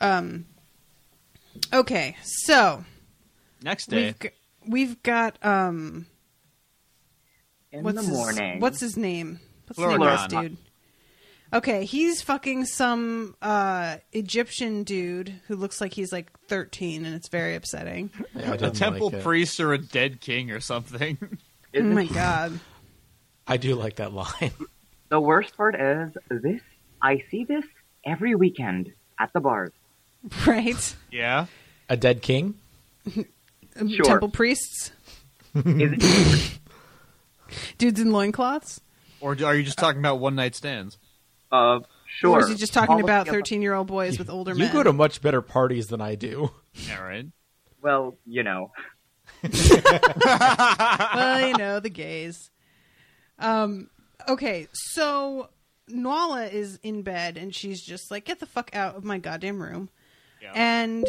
[0.00, 0.46] Um.
[1.72, 2.84] Okay, so
[3.62, 4.06] Next day.
[4.06, 4.30] we've g-
[4.66, 6.06] we've got um.
[7.72, 8.60] In what's the his, morning.
[8.60, 9.40] What's his name?
[9.66, 10.56] What's the name of this dude?
[11.52, 17.28] Okay, he's fucking some uh, Egyptian dude who looks like he's like 13, and it's
[17.28, 18.10] very upsetting.
[18.34, 21.16] Yeah, I a didn't temple like priest or a dead king or something.
[21.76, 22.60] oh my god.
[23.46, 24.52] I do like that line.
[25.10, 26.60] The worst part is this.
[27.00, 27.64] I see this
[28.04, 29.72] every weekend at the bars.
[30.46, 30.96] Right?
[31.10, 31.46] yeah.
[31.88, 32.56] A dead king?
[33.14, 34.04] Sure.
[34.04, 34.92] Temple priests?
[35.54, 36.58] Is it,
[37.78, 38.80] Dudes in loincloths?
[39.20, 40.98] Or are you just talking about one night stands?
[41.50, 42.36] uh, sure.
[42.36, 44.30] Or is he just talking All about looking at the- 13 year old boys with
[44.30, 44.66] older You men?
[44.68, 46.50] You go to much better parties than I do.
[46.74, 47.26] Yeah, right.
[47.82, 48.72] Well, you know.
[49.42, 52.50] well, you know, the gays.
[53.38, 53.90] Um,
[54.28, 55.50] okay, so
[55.88, 59.62] Nala is in bed and she's just like, get the fuck out of my goddamn
[59.62, 59.90] room.
[60.54, 61.06] And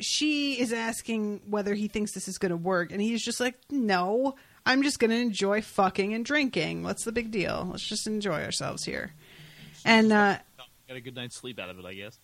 [0.00, 2.90] she is asking whether he thinks this is going to work.
[2.90, 4.34] And he's just like, no,
[4.66, 6.82] I'm just going to enjoy fucking and drinking.
[6.82, 7.68] What's the big deal?
[7.70, 9.12] Let's just enjoy ourselves here.
[9.84, 10.38] And, uh,
[10.88, 12.18] Got a good night's sleep out of it, I guess.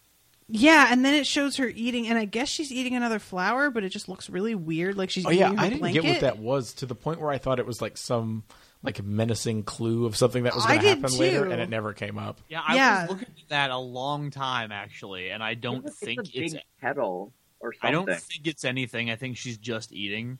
[0.48, 3.82] yeah, and then it shows her eating, and I guess she's eating another flower, but
[3.84, 6.02] it just looks really weird, like she's Oh eating yeah, I didn't blanket.
[6.02, 8.44] get what that was to the point where I thought it was like some
[8.84, 11.92] like menacing clue of something that was going to did happen later, and it never
[11.92, 12.40] came up.
[12.48, 13.02] Yeah, I Yeah.
[13.02, 16.32] was looking at that a long time actually, and I don't think It's a think
[16.34, 16.64] big it's.
[16.80, 17.88] kettle or something.
[17.88, 19.10] I don't think it's anything.
[19.10, 20.38] I think she's just eating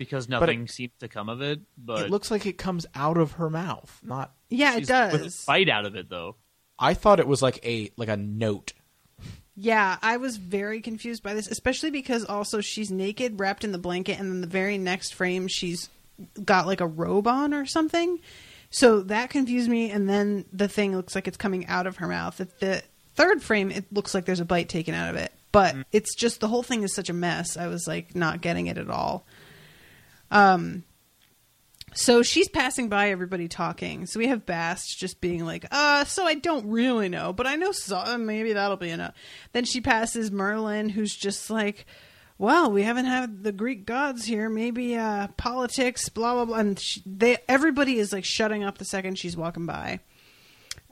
[0.00, 1.60] because But nothing seems to come of it.
[1.76, 4.32] But It looks like it comes out of her mouth, not.
[4.48, 5.44] Yeah, it she's with a does.
[5.44, 6.36] bite out of it though.
[6.78, 8.72] I thought it was like a like a note.
[9.54, 13.78] Yeah, I was very confused by this, especially because also she's naked, wrapped in the
[13.78, 15.90] blanket, and then the very next frame she's
[16.42, 18.20] got like a robe on or something.
[18.70, 22.06] So that confused me, and then the thing looks like it's coming out of her
[22.06, 22.40] mouth.
[22.40, 22.82] At the
[23.16, 25.84] third frame, it looks like there's a bite taken out of it, but mm.
[25.92, 27.58] it's just the whole thing is such a mess.
[27.58, 29.26] I was like not getting it at all.
[30.30, 30.84] Um,
[31.92, 34.06] so she's passing by everybody talking.
[34.06, 37.56] So we have Bast just being like, uh, so I don't really know, but I
[37.56, 39.14] know so maybe that'll be enough.
[39.52, 41.86] Then she passes Merlin, who's just like,
[42.38, 44.48] well, we haven't had the Greek gods here.
[44.48, 46.58] Maybe uh, politics, blah blah blah.
[46.58, 50.00] And she, they everybody is like shutting up the second she's walking by.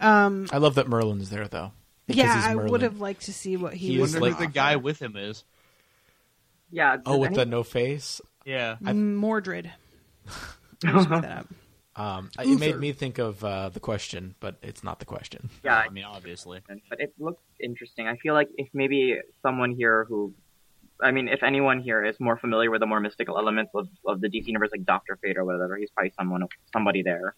[0.00, 1.72] Um, I love that Merlin's there though.
[2.08, 4.52] Yeah, I would have liked to see what he, He was is Wonder like- the
[4.52, 5.44] guy with him is.
[6.70, 6.96] Yeah.
[7.06, 8.20] Oh, with any- the no face.
[8.44, 8.76] Yeah.
[8.80, 9.70] Mordred.
[10.84, 11.46] I just made that up.
[11.96, 15.50] Um, it made me think of uh, the question, but it's not the question.
[15.64, 16.60] Yeah, I mean, obviously.
[16.88, 18.06] but it looks interesting.
[18.06, 20.32] I feel like if maybe someone here who,
[21.02, 24.20] I mean, if anyone here is more familiar with the more mystical elements of, of
[24.20, 27.34] the DC universe, like Doctor Fate or whatever, he's probably someone somebody there.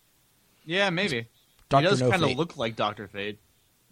[0.66, 1.26] Yeah, maybe.
[1.70, 1.82] Dr.
[1.82, 3.38] He does No kind of look like Doctor Fate.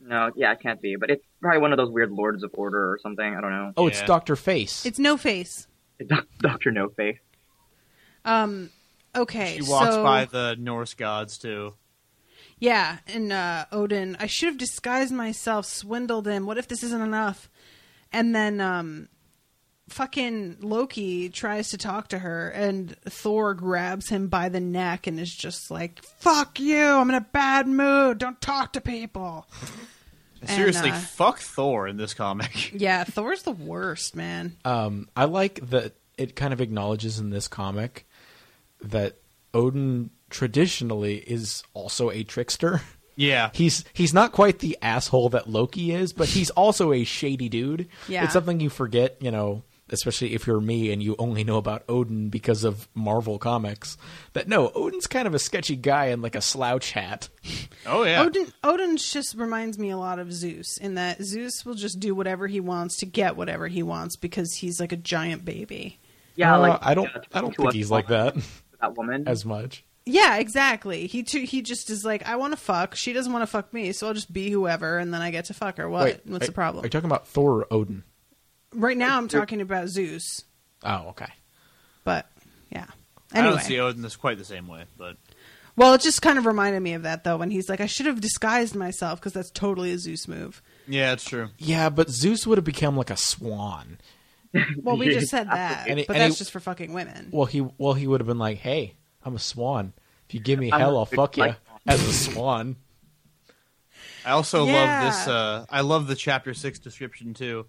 [0.00, 2.92] No, yeah, it can't be, but it's probably one of those weird Lords of Order
[2.92, 3.24] or something.
[3.34, 3.72] I don't know.
[3.76, 4.06] Oh, it's Yeah.
[4.06, 4.86] Doctor Face.
[4.86, 5.66] It's no face.
[6.40, 7.18] Doctor No Face.
[8.24, 8.70] Um.
[9.14, 9.56] Okay.
[9.56, 11.74] She walks so, by the Norse gods too.
[12.60, 16.44] Yeah, and uh, Odin, I should have disguised myself, swindled him.
[16.44, 17.48] What if this isn't enough?
[18.12, 19.08] And then, um,
[19.88, 25.18] fucking Loki tries to talk to her, and Thor grabs him by the neck and
[25.18, 26.82] is just like, "Fuck you!
[26.82, 28.18] I'm in a bad mood.
[28.18, 29.46] Don't talk to people."
[30.40, 32.72] And, Seriously, uh, fuck Thor in this comic.
[32.80, 34.56] yeah, Thor's the worst, man.
[34.64, 38.06] Um, I like that it kind of acknowledges in this comic
[38.80, 39.16] that
[39.52, 42.82] Odin traditionally is also a trickster.
[43.20, 43.50] Yeah.
[43.52, 47.88] He's he's not quite the asshole that Loki is, but he's also a shady dude.
[48.06, 48.22] Yeah.
[48.22, 51.84] It's something you forget, you know, especially if you're me and you only know about
[51.88, 53.96] Odin because of Marvel comics.
[54.32, 57.28] That no, Odin's kind of a sketchy guy in like a slouch hat.
[57.86, 58.22] Oh yeah.
[58.22, 62.14] Odin Odin just reminds me a lot of Zeus in that Zeus will just do
[62.14, 65.98] whatever he wants to get whatever he wants because he's like a giant baby.
[66.36, 68.36] Yeah, Uh, like I don't yeah, I don't think he's like that
[68.80, 69.26] that woman.
[69.26, 69.84] as much.
[70.10, 71.06] Yeah, exactly.
[71.06, 72.94] He too, he just is like, I want to fuck.
[72.94, 75.44] She doesn't want to fuck me, so I'll just be whoever, and then I get
[75.46, 75.86] to fuck her.
[75.86, 76.04] What?
[76.04, 76.82] Wait, What's are- the problem?
[76.82, 78.04] Are you talking about Thor or Odin?
[78.74, 80.44] Right now, I'm talking about Zeus,
[80.82, 81.32] Oh, okay.
[82.04, 82.30] but
[82.70, 82.86] yeah.
[83.32, 85.16] I Anyway, don't see Odin this quite the same way, but
[85.76, 88.06] well, it just kind of reminded me of that though when he's like, I should
[88.06, 90.62] have disguised myself because that's totally a Zeus move.
[90.86, 91.48] yeah, it's true.
[91.58, 93.98] Yeah, but Zeus would have become like a swan.
[94.82, 97.28] Well, we just said that, And he- but and that's he- just for fucking women.
[97.32, 99.92] Well, he well he would have been like, "Hey, I'm a swan.
[100.26, 102.76] If you give me I'm hell, a I'll big fuck you black as a swan."
[104.24, 104.72] I also Yeah.
[104.72, 105.26] love this.
[105.28, 107.66] Uh, I love the chapter six description too,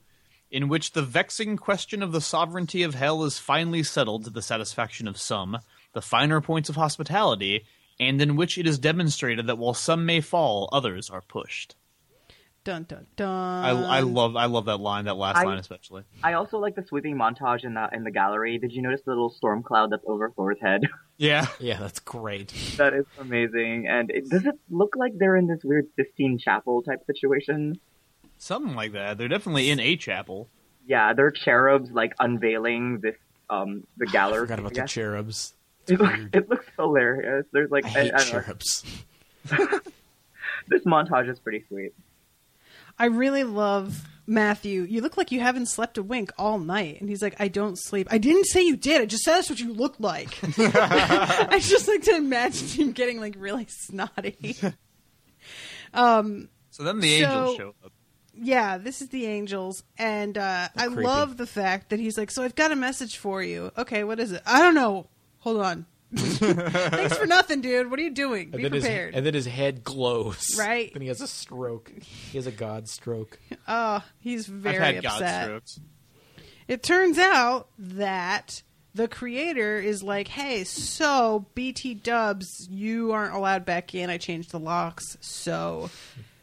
[0.52, 4.42] in which the vexing question of the sovereignty of hell is finally settled to the
[4.42, 5.60] satisfaction of some,
[5.94, 7.66] the finer points of hospitality,
[8.00, 11.76] and in which it is demonstrated that while some may fall, others are pushed.
[12.66, 13.30] Dun dun dun.
[13.66, 16.04] I, I love I love that line, that last I- line especially.
[16.22, 18.58] I also like the sweeping montage in the in the gallery.
[18.58, 20.82] Did you notice the little storm cloud that's over Thor's head?
[21.22, 22.54] Yeah, Yeah, that's great.
[22.78, 23.88] that is amazing.
[23.90, 27.78] And it, does it look like they're in this weird Sistine Chapel type situation?
[28.40, 29.20] Something like that.
[29.20, 30.50] They're definitely in a chapel.
[30.88, 33.16] Yeah, they're cherubs like unveiling this
[33.52, 34.10] um the gallery.
[34.12, 34.40] I gallery.
[34.48, 35.54] forgot about I the cherubs.
[35.88, 37.46] It, look- it looks hilarious.
[37.52, 38.42] There's like I I- hate I don't know.
[38.42, 38.84] cherubs.
[40.68, 41.94] this montage is pretty sweet.
[42.98, 44.82] I really love Matthew.
[44.82, 47.78] You look like you haven't slept a wink all night, and he's like, "I don't
[47.80, 49.02] sleep." I didn't say you did.
[49.02, 50.38] I just said that's what you look like.
[50.58, 54.58] I just like to imagine him getting like really snotty.
[55.94, 57.92] Um, So then the So- angels show up.
[58.42, 61.04] Yeah, this is the angels, and uh, I creepy.
[61.04, 64.20] love the fact that he's like, "So I've got a message for you." Okay, what
[64.20, 64.42] is it?
[64.46, 65.08] I don't know.
[65.40, 65.86] Hold on.
[66.16, 67.92] Thanks for nothing, dude.
[67.92, 68.44] What are you doing?
[68.46, 69.14] And Be then, his, prepared.
[69.14, 70.56] and then his head glows.
[70.58, 70.92] Right.
[70.92, 71.92] Then he has a stroke.
[72.32, 73.40] He has a god stroke.
[73.68, 75.62] Oh, he's very I've had upset.
[76.68, 78.64] It turns out that
[78.96, 84.10] the creator is like, hey, so BT dubs, you aren't allowed back in.
[84.10, 85.92] I changed the locks, so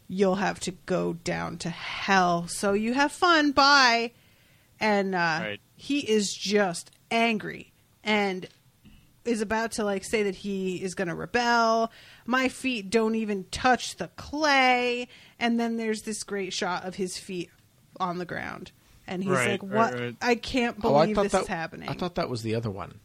[0.08, 2.46] you'll have to go down to hell.
[2.48, 3.52] So you have fun.
[3.52, 4.12] Bye.
[4.78, 5.60] And uh, Right.
[5.76, 7.72] he is just angry
[8.04, 8.46] and
[9.24, 11.90] is about to like say that he is going to rebel.
[12.24, 15.08] My feet don't even touch the clay.
[15.40, 17.50] And then there's this great shot of his feet
[17.98, 18.70] on the ground.
[19.08, 19.94] And he's Right, like, "What?
[19.98, 20.16] right.
[20.20, 22.70] I can't Oh, I believe this that, is happening." I thought that was the other
[22.70, 23.00] one.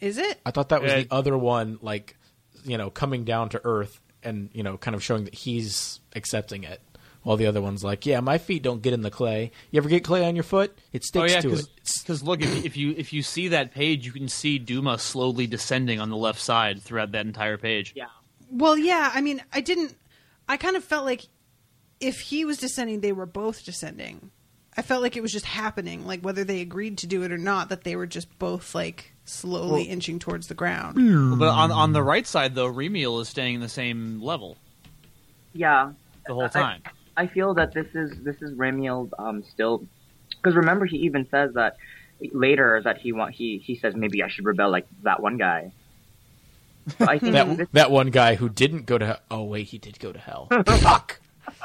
[0.00, 0.40] is it?
[0.44, 1.00] I thought that was Yeah.
[1.02, 2.16] the other one, like,
[2.64, 6.64] you know, coming down to earth and, you know, kind of showing that he's accepting
[6.64, 6.80] it.
[7.22, 9.52] While the other one's like, yeah, my feet don't get in the clay.
[9.70, 10.76] You ever get clay on your foot?
[10.92, 11.66] It Oh sticks yeah, to it.
[12.00, 15.46] because look, if, if you if you see that page, you can see Duma slowly
[15.46, 17.92] descending on the left side throughout that entire page.
[17.94, 18.06] Yeah.
[18.50, 19.12] Well, yeah.
[19.14, 19.94] I mean, I didn't.
[20.48, 21.28] I kind of felt like
[22.00, 24.32] if he was descending, they were both descending.
[24.76, 27.38] I felt like it was just happening, like whether they agreed to do it or
[27.38, 30.96] not, that they were just both like slowly Well- inching towards the ground.
[31.38, 34.56] But on on the right side though, Remiel is staying the same level
[35.52, 35.92] Yeah.
[36.26, 36.82] the whole time.
[37.16, 39.84] I feel that this is this is Remiel um, still
[40.30, 41.76] because remember he even says that
[42.32, 45.72] later that he want he he says maybe I should rebel like that one guy.
[46.98, 49.20] So I think this, that that one guy who didn't go to.
[49.30, 50.48] Oh wait, he did go to hell.
[50.66, 51.20] Fuck.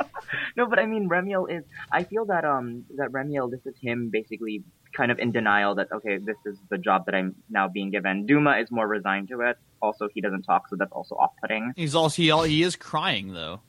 [0.57, 1.63] no, but I mean Remiel is.
[1.91, 4.63] I feel that um that Remiel this is him basically
[4.97, 8.25] kind of in denial that okay this is the job that I'm now being given.
[8.25, 9.57] Duma is more resigned to it.
[9.81, 11.71] Also he doesn't talk, so that's also off putting.
[11.75, 13.61] He's also he, he is crying though.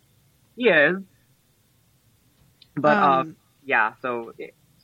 [0.56, 0.96] He is.
[2.74, 4.32] But um, Um, yeah, so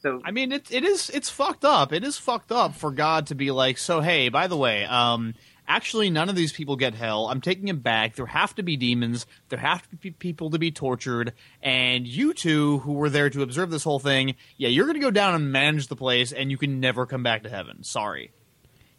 [0.03, 1.93] so I mean, it it is it's fucked up.
[1.93, 5.35] It is fucked up for God to be like, so hey, by the way, um,
[5.69, 7.27] actually, none of these people get hell.
[7.29, 8.17] I'm taking it back.
[8.17, 9.27] There have to be demons.
[9.49, 11.33] There have to be people to be tortured.
[11.63, 15.01] And you two, who were there to observe this whole thing, yeah, you're going to
[15.01, 17.83] go down and manage the place, and you can never come back to heaven.
[17.83, 18.33] Sorry.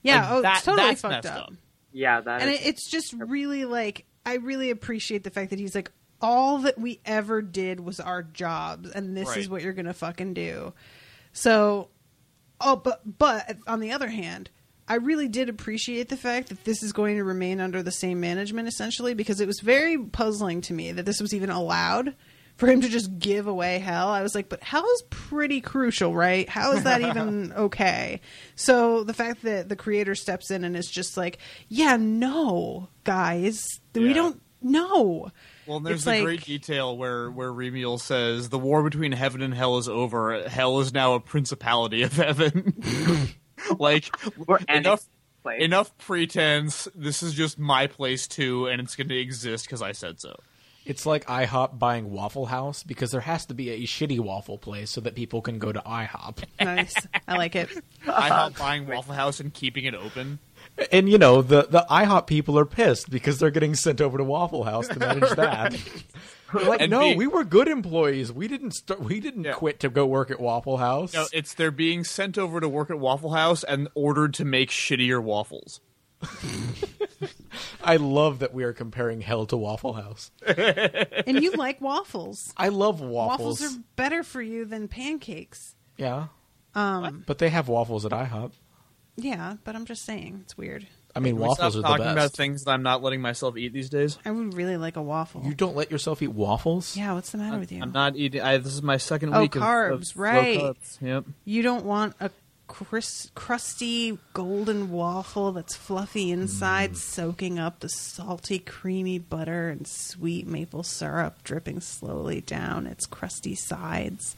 [0.03, 1.47] Yeah, Like, oh, that- it's totally that's fucked messed up.
[1.47, 1.53] up.
[1.91, 5.73] yeah that and is- it's just really like I really appreciate the fact that he's
[5.75, 9.93] like all that we ever did was our jobs and this is what you're gonna
[9.93, 10.73] fucking do
[11.33, 11.89] so
[12.61, 14.49] oh but but on the other hand
[14.87, 18.19] I really did appreciate the fact that this is going to remain under the same
[18.19, 22.15] management essentially because it was very puzzling to me that this was even allowed
[22.55, 24.09] for him to just give away hell.
[24.09, 26.47] I was like, but hell is pretty crucial, right?
[26.47, 28.21] How is that even okay?
[28.55, 33.81] So the fact that the creator steps in and is just like, yeah, no, guys,
[33.93, 35.31] we don't know.
[35.67, 39.11] Well, and there's It's the like- great detail where where Remiel says the war between
[39.13, 40.47] heaven and hell is over.
[40.47, 42.75] Hell is now a principality of heaven.
[43.79, 44.09] like
[44.69, 45.05] enough
[45.59, 46.87] enough pretense.
[46.95, 50.35] This is just my place too, and it's going to exist because I said so.
[50.85, 54.91] It's like IHOP buying Waffle House because there has to be a shitty waffle place
[54.91, 56.43] so that people can go to IHOP.
[56.61, 56.93] Nice.
[57.27, 57.69] I like it.
[58.05, 60.37] IHOP buying Waffle House and keeping it open.
[60.91, 64.23] And you know the the IHOP people are pissed because they're getting sent over to
[64.23, 65.75] Waffle House to manage that.
[66.53, 68.31] They're like, And no, being- we were good employees.
[68.31, 69.01] We didn't start.
[69.01, 71.13] We didn't quit to go work at Waffle House.
[71.13, 74.69] No, it's they're being sent over to work at Waffle House and ordered to make
[74.69, 75.81] shittier waffles.
[77.83, 80.31] I love that we are comparing hell to Waffle House.
[80.47, 82.51] and you like waffles.
[82.57, 83.61] I love waffles.
[83.61, 85.75] Waffles are better for you than pancakes.
[85.97, 86.27] yeah,
[86.73, 88.51] Um, but they have waffles at IHOP.
[89.17, 90.87] yeah, but I'm just saying it's weird.
[91.15, 92.13] I mean, Can we waffles stop are the talking best.
[92.17, 94.17] about things that I'm not letting myself eat these days.
[94.25, 95.43] I would really like a waffle.
[95.45, 96.97] You don't let yourself eat waffles.
[96.97, 97.81] Yeah, what's the matter with you?
[97.81, 98.41] I'm not eating.
[98.41, 100.59] I, this is my second Oh, week of- carbs, of, low right.
[100.59, 101.01] carbs.
[101.01, 101.25] Yep.
[101.45, 102.31] You don't want a
[102.67, 106.97] cris- crusty golden waffle that's fluffy inside, Mm.
[106.97, 113.55] soaking up the salty, creamy butter and sweet maple syrup dripping slowly down its crusty
[113.55, 114.35] sides.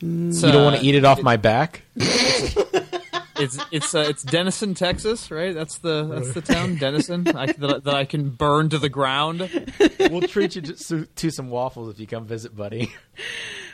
[0.00, 0.34] Mm.
[0.34, 1.82] you don't want to eat it off my back.
[3.36, 5.54] It's it's uh, it's Denison, Texas, right?
[5.54, 8.88] That's the that's the town, Denison, I, that, I- that I can burn to the
[8.88, 9.40] ground.
[9.98, 12.92] we'll treat you to, to some waffles if you come visit, buddy.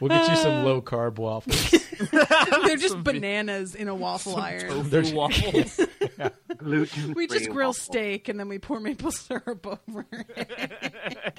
[0.01, 1.71] We'll get you some low carb waffles.
[2.65, 4.89] They're just bananas in a waffle iron.
[4.89, 5.79] There's- waffles.
[6.57, 10.07] Gluten We just grill steak and then we pour maple syrup over
[10.37, 11.39] it.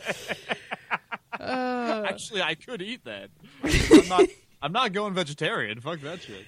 [1.39, 3.29] Uh, Actually, I could eat that.
[3.63, 4.29] I'm not.
[4.61, 5.79] I'm not going vegetarian.
[5.81, 6.45] Fuck that shit.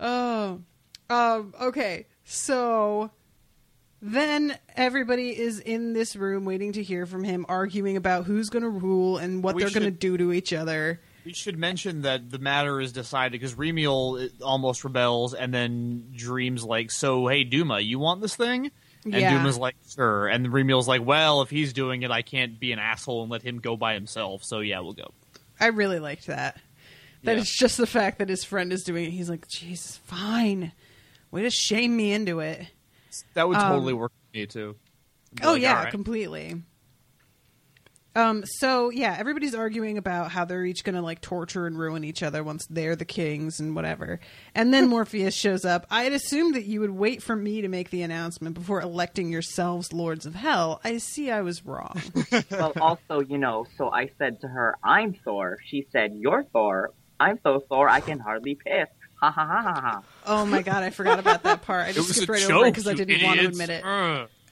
[0.00, 0.60] Oh,
[1.10, 2.06] um, okay.
[2.24, 3.10] So
[4.00, 8.62] then everybody is in this room waiting to hear from him, arguing about who's going
[8.62, 11.00] to rule and what We they're going to do to each other.
[11.24, 16.64] We should mention that the matter is decided because Remiel almost rebels, and then Dream's
[16.64, 18.70] like, "So, hey, Duma, you want this thing?"
[19.04, 19.36] And Yeah.
[19.36, 22.78] Duma's like, "Sure." And Remiel's like, "Well, if he's doing it, I can't be an
[22.78, 24.42] asshole and let him go by himself.
[24.44, 25.12] So, yeah, we'll go."
[25.60, 26.60] I really liked that.
[27.24, 27.42] That Yeah.
[27.42, 29.10] it's just the fact that his friend is doing it.
[29.10, 30.72] He's like, "Jeez, fine.
[31.30, 32.66] Way to shame me into it.
[33.34, 34.76] That would Um, totally work for me too.
[35.34, 36.62] Be Oh like, yeah, "All right." completely.
[38.16, 38.42] Um.
[38.46, 42.42] So yeah, everybody's arguing about how they're each gonna like torture and ruin each other
[42.42, 44.18] once they're the kings and whatever.
[44.54, 45.86] And then Morpheus shows up.
[45.90, 49.30] I had assumed that you would wait for me to make the announcement before electing
[49.30, 50.80] yourselves lords of hell.
[50.82, 52.00] I see I was wrong.
[52.50, 55.58] well, also, you know, so I said to her, I'm Thor.
[55.66, 56.90] She said, You're Thor.
[57.20, 58.88] I'm so Thor, I can hardly piss.
[59.20, 60.02] Ha ha ha ha ha.
[60.26, 61.86] oh my god, I forgot about that part.
[61.86, 63.46] I It just was skipped a right over joke, it because I didn't want to
[63.46, 63.84] admit it.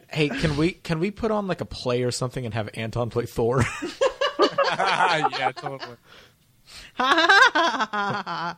[0.09, 3.11] Hey, can we can we put on like a play or something and have Anton
[3.11, 3.65] play Thor?
[4.79, 5.97] yeah, totally.
[6.99, 8.57] I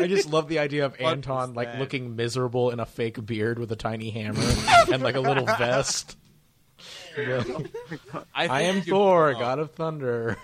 [0.00, 1.80] just love the idea of What Anton like that?
[1.80, 4.42] looking miserable in a fake beard with a tiny hammer
[4.92, 6.16] and like a little vest.
[7.18, 7.42] Yeah.
[8.34, 10.36] I I, am Thor, God of Thunder.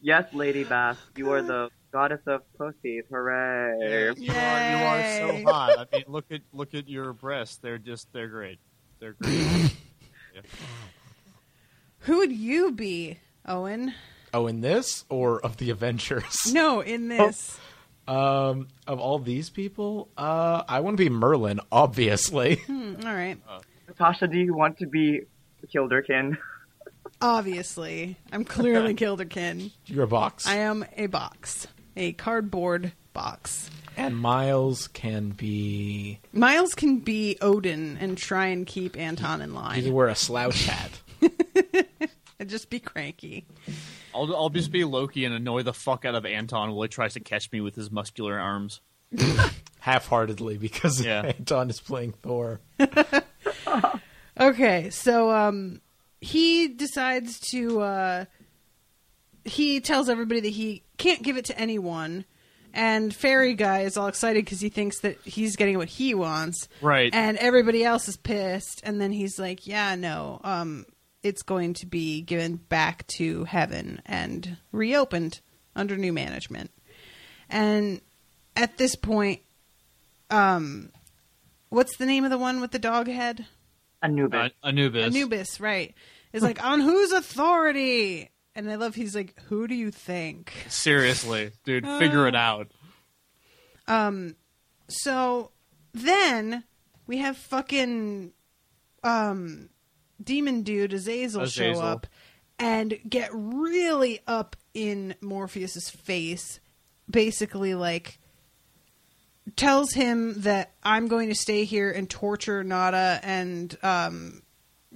[0.00, 3.04] Yes, Lady Bast, you are the goddess of pussies.
[3.10, 4.12] Hooray.
[4.18, 5.88] You are, you are so hot.
[5.92, 7.58] I mean, look at look at your breasts.
[7.58, 8.58] They're just they're great.
[9.00, 9.72] They're great.
[10.34, 10.42] Yeah.
[12.00, 13.94] Who would you be, Owen?
[14.34, 16.24] Oh, in this or of the Avengers?
[16.52, 17.58] No, in this.
[18.06, 22.56] Um, of all these people, uh, I want to be Merlin, obviously.
[22.56, 23.38] Hmm, all right.
[23.88, 25.22] Natasha, do you want to be
[25.74, 26.36] Kilderkin?
[27.20, 29.72] Obviously, I'm clearly Kilderkin.
[29.86, 30.46] You're a box.
[30.46, 31.66] I am a box,
[31.96, 33.70] a cardboard box.
[33.96, 36.20] And Miles can be.
[36.32, 39.82] Miles can be Odin and try and keep Anton in He line.
[39.84, 40.90] can wear a slouch hat.
[42.38, 43.46] and just be cranky.
[44.14, 47.14] I'll I'll just be Loki and annoy the fuck out of Anton while he tries
[47.14, 48.80] to catch me with his muscular arms.
[49.80, 51.22] half-heartedly because Yeah.
[51.38, 52.60] Anton is playing Thor.
[54.38, 55.80] Okay, so um,
[56.20, 57.80] he decides to.
[57.80, 58.24] Uh,
[59.44, 62.24] he tells everybody that he can't give it to anyone,
[62.72, 66.68] and Fairy Guy is all excited because he thinks that he's getting what he wants.
[66.80, 67.14] Right.
[67.14, 70.86] And everybody else is pissed, and then he's like, "Yeah, no, um,
[71.22, 75.40] it's going to be given back to heaven and reopened
[75.74, 76.70] under new management."
[77.48, 78.00] And
[78.56, 79.40] at this point,
[80.30, 80.90] um,
[81.68, 83.46] what's the name of the one with the dog head?
[84.02, 84.52] Anubis.
[84.62, 85.06] Uh, Anubis.
[85.06, 85.94] Anubis, right.
[86.32, 88.30] Is like, on whose authority?
[88.56, 90.52] And I love he's like, who do you think?
[90.68, 92.72] Seriously, dude, figure it out.
[93.86, 94.34] Um
[94.88, 95.52] so
[95.92, 96.64] then
[97.06, 98.32] we have fucking
[99.02, 99.68] um,
[100.22, 102.06] demon dude Azazel, show up
[102.58, 106.60] and get really up in Morpheus's face,
[107.08, 108.18] basically like
[109.54, 114.42] tells him that I'm going to stay here and torture Nada and um,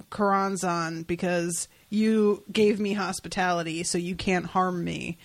[0.09, 5.19] Choronzon because you gave me hospitality, so you can't harm me.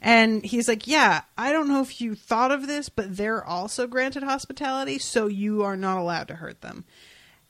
[0.00, 3.86] And he's like, Yeah, I don't know if you thought of this, but they're also
[3.88, 6.84] granted hospitality, so you are not allowed to hurt them.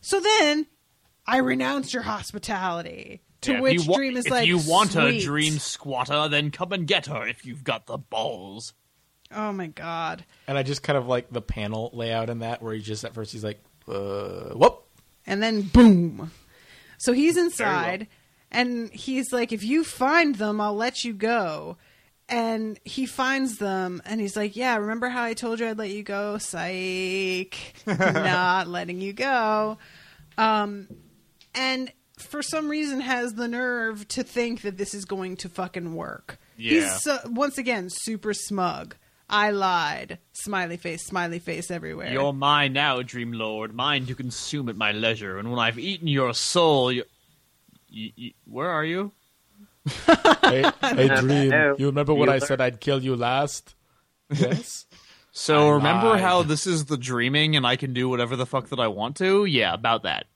[0.01, 0.67] So then
[1.27, 3.21] I renounce your hospitality.
[3.43, 6.29] To Yeah, which wa- Dream is if like, If you want her, "Sweet." Dream Squatter,
[6.29, 8.73] then come and get her if you've got the balls.
[9.35, 10.25] Oh my god.
[10.47, 13.15] And I just kind of like the panel layout in that where he just at
[13.15, 14.85] first he's like, uh, whoop.
[15.27, 16.31] and then boom.
[16.99, 18.07] So he's inside,
[18.53, 21.77] and he's like, "If you find them, I'll let you go."
[22.29, 25.91] And he finds them, and he's like, "Yeah, remember how I told you I'd let
[25.91, 26.39] you go?
[26.39, 29.79] Psych, not letting you go."
[30.39, 30.87] Um,
[31.55, 35.95] and for some reason, has the nerve to think that this is going to fucking
[35.95, 36.39] work.
[36.57, 36.97] Yeah.
[36.97, 38.95] He's once again super smug.
[39.29, 40.19] I lied.
[40.35, 42.13] Smiley face, smiley face everywhere.
[42.13, 45.39] You're mine now, Dream Lord, mine to consume at my leisure.
[45.39, 47.05] And when I've eaten your soul, you,
[47.93, 49.13] you, you- where are you?
[50.43, 53.75] Hey, hey Dream, you remember when I said I'd kill you last?
[54.31, 54.87] Yes.
[55.35, 56.21] So I remember lied.
[56.21, 59.17] how this is the dreaming, and I can do whatever the fuck that I want
[59.17, 59.47] to?
[59.47, 60.27] Yeah, about that.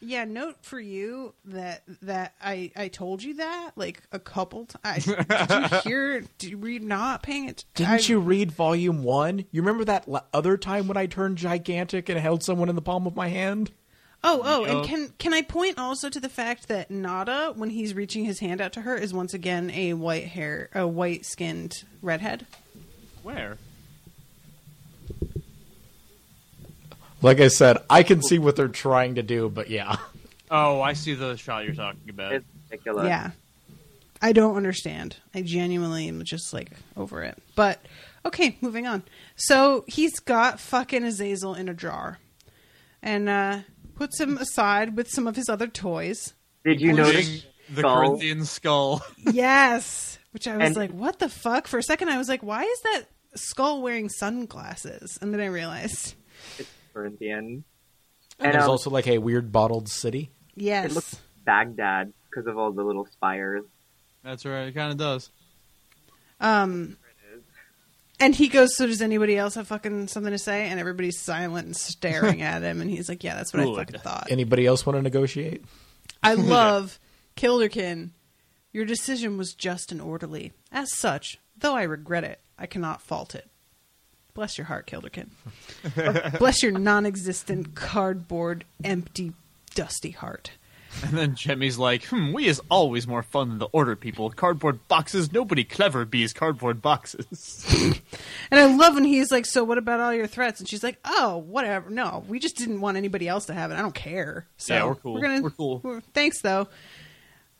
[0.00, 5.04] Yeah, note for you that that I I told you that like a couple times.
[5.06, 6.24] Did you hear?
[6.38, 7.64] Did, were you not paying it?
[7.74, 9.44] Didn't you read Volume One?
[9.50, 12.82] You remember that l- other time when I turned gigantic and held someone in the
[12.82, 13.72] palm of my hand?
[14.26, 17.92] Oh, oh, and can can I point also to the fact that Nada, when he's
[17.92, 21.84] reaching his hand out to her, is once again a white hair, a white skinned
[22.00, 22.46] redhead.
[23.22, 23.58] Where?
[27.20, 29.96] Like I said, I can see what they're trying to do, but yeah.
[30.50, 32.32] Oh, I see the shot you're talking about.
[32.32, 33.06] It's ridiculous.
[33.06, 33.32] Yeah,
[34.22, 35.16] I don't understand.
[35.34, 37.36] I genuinely am just like over it.
[37.56, 37.78] But
[38.24, 39.02] okay, moving on.
[39.36, 42.20] So he's got fucking Azazel in a jar,
[43.02, 43.58] and uh,
[43.94, 46.34] puts him aside with some of his other toys.
[46.64, 47.96] Did you notice the skull?
[48.08, 49.02] Corinthian skull?
[49.32, 50.18] Yes.
[50.32, 51.66] Which I was And- like, what the fuck?
[51.68, 53.02] For a second, I was like, why is that
[53.36, 55.18] skull wearing sunglasses?
[55.22, 56.14] And then I realized,
[56.58, 57.64] It's Corinthian.
[58.38, 60.30] And And there's um, also like a weird bottled city.
[60.54, 60.86] yes.
[60.90, 63.62] it looks Baghdad because of all the little spires.
[64.24, 64.66] That's right.
[64.68, 65.30] It kind of does.
[66.40, 66.96] Um,
[68.20, 70.68] and he goes, so does anybody else have fucking something to say?
[70.68, 72.80] And everybody's silent and staring at him.
[72.80, 73.76] And he's like, yeah, that's what I Good.
[73.76, 74.28] fucking thought.
[74.30, 75.64] Anybody else want to negotiate?
[76.22, 76.98] I love
[77.36, 78.10] Kilderkin.
[78.72, 80.52] Your decision was just and orderly.
[80.72, 83.48] As such, though I regret it, I cannot fault it.
[84.34, 85.28] Bless your heart, Kilderkin.
[86.38, 89.32] Bless your non existent, cardboard, empty,
[89.76, 90.50] dusty heart.
[91.02, 94.30] And then Jemmy's like, hmm, we is always more fun than the order people.
[94.30, 97.66] Cardboard boxes, nobody clever bees cardboard boxes.
[98.50, 100.60] And I love when he's like, So what about all your threats?
[100.60, 101.90] And she's like, Oh, whatever.
[101.90, 103.74] No, we just didn't want anybody else to have it.
[103.74, 104.46] I don't care.
[104.58, 105.20] So Yeah, we're cool.
[105.20, 106.00] gonna, We're cool.
[106.12, 106.64] thanks, though.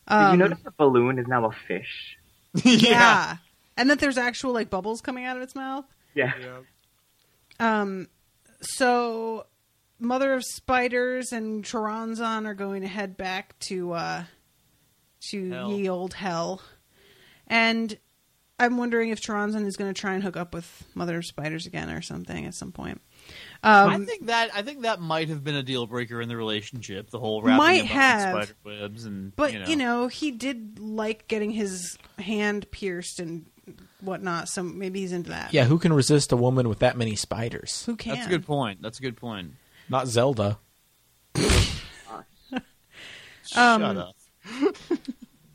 [0.09, 2.17] Did Um, you notice the balloon is now a fish?
[2.65, 3.37] yeah.
[3.77, 5.85] And that there's actual like bubbles coming out of its mouth.
[6.15, 6.33] Yeah.
[7.59, 8.09] Um,
[8.61, 9.47] so
[9.99, 14.25] Mother of Spiders and Choronzon are going to head back to uh
[15.31, 15.73] to Hell.
[15.73, 16.61] ye old hell.
[17.47, 17.99] And
[18.59, 21.67] I'm wondering if Choronzon is going to try and hook up with Mother of Spiders
[21.67, 23.01] again or something at some point.
[23.63, 26.37] Um, I think that I think that might have been a deal breaker in the
[26.37, 27.11] relationship.
[27.11, 28.33] The whole wrapping Might him up in have.
[28.35, 33.47] spider webs and but you know, he did like getting his hand pierced and
[34.01, 35.53] whatnot, so maybe he's into that.
[35.53, 37.85] Yeah, who can resist a woman with that many spiders?
[37.87, 38.15] Who can?
[38.15, 38.83] that's a good point.
[38.83, 39.53] That's a good point.
[39.89, 40.59] Not Zelda.
[43.57, 44.17] Um, Shut up.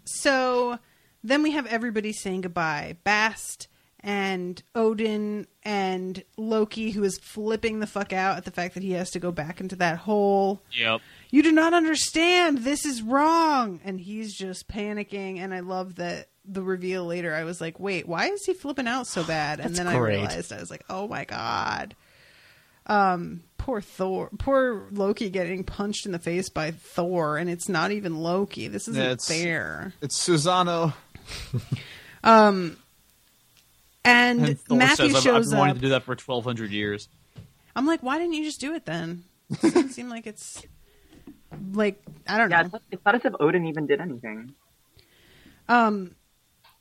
[0.05, 0.79] So
[1.23, 2.97] then we have everybody saying goodbye.
[3.03, 3.67] Bast
[4.01, 8.91] and Odin and Loki, who is flipping the fuck out at the fact that he
[8.93, 10.61] has to go back into that hole.
[10.71, 11.01] Yep.
[11.29, 12.59] You do not understand.
[12.59, 13.79] This is wrong.
[13.83, 15.39] And he's just panicking.
[15.39, 17.33] And I love that the reveal later.
[17.33, 19.59] I was like, wait, why is he flipping out so bad?
[19.59, 20.17] And That's then I great.
[20.17, 21.95] realized, I was like, oh my God.
[22.87, 27.91] Um, poor Thor, poor Loki getting punched in the face by Thor, and it's not
[27.91, 28.67] even Loki.
[28.67, 29.93] This isn't Yeah, it's- fair.
[30.01, 30.93] It's Susano.
[32.23, 32.77] Um,
[34.03, 35.77] and, And Thor Matthew says, I've, I've shows been wanting up.
[35.77, 37.07] to do that for twelve hundred years.
[37.75, 39.23] I'm like, why didn't you just do it then?
[39.51, 40.63] It doesn't seem like it's
[41.73, 42.63] like I don't Yeah, know.
[42.65, 44.53] it's not, it's not as if Odin even did anything.
[45.67, 46.15] Um,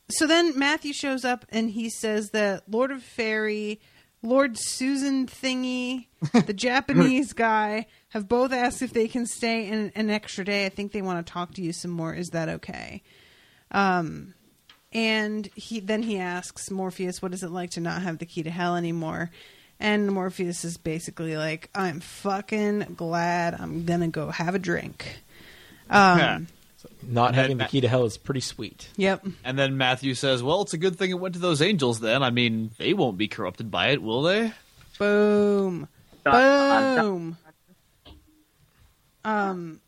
[0.08, 3.80] so then Matthew shows up and he says that Lord of Fairy
[4.22, 6.06] Lord Susan thingy,
[6.46, 10.66] the Japanese guy, have both asked if they can stay an, an extra day.
[10.66, 12.14] I think they want to talk to you some more.
[12.14, 13.02] Is that okay?
[13.70, 14.34] Um,
[14.92, 18.42] and he then he asks Morpheus, "What is it like to not have the key
[18.42, 19.30] to hell anymore?"
[19.78, 23.54] And Morpheus is basically like, "I'm fucking glad.
[23.60, 25.20] I'm gonna go have a drink."
[25.90, 26.48] Um,
[27.10, 28.90] Not And having then the key to hell is pretty sweet.
[28.96, 29.26] Yep.
[29.42, 32.00] And then Matthew says, "Well, it's a good thing it went to those angels.
[32.00, 34.52] Then, I mean, they won't be corrupted by it, will they?"
[34.98, 35.88] Boom.
[36.24, 37.38] Boom.
[39.24, 39.80] Um,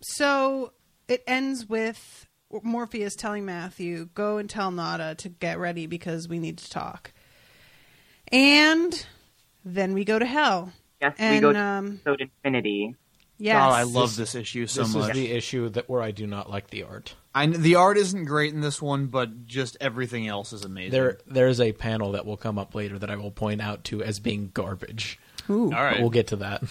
[0.00, 0.72] so
[1.08, 2.26] it ends with
[2.62, 7.12] Morpheus telling Matthew, "Go and tell Nada to get ready because we need to talk."
[8.32, 9.06] And
[9.62, 10.72] then we go to hell.
[11.02, 12.94] Yes, and, we go to um, Infinity.
[13.38, 13.56] Yes.
[13.56, 15.10] God, I love this issue so this much.
[15.10, 17.14] is the issue that where I do not like the art.
[17.34, 20.92] I, the art isn't great in this one, but just everything else is amazing.
[20.92, 23.84] There, there is a panel that will come up later that I will point out
[23.84, 25.18] to as being garbage.
[25.50, 25.64] Ooh.
[25.64, 25.92] All right.
[25.96, 26.62] But we'll get to that.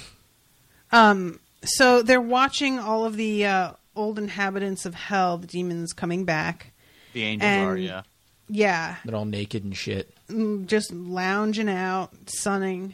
[0.92, 6.26] Um, so they're watching all of the uh, old inhabitants of hell, the demons coming
[6.26, 6.72] back.
[7.14, 8.02] the angels and- are, yeah.
[8.48, 10.14] Yeah, They're all naked and shit.
[10.30, 12.94] mm, just lounging out, sunning,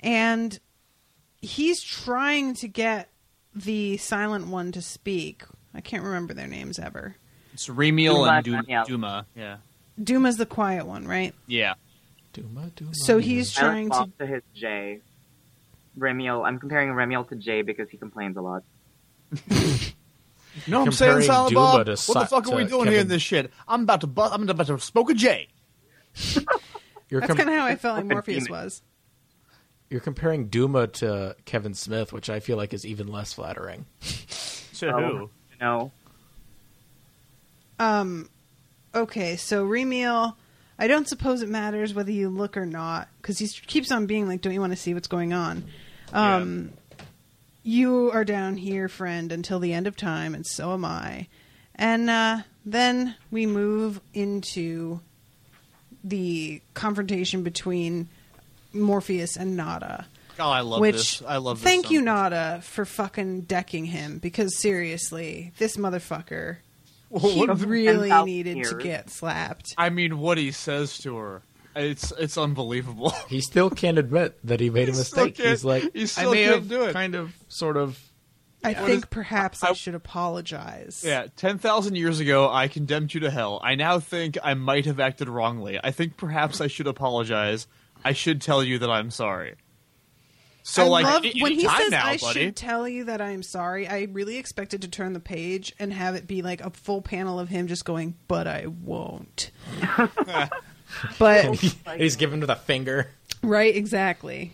[0.00, 0.58] and
[1.44, 3.10] he's trying to get
[3.54, 5.44] the silent one to speak.
[5.74, 7.16] I can't remember their names ever.
[7.52, 8.84] It's Remiel Duma, and Du- yeah.
[8.86, 9.26] Duma.
[9.36, 9.56] Yeah,
[10.02, 11.34] Duma's the quiet one, right?
[11.46, 11.74] yeah.
[12.32, 13.96] Duma, Duma, So he's I trying to.
[13.96, 15.00] Bob to his J.
[15.96, 16.44] Remiel.
[16.44, 18.64] I'm comparing Remiel to Jay because he complains a lot.
[20.66, 21.86] No, I'm saying Comparing Silent Duma Bob.
[21.86, 23.52] to What Si- the fuck are we to doing here in this shit?
[23.68, 24.32] I'm about to bust.
[24.34, 25.48] I'm about to smoke a J.
[27.08, 28.82] You're, That's com- kind of how I felt like Morpheus was.
[29.94, 33.86] You're comparing Duma to Kevin Smith, which I feel like is even less flattering.
[34.78, 35.30] To who?
[35.52, 35.92] You know,
[37.78, 38.28] Um,
[38.92, 40.34] okay, so Remiel,
[40.80, 44.26] I don't suppose it matters whether you look or not, because he keeps on being
[44.26, 45.62] like, "Don't you want to see what's going on?"
[46.12, 46.72] Um,
[47.62, 51.28] you are down here, friend, until the end of time, and so am I.
[51.76, 54.98] And uh, then we move into
[56.02, 58.08] the confrontation between
[58.74, 60.06] Morpheus and Nada.
[60.36, 61.22] God, I love which this.
[61.28, 61.64] I love this.
[61.64, 62.04] thank so you, much.
[62.06, 66.56] Nada, for fucking decking him because seriously, this motherfucker,
[67.08, 69.74] Well, he what if- really 10,000 needed to get slapped.
[69.78, 71.42] I mean, what he says to her,
[71.76, 73.10] it's it's unbelievable.
[73.28, 75.46] He still can't admit that he made a He still mistake.
[75.46, 77.98] He's like, he I still may can't have do it." kind of, sort of.
[78.64, 78.86] I Yeah.
[78.86, 81.02] think perhaps I, I- should apologize.
[81.06, 83.60] Yeah, 10,000 years ago, I condemned you to hell.
[83.62, 85.78] I now think I might have acted wrongly.
[85.82, 87.66] I think perhaps I should apologize.
[88.04, 89.54] I should tell you that I'm sorry.
[90.66, 92.40] So, I like, love, a- when he says now, I buddy.
[92.40, 93.86] should tell you that I'm sorry.
[93.86, 97.38] I really expected to turn the page and have it be like a full panel
[97.38, 99.50] of him just going, "But I won't."
[101.18, 101.54] but
[101.96, 103.10] He's given to the finger.
[103.42, 104.52] right, exactly.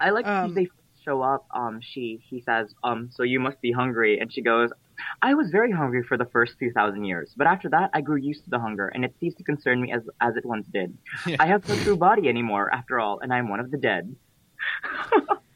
[0.00, 0.68] I like Um, they
[1.04, 1.46] show up.
[1.50, 4.70] Um, she he says, um, so you must be hungry, and she goes,
[5.20, 8.16] I was very hungry for the first two thousand years, but after that, I grew
[8.16, 10.96] used to the hunger, and it ceased to concern me as as it once did.
[11.38, 14.14] I have no true body anymore, after all, and I am one of the dead.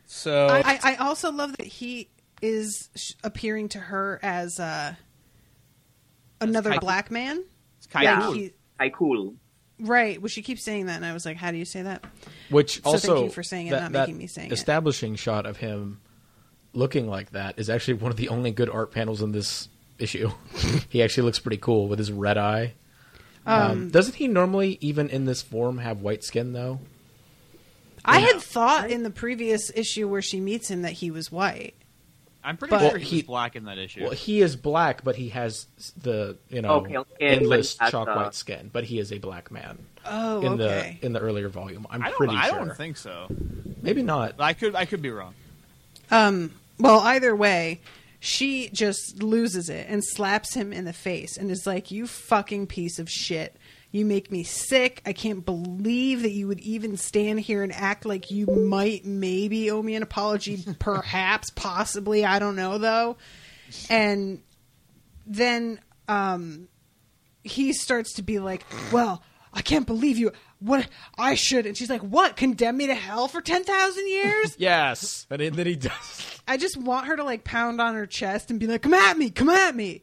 [0.08, 2.08] So, I, I, I also love that he
[2.40, 4.94] is appearing to her as uh,
[6.40, 7.44] another kind- black man.
[7.78, 8.28] it's kind yeah.
[8.28, 9.34] of He- I cool.
[9.80, 10.20] right.
[10.20, 12.04] Well, she keeps saying that, and I was like, "How do you say that?"
[12.50, 14.52] Which So also thank you for saying it, that, not that making me saying it.
[14.52, 16.00] establishing shot of him
[16.72, 19.68] looking like that is actually one of the only good art panels in this
[19.98, 20.30] issue.
[20.88, 22.74] he actually looks pretty cool with his red eye.
[23.46, 26.80] Um, doesn't he normally, even in this form, have white skin though?
[28.04, 31.74] I had thought in the previous issue where she meets him that he was white.
[32.44, 34.02] I'm pretty but- sure he, he- black in that issue.
[34.02, 35.66] Well, he is black, but he has
[36.00, 38.70] the you know Oh, pale endless chalk the- white skin.
[38.72, 40.98] But he is a black man Oh, in okay.
[41.00, 41.86] the in the earlier volume.
[41.90, 42.58] I'm I don't, pretty I sure.
[42.64, 43.26] don't think so.
[43.82, 44.36] Maybe not.
[44.38, 45.34] I could, I could be wrong.
[46.10, 46.52] Um.
[46.78, 47.80] Well, either way,
[48.20, 52.66] she just loses it and slaps him in the face and is like, "You fucking
[52.66, 53.56] piece of shit."
[53.92, 55.00] You make me sick.
[55.06, 59.70] I can't believe that you would even stand here and act like you might maybe
[59.70, 62.24] owe me an apology, perhaps, possibly.
[62.24, 63.16] I don't know though.
[63.88, 64.42] And
[65.26, 66.68] then um,
[67.42, 69.22] he starts to be like, "Well,
[69.52, 70.32] I can't believe you.
[70.60, 70.86] What
[71.18, 72.36] I should." And she's like, "What?
[72.36, 76.40] Condemn me to hell for ten thousand years?" Yes, and then he does.
[76.48, 79.16] I just want her to like pound on her chest and be like, "Come at
[79.18, 80.02] me, come at me."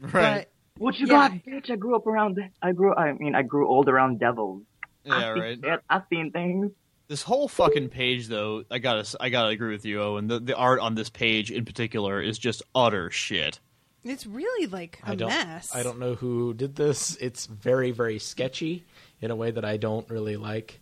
[0.00, 0.46] Right.
[0.78, 1.28] What you Yeah.
[1.28, 1.70] got, bitch?
[1.70, 2.38] I grew up around.
[2.60, 2.94] I grew.
[2.94, 4.62] I mean, I grew old around devils.
[5.04, 5.58] Yeah, I've seen right.
[5.62, 5.80] shit.
[5.88, 6.72] I've seen things.
[7.06, 10.26] This whole fucking page, though, I gotta, I gotta agree with you, Owen.
[10.26, 13.60] The, the art on this page in particular is just utter shit.
[14.04, 15.28] But it's really like a I don't.
[15.28, 15.74] mess.
[15.74, 17.16] I don't know who did this.
[17.16, 18.84] It's very very sketchy
[19.20, 20.80] in a way that I don't really like.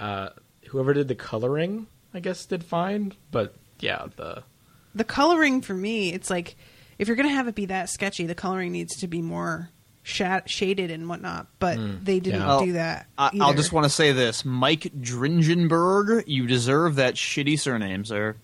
[0.00, 0.30] Uh,
[0.68, 3.12] whoever did the coloring, I guess, did fine.
[3.30, 4.42] But yeah, the
[4.94, 6.56] The coloring for me, it's like
[6.98, 9.68] if you're gonna have it be that sketchy, the coloring needs to be more
[10.02, 11.48] sha- shaded and whatnot.
[11.58, 13.06] But they didn't Well, do that.
[13.18, 18.36] I, I'll just want to say this: Mike Dringenberg, you deserve that shitty surname, sir.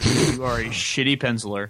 [0.00, 1.68] you are a shitty penciler.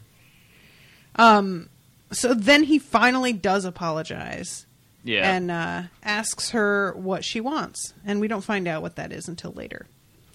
[1.16, 1.68] Um.
[2.12, 4.66] So then he finally does apologize.
[5.04, 5.30] Yeah.
[5.36, 9.28] And uh, asks her what she wants, and we don't find out what that is
[9.28, 9.86] until later.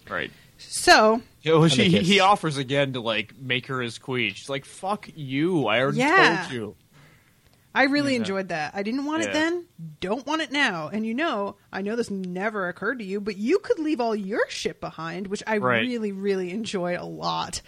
[0.10, 0.32] Right.
[0.58, 4.34] So You know, she, he offers again to like make her his queen.
[4.34, 5.68] She's like, "Fuck you!
[5.68, 6.44] I already Yeah.
[6.44, 6.76] told you."
[7.76, 8.20] I really Yeah.
[8.20, 8.74] enjoyed that.
[8.76, 9.66] I didn't want it then,
[10.02, 10.90] don't want it now.
[10.92, 14.16] And you know, I know this never occurred to you, but you could leave all
[14.16, 15.82] your shit behind, which I Right.
[15.82, 17.62] really, really enjoy a lot.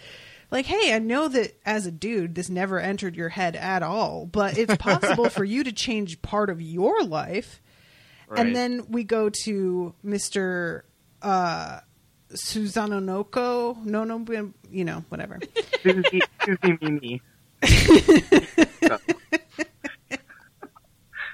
[0.54, 4.24] Like, hey, I know that as a dude, this never entered your head at all,
[4.24, 7.60] but it's possible for you to change part of your life.
[8.28, 8.38] Right.
[8.38, 10.82] And then we go to Mr.
[11.20, 11.80] Uh,
[12.34, 13.74] Susano Noko.
[13.82, 14.24] No, no,
[14.70, 15.40] you know, whatever.
[15.82, 17.20] Susie, Susie Mimi.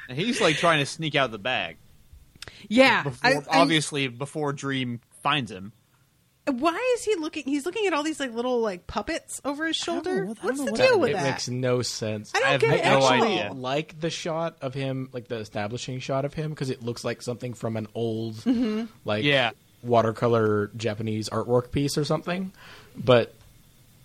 [0.09, 1.77] And he's like trying to sneak out of the bag.
[2.69, 3.03] Yeah.
[3.03, 5.73] Before, I- I- obviously, before Dream finds him.
[6.47, 7.45] Why is he looking?
[7.45, 10.25] He's looking at all these like little like puppets over his shoulder.
[10.41, 11.27] What's the That- deal with it that?
[11.27, 12.33] It makes no sense.
[12.35, 13.53] I don't I have get it no at idea.
[13.53, 17.23] like the shot of him, like the establishing shot of him, because it looks like
[17.23, 18.89] something from an old, Mhm.
[19.05, 19.51] like Yeah.
[19.83, 22.53] watercolor Japanese artwork piece or something.
[22.97, 23.35] But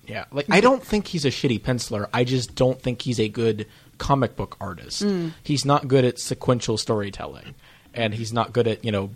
[0.07, 2.07] yeah, like I don't think he's a shitty penciler.
[2.13, 3.65] I just don't think he's a good
[3.97, 5.03] comic book artist.
[5.03, 5.31] Mm.
[5.41, 7.55] He's not good at sequential storytelling,
[7.93, 9.09] and he's not good at you know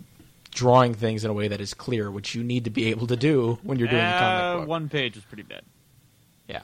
[0.50, 3.16] drawing things in a way that is clear, which you need to be able to
[3.16, 4.68] do when you're doing a Uh, comic book.
[4.68, 5.62] One page was pretty bad.
[6.48, 6.62] Yeah.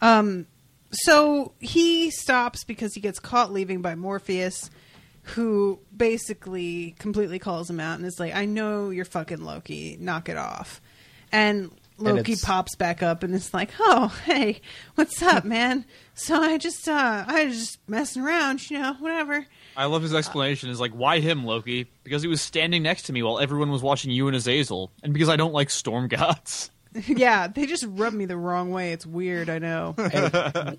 [0.00, 0.46] Um,
[0.90, 4.68] so he stops because he gets caught leaving by Morpheus,
[5.22, 9.96] who basically completely calls him out and is like, "I know you're fucking Loki.
[10.00, 10.80] Knock it off."
[11.30, 14.60] And Loki it's- pops back up and is like, "Oh, hey,
[14.96, 15.84] what's up, man?
[16.14, 19.46] So I just, uh, I was just messing around, you know, whatever."
[19.76, 20.70] I love his explanation.
[20.70, 21.88] Is like, why him, Loki?
[22.04, 25.12] Because he was standing next to me while everyone was watching you and Azazel, and
[25.12, 26.70] because I don't like storm gods.
[27.06, 28.92] yeah, they just rub me the wrong way.
[28.92, 29.48] It's weird.
[29.48, 29.94] I know.
[29.96, 30.78] And-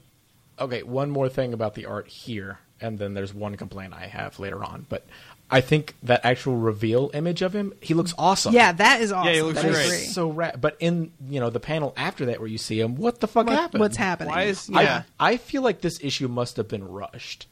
[0.60, 4.40] okay, one more thing about the art here, and then there's one complaint I have
[4.40, 4.86] later on.
[4.90, 5.06] But
[5.49, 8.53] I think that actual reveal image of him, he looks awesome.
[8.53, 9.28] Yeah, that is awesome.
[9.28, 9.86] Yeah, he looks I great.
[9.86, 9.98] agree.
[10.06, 10.61] so rad.
[10.61, 13.48] But in you know the panel after that where you see him, what the fuck
[13.48, 13.82] What- happened?
[13.82, 14.34] what's happening?
[14.34, 14.82] Why is Yeah.
[14.82, 15.03] yeah?
[15.20, 17.48] I, I feel like this issue must have been rushed.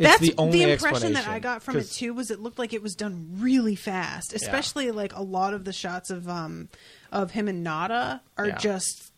[0.00, 2.14] It's That's the only impression that I got from it too.
[2.14, 5.74] Was it looked like it was done really fast, especially like a lot of the
[5.74, 6.70] shots of um
[7.12, 8.56] of him and Nada are Yeah.
[8.56, 9.12] just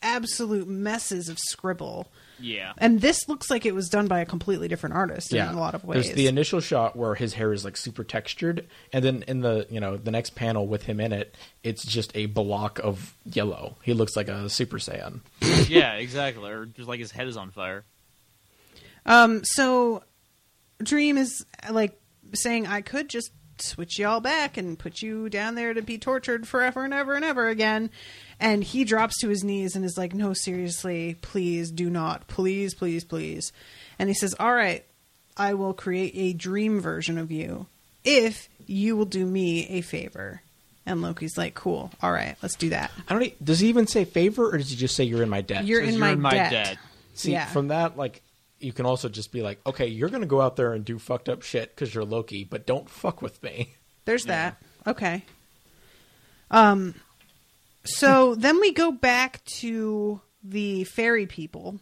[0.00, 2.08] absolute messes of scribble.
[2.40, 2.72] Yeah.
[2.78, 5.74] And this looks like it was done by a completely different artist in a lot
[5.74, 6.04] of ways.
[6.04, 9.66] There's the initial shot where his hair is like super textured, and then in the
[9.70, 11.34] you know the next panel with him in it,
[11.64, 13.76] it's just a block of yellow.
[13.82, 15.20] He looks like a Super Saiyan.
[15.68, 16.48] yeah, exactly.
[16.48, 17.84] Or just like his head is on fire.
[19.06, 20.02] Um, so
[20.82, 22.00] Dream is like
[22.34, 26.46] saying, I could just switch y'all back and put you down there to be tortured
[26.46, 27.90] forever and ever and ever again.
[28.38, 32.28] And he drops to his knees and is like, No, seriously, please do not.
[32.28, 33.52] Please, please, please.
[33.98, 34.84] And he says, All right,
[35.36, 37.66] I will create a dream version of you
[38.04, 40.42] if you will do me a favor.
[40.86, 42.92] And Loki's like, Cool, all right, let's do that.
[43.08, 43.24] I don't.
[43.24, 45.64] e- Does he even say favor, or does he just say you're in my debt?
[45.64, 46.50] You're in my, you're in my debt.
[46.52, 46.78] debt.
[47.14, 47.46] See, yeah.
[47.46, 48.22] from that, like,
[48.60, 50.98] you can also just be like, okay, you're going to go out there and do
[50.98, 53.74] fucked up shit because you're Loki, but don't fuck with me.
[54.04, 54.56] There's that.
[54.86, 55.22] Okay.
[56.50, 56.94] Um
[57.84, 61.78] so then we go back to the fairy people.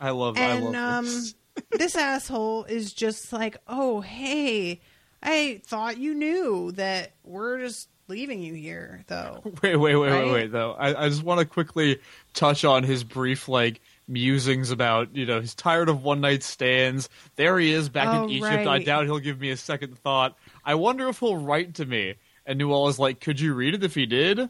[0.00, 0.36] I love.
[0.36, 1.34] I And love um this.
[1.78, 4.80] this asshole is just like, "Oh, hey,
[5.22, 10.24] I thought you knew that we're just leaving you here though." Wait, wait, wait, Right?
[10.26, 10.52] wait, wait.
[10.52, 12.00] Though I, I just want to quickly
[12.34, 17.08] touch on his brief like musings about you know he's tired of one night stands.
[17.36, 18.66] There he is back Oh, in Egypt.
[18.66, 20.36] I doubt he'll give me a second thought.
[20.64, 22.14] I wonder if he'll write to me.
[22.44, 24.48] And Nuala is like, could you read it if he did?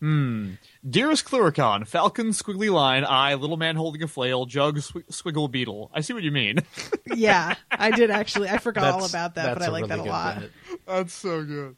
[0.00, 0.52] Hmm.
[0.88, 5.90] Dearest Cluracan, Falcon, squiggly line, I, little man holding a flail, jug, sw- squiggle, beetle.
[5.92, 6.58] I see what you mean.
[7.06, 8.48] yeah, I did actually.
[8.48, 10.40] I forgot all about that, but I I a like that a lot.
[10.40, 10.52] bit.
[10.86, 11.76] That's so good.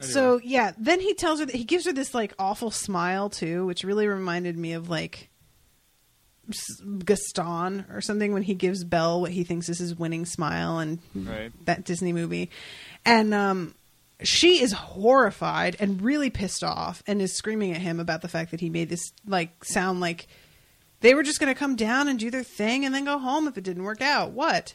[0.00, 3.64] So yeah, then he tells her that he gives her this like awful smile too,
[3.66, 5.33] which really reminded me of like S-
[7.04, 10.98] Gaston or something when he gives Belle what he thinks is his winning smile and
[11.14, 11.52] Right.
[11.66, 12.50] that Disney movie.
[13.04, 13.74] And um
[14.22, 18.52] she is horrified and really pissed off and is screaming at him about the fact
[18.52, 20.26] that he made this like sound like
[21.00, 23.46] they were just going to come down and do their thing and then go home
[23.48, 24.30] if it didn't work out.
[24.30, 24.74] What?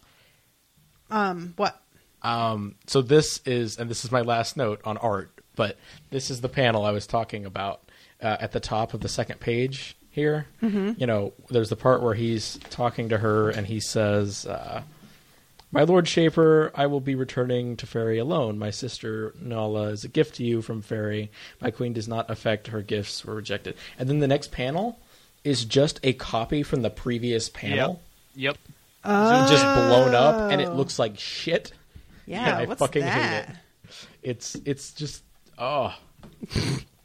[1.09, 1.81] Um what?
[2.21, 5.31] Um, so this is, and this is my last note on art.
[5.55, 5.77] but
[6.09, 7.89] this is the panel I was talking about
[8.21, 10.47] uh, at the top of the second page here.
[10.61, 10.99] Mhm.
[10.99, 14.81] You know, there's the part where he's talking to her and he says, uh,
[15.71, 18.57] "My Lord Shaper, I will be returning to Fairy alone.
[18.57, 21.29] My sister Nuala is a gift to you from Fairy.
[21.61, 24.99] My queen does not affect her gifts were rejected." And then the next panel
[25.43, 28.01] is just a copy from the previous panel.
[28.35, 28.57] Yep.
[29.05, 30.73] Just blown up, and it Oh.
[30.73, 31.71] looks like shit.
[32.25, 33.45] Yeah, And I what's fucking that?
[33.45, 33.55] hate it.
[34.21, 35.23] It's it's just
[35.57, 35.95] oh,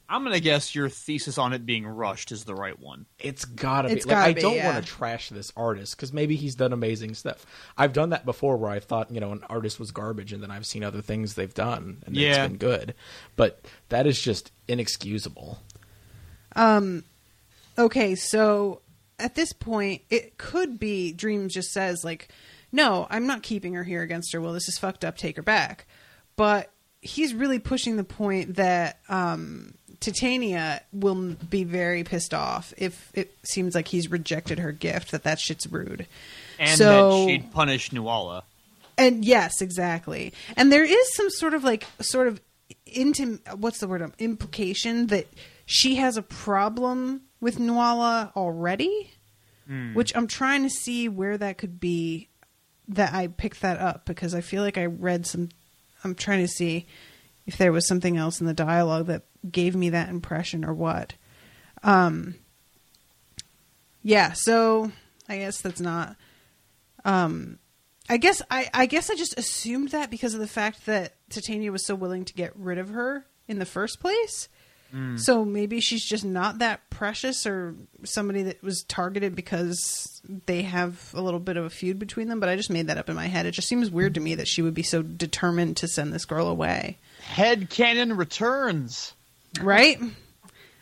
[0.08, 3.06] I'm gonna guess your thesis on it being rushed is the right one.
[3.18, 3.94] it's gotta be.
[3.94, 4.72] It's Like, gotta I be, don't yeah.
[4.72, 7.46] want to trash this artist because maybe he's done amazing stuff.
[7.78, 10.50] I've done that before, where I thought you know an artist was garbage, and then
[10.50, 12.44] I've seen other things they've done, and Yeah.
[12.44, 12.94] it's been good.
[13.36, 15.58] But that is just inexcusable.
[16.56, 17.04] Um,
[17.78, 18.80] okay, so
[19.18, 22.28] at this point, it could be Dream just says like,
[22.72, 24.52] "No, I'm not keeping her here against her will.
[24.52, 25.16] This is fucked up.
[25.16, 25.86] Take her back."
[26.36, 26.70] But
[27.00, 29.74] he's really pushing the point that um,
[30.04, 35.10] Titania will be very pissed off if it seems like he's rejected her gift.
[35.12, 36.06] That that shit's rude.
[36.58, 38.44] And so, that she'd punish Nuala.
[38.98, 40.32] and yes, exactly.
[40.56, 42.40] And there is some sort of like sort of
[42.86, 45.26] intim what's the word um, implication that
[45.66, 49.10] she has a problem with Nuala already,
[49.66, 49.94] Hmm.
[49.94, 52.28] which I'm trying to see where that could be
[52.88, 55.48] that I picked that up because I feel like I read some
[56.04, 56.84] I'm trying to see
[57.46, 61.14] if there was something else in the dialogue that gave me that impression or what.
[61.82, 62.34] Um
[64.02, 64.92] yeah, so
[65.28, 66.16] I guess that's not
[67.04, 67.58] um
[68.08, 71.72] I guess I, I guess I just assumed that because of the fact that Titania
[71.72, 74.48] was so willing to get rid of her in the first place.
[74.94, 75.18] Mm.
[75.18, 81.12] So maybe she's just not that precious or somebody that was targeted because they have
[81.14, 83.16] a little bit of a feud between them, but I just made that up in
[83.16, 83.46] my head.
[83.46, 86.26] It just seems weird to me that she would be so determined to send this
[86.26, 86.98] girl away.
[87.22, 89.14] Head canon returns.
[89.60, 89.98] Right?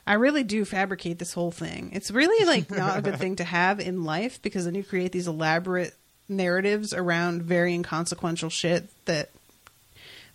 [0.06, 1.90] I really do fabricate this whole thing.
[1.92, 5.12] It's really like not a good thing to have in life because then you create
[5.12, 5.94] these elaborate
[6.28, 9.30] narratives around very inconsequential shit that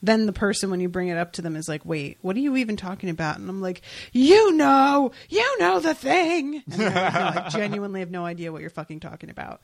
[0.01, 2.39] then the person when you bring it up to them is like, "Wait, what are
[2.39, 3.81] you even talking about?" And I'm like,
[4.14, 8.61] "You know, you know the thing." And like, no, I genuinely have no idea what
[8.61, 9.59] you're fucking talking about.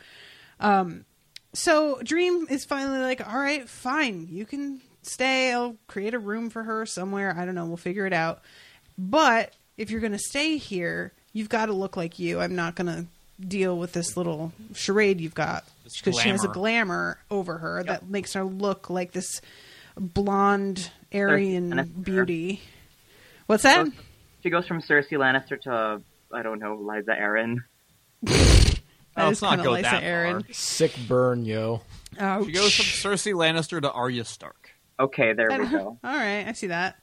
[0.60, 1.06] Um,
[1.54, 5.54] so Dream is finally like, "All right, fine, you can stay.
[5.54, 7.36] I'll create a room for her somewhere.
[7.38, 7.68] I don't know.
[7.68, 8.42] We'll figure it out."
[8.98, 12.40] But if you're going to stay here, you've got to look like you.
[12.40, 13.06] I'm not going to
[13.46, 15.66] deal with this little charade you've got
[15.98, 16.54] because she has a glamour.
[16.54, 19.42] glamour over her that makes her look like this
[19.98, 22.62] blonde Aryan beauty.
[23.48, 23.88] What's that?
[24.44, 26.02] She goes from Cersei Lannister to
[26.32, 27.58] I don't know Lysa Arryn.
[29.16, 30.56] That is kinda Lysa Arryn.
[30.56, 31.82] Sick burn, yo.
[32.18, 32.48] Ouch.
[32.48, 34.72] She goes from Cersei Lannister to Arya Stark.
[35.00, 36.00] Okay, there we go.
[36.04, 36.98] All right, I see that.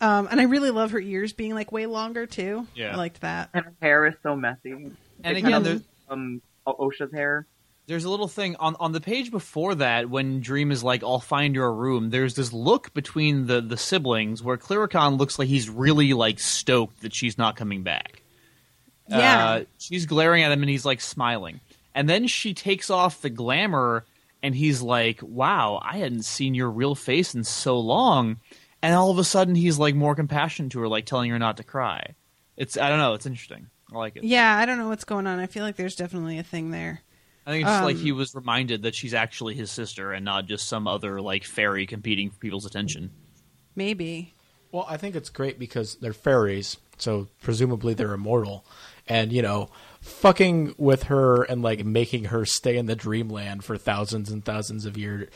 [0.00, 2.66] Um, and I really love her ears being like way longer too.
[2.74, 2.92] Yeah.
[2.92, 3.50] I liked that.
[3.54, 4.70] And her hair is so messy.
[4.70, 7.46] And It's again, kind there's- of, um, Osha's hair.
[7.86, 11.20] There's a little thing on on the page before that when Dream is like, "I'll
[11.20, 15.70] find your room." There's this look between the the siblings where Cluracan looks like he's
[15.70, 18.20] really like stoked that she's not coming back.
[19.08, 19.48] Yeah.
[19.48, 21.60] Uh, she's glaring at him and he's like smiling,
[21.94, 24.04] and then she takes off the glamour
[24.42, 28.36] and he's like, "Wow, I hadn't seen your real face in so long."
[28.82, 31.56] And all of a sudden, he's like more compassionate to her, like telling her not
[31.56, 32.14] to cry.
[32.56, 33.68] It's I don't know, it's interesting.
[33.92, 34.24] I like it.
[34.24, 35.38] Yeah, I don't know what's going on.
[35.38, 37.00] I feel like there's definitely a thing there.
[37.46, 40.24] I think it's just like Um, he was reminded that she's actually his sister and
[40.24, 43.10] not just some other like fairy competing for people's attention.
[43.74, 44.34] Maybe.
[44.70, 48.66] Well, I think it's great because they're fairies, so presumably they're immortal.
[49.06, 49.70] And, you know,
[50.02, 54.84] fucking with her and like making her stay in the dreamland for thousands and thousands
[54.84, 55.30] of years,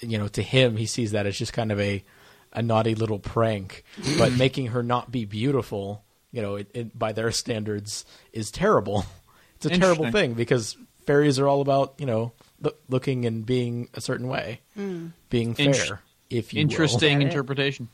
[0.00, 2.04] you know, to him he sees that as just kind of a
[2.52, 3.84] a naughty little prank.
[4.18, 9.04] but making her not be beautiful, you know, it, it, by their standards is terrible.
[9.60, 12.30] It's a terrible thing because fairies are all about, you know,
[12.60, 15.10] loo- looking and being a certain way, Mm.
[15.30, 15.92] being fair, Int-
[16.30, 16.60] if you.
[16.60, 17.88] Interesting Get interpretation.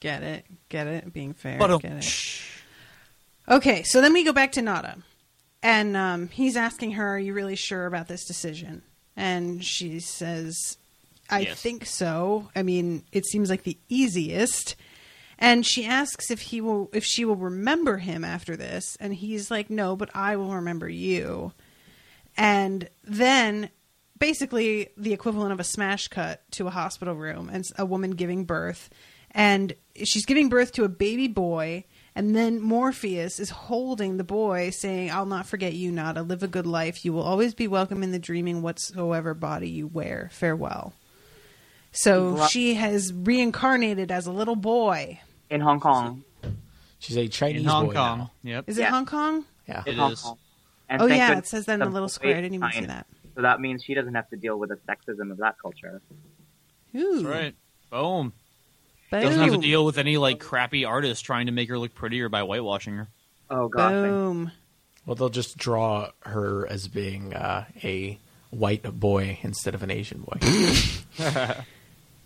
[0.00, 0.44] Get it?
[0.68, 1.10] Get it?
[1.14, 1.58] Being fair.
[1.58, 2.40] But, um, get it.
[3.48, 4.98] Okay, so then we go back to Nada,
[5.62, 8.82] and um, he's asking her, "Are you really sure about this decision?"
[9.16, 10.76] And she says,
[11.30, 11.60] "I Yes.
[11.60, 12.50] think so.
[12.54, 14.76] I mean, it seems like the easiest."
[15.38, 19.50] And she asks if he will, if she will remember him after this, and he's
[19.50, 21.52] like, "No, but I will remember you."
[22.36, 23.70] And then,
[24.18, 28.44] basically, the equivalent of a smash cut to a hospital room and a woman giving
[28.44, 28.88] birth,
[29.30, 29.74] and
[30.04, 31.84] she's giving birth to a baby boy.
[32.14, 36.22] And then Morpheus is holding the boy, saying, I'll not forget you, Nada.
[36.22, 37.04] Live a good life.
[37.04, 40.30] You will always be welcome in the dreaming whatsoever body you wear.
[40.32, 40.94] Farewell.
[41.96, 42.50] So Right.
[42.50, 45.20] she has reincarnated as a little boy.
[45.50, 46.24] In Hong Kong.
[46.98, 48.18] She's a Chinese In Hong boy Kong.
[48.18, 48.30] now.
[48.42, 48.64] Yep.
[48.68, 48.90] Is it Yeah.
[48.90, 49.44] Hong Kong?
[49.68, 49.82] Yeah.
[49.86, 50.20] It Hong is.
[50.20, 50.38] Kong.
[50.88, 52.36] And Oh yeah, goodness it says that in the the little square.
[52.36, 53.06] I didn't even see that.
[53.34, 56.00] So that means she doesn't have to deal with the sexism of that culture.
[56.94, 57.22] Ooh.
[57.22, 57.54] That's right.
[57.90, 58.32] Boom.
[59.10, 62.28] Doesn't have to deal with any like crappy artist trying to make her look prettier
[62.28, 63.08] by whitewashing her.
[63.50, 63.92] Oh gosh.
[63.92, 64.52] I- Boom.
[65.06, 68.18] Well, they'll just draw her as being uh, a
[68.50, 70.38] white boy instead of an Asian boy.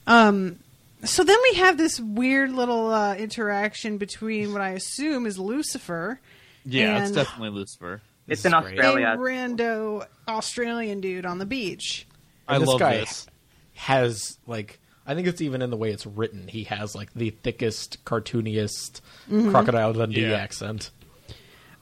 [0.07, 0.59] Um,
[1.05, 6.21] so then we have this weird little uh, interaction between what I assume is Lucifer
[6.65, 8.03] Yeah, it's definitely Lucifer.
[8.29, 8.79] It's This in is great.
[8.79, 9.17] a Australia.
[9.19, 12.07] rando Australian dude on the beach.
[12.47, 13.27] I this love guy this.
[13.75, 16.47] has like I think it's even in the way it's written.
[16.49, 19.01] He has like the thickest, cartooniest
[19.31, 19.51] Mm-hmm.
[19.51, 20.33] crocodile Dundee Yeah.
[20.37, 20.91] accent.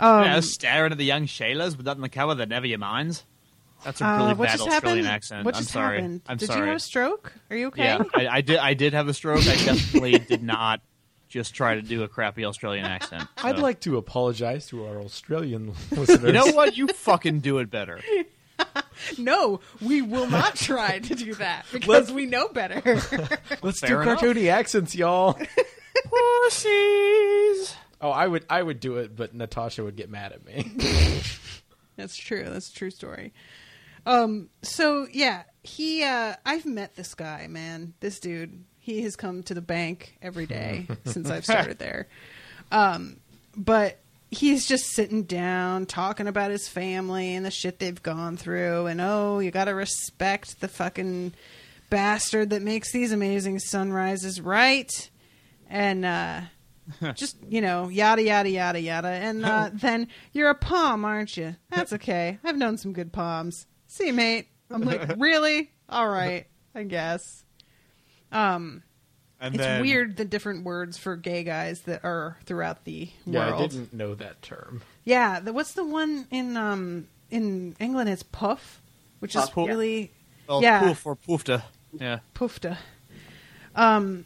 [0.01, 3.25] Um, yeah, staring at the young sailors without in the cover that never your minds.
[3.85, 5.15] That's a uh, really what bad just Australian happened?
[5.17, 5.45] accent.
[5.45, 5.97] What I'm just sorry.
[5.99, 6.21] happened?
[6.27, 6.61] I'm Did sorry.
[6.61, 7.33] you have a stroke?
[7.51, 7.85] Are you okay?
[7.85, 8.59] Yeah, I, I did.
[8.59, 9.41] I did have a stroke.
[9.47, 10.81] I definitely did not
[11.29, 13.29] just try to do a crappy Australian accent.
[13.39, 16.23] I'd like to apologize to our Australian listeners.
[16.25, 16.77] You know what?
[16.77, 18.01] You fucking do it better.
[19.17, 22.83] No, we will not try to do that because Let's- we know better.
[23.63, 24.21] Let's Fair do enough.
[24.21, 25.39] cartoony accents, y'all.
[26.05, 27.75] Pussies.
[28.01, 30.73] Oh, I would I would do it, but Natasha would get mad at me.
[31.97, 32.45] That's true.
[32.49, 33.33] That's a true story.
[34.07, 34.49] Um.
[34.63, 36.05] So yeah, he.
[36.05, 37.95] Uh, I've met this guy, man.
[38.01, 38.65] This dude.
[38.79, 42.09] He has come to the bank every day since I've started there.
[42.73, 43.21] Um.
[43.57, 43.99] But
[44.31, 49.01] he's just sitting down talking about his family and the shit they've gone through, and
[49.01, 51.35] oh, you got to respect the fucking
[51.91, 55.11] bastard that makes these amazing sunrises, right?
[55.69, 56.41] And uh
[57.15, 61.55] just you know yada yada yada yada and uh, then you're a palm aren't you
[61.71, 66.83] that's okay i've known some good palms see mate i'm like really all right i
[66.85, 67.43] guess
[68.33, 68.83] um
[69.41, 73.51] And it's then, weird the different words for gay guys that are throughout the yeah,
[73.51, 74.83] world I didn't know that term.
[75.05, 78.81] yeah the, what's the one in um in england it's puff
[79.21, 79.65] which is Puff, yeah.
[79.73, 80.11] really
[80.49, 80.81] Well, yeah.
[80.81, 81.63] poof or poofta.
[81.99, 82.21] Yeah.
[82.35, 82.77] poofta.
[83.75, 84.25] Um,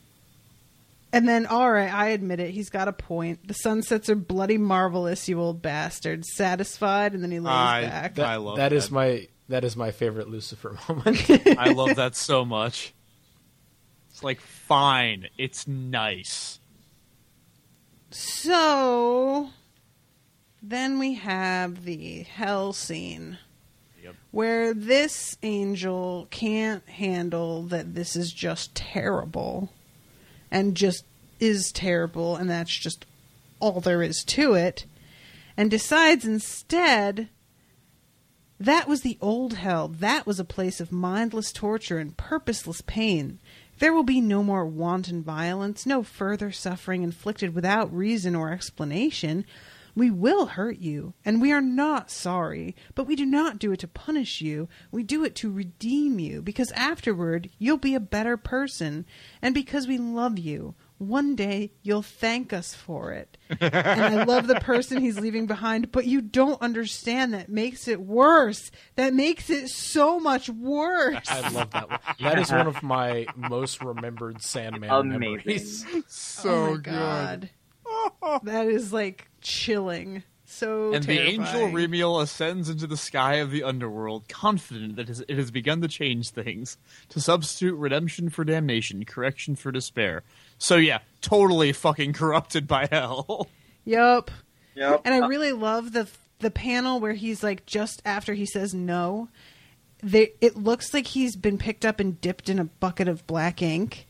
[1.14, 2.50] and then, all right, I admit it.
[2.50, 3.48] He's got a point.
[3.48, 6.24] The sunsets are bloody marvelous, you old bastard.
[6.26, 8.14] Satisfied, and then he lays I- back.
[8.16, 11.30] that- I love that, that is my that is my favorite Lucifer moment.
[11.58, 12.94] I love that so much.
[14.10, 15.28] It's like fine.
[15.36, 16.58] It's nice.
[18.10, 19.50] So
[20.62, 23.36] then we have the hell scene.
[24.02, 24.14] Yep.
[24.30, 29.70] Where this angel can't handle that this is just terrible
[30.50, 31.04] and just
[31.40, 33.04] is terrible, and that's just
[33.60, 34.86] all there is to it,
[35.58, 37.28] and decides instead
[38.60, 39.88] that was the old hell.
[39.88, 43.38] That was a place of mindless torture and purposeless pain.
[43.78, 49.44] There will be no more wanton violence, no further suffering inflicted without reason or explanation.
[49.94, 53.80] We will hurt you, and we are not sorry, but we do not do it
[53.80, 54.68] to punish you.
[54.90, 59.04] We do it to redeem you, because afterward you'll be a better person,
[59.42, 60.74] and because we love you.
[61.02, 63.36] One day you'll thank us for it.
[63.60, 68.00] and I love the person he's leaving behind, but you don't understand that makes it
[68.00, 68.70] worse.
[68.96, 71.28] That makes it so much worse.
[71.28, 71.98] I love that one.
[72.20, 75.20] That is one of my most remembered Sandman Amazing.
[75.20, 75.86] memories.
[76.08, 77.50] So oh my god.
[78.44, 80.22] that is like chilling.
[80.44, 81.68] So and the angel.
[81.70, 86.28] Remiel ascends into the sky of the underworld, confident that it has begun to change
[86.28, 86.76] things,
[87.08, 90.22] to substitute redemption for damnation, correction for despair.
[90.58, 93.48] So yeah, totally fucking corrupted by hell.
[93.84, 94.30] Yep.
[94.74, 95.02] Yep.
[95.04, 96.08] And I really love the
[96.38, 99.28] the panel where he's like just after he says no,
[100.02, 103.62] they, it looks like he's been picked up and dipped in a bucket of black
[103.62, 104.06] ink,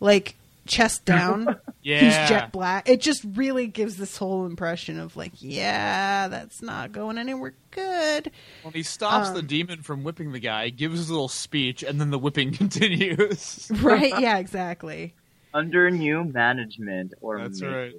[0.00, 0.36] like
[0.66, 1.56] chest down.
[1.82, 2.00] Yeah.
[2.00, 2.88] He's jet black.
[2.88, 8.30] It just really gives this whole impression of like, yeah, that's not going anywhere good.
[8.62, 12.00] When he stops Um, the demon from whipping the guy, gives his little speech, and
[12.00, 13.70] then the whipping continues.
[13.80, 14.18] Right?
[14.20, 15.14] Yeah, exactly.
[15.54, 17.72] Under new management or That's maybe.
[17.74, 17.92] right.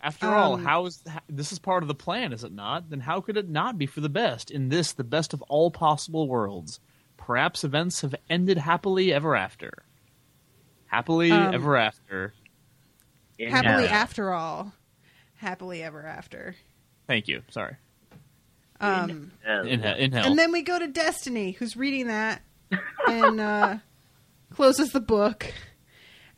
[0.00, 2.90] After all, Um, how is how, this is part of the plan, is it not?
[2.90, 5.70] Then how could it not be for the best in this, the best of all
[5.70, 6.80] possible worlds?
[7.16, 9.84] Perhaps events have ended happily ever after.
[10.86, 12.34] Happily Um, ever after.
[13.38, 13.98] In Happily hell.
[14.00, 14.72] after all,
[15.36, 16.56] happily ever after.
[17.06, 17.42] Thank you.
[17.50, 17.76] Sorry.
[18.80, 19.66] Um, Hell.
[19.66, 20.26] In, he- in hell.
[20.26, 22.42] And then we go to Destiny, who's reading that
[23.08, 23.76] and uh,
[24.54, 25.52] closes the book.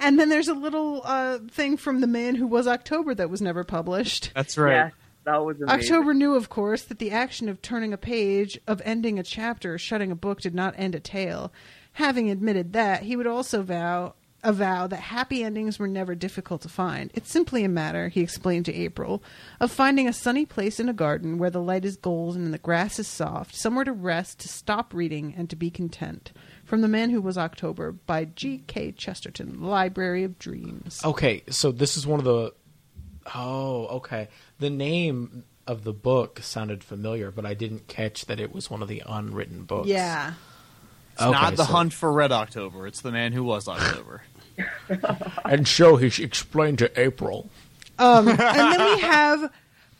[0.01, 3.43] And then there's a little uh, thing from the man who was October that was
[3.43, 4.31] never published.
[4.35, 4.73] That's right.
[4.73, 4.93] Yes,
[5.25, 5.81] that was amazing.
[5.81, 9.77] October knew, of course, that the action of turning a page, of ending a chapter,
[9.77, 11.53] shutting a book did not end a tale.
[11.93, 14.15] Having admitted that, he would also vow
[14.45, 17.11] avow that happy endings were never difficult to find.
[17.15, 19.23] It's simply a matter, he explained to April,
[19.61, 22.59] of finding a sunny place in a garden where the light is golden and the
[22.59, 26.33] grass is soft, somewhere to rest, to stop reading, and to be content.
[26.69, 28.93] From The Man Who Was October by G.K.
[28.93, 31.01] Chesterton, Library of Dreams.
[31.03, 32.53] Okay, so this is one of the.
[33.35, 34.29] Oh, okay.
[34.59, 38.83] The name of the book sounded familiar, but I didn't catch that it was one
[38.83, 39.89] of the unwritten books.
[39.89, 40.35] Yeah.
[41.15, 42.87] It's Okay, not the so- hunt for Red October.
[42.87, 44.23] It's the man who was October.
[45.45, 47.49] And so he explained to April.
[47.99, 49.53] Um, and then we have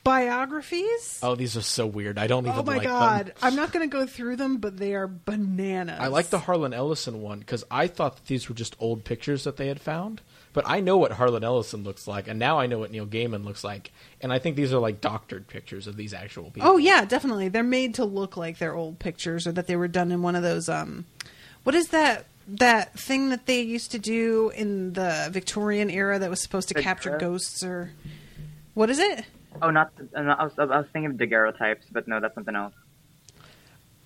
[0.09, 1.21] biographies.
[1.23, 2.19] Oh, these are so weird.
[2.19, 3.27] I don't even Oh my like god.
[3.27, 3.35] them.
[3.43, 5.99] I'm not going to go through them, but they are bananas.
[6.01, 9.45] I like the Harlan Ellison one because I thought that these were just old pictures
[9.45, 10.21] that they had found.
[10.55, 13.45] But I know what Harlan Ellison looks like, and now I know what Neil Gaiman
[13.45, 13.93] looks like.
[14.21, 16.69] And I think these are like doctored pictures of these actual people.
[16.71, 17.49] Oh yeah, definitely.
[17.49, 20.35] They're made to look like they're old pictures or that they were done in one
[20.35, 21.05] of those um
[21.65, 26.31] what is that that thing that they used to do in the Victorian era that
[26.31, 27.93] was supposed to capture ghosts or
[28.73, 29.27] what is it?
[29.63, 29.93] Oh, not.
[30.15, 32.75] No, I, was, I was thinking of daguerreotypes, but no, that's something else.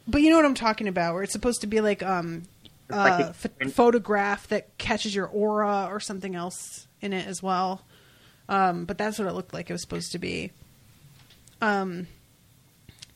[0.09, 2.43] But you know what I'm talking about, where it's supposed to be like um
[2.89, 7.27] It's like uh, the- ph- photograph that catches your aura or something else in it
[7.27, 7.83] as well.
[8.49, 10.51] Um, but that's what it looked like it was supposed to be.
[11.61, 12.09] Um,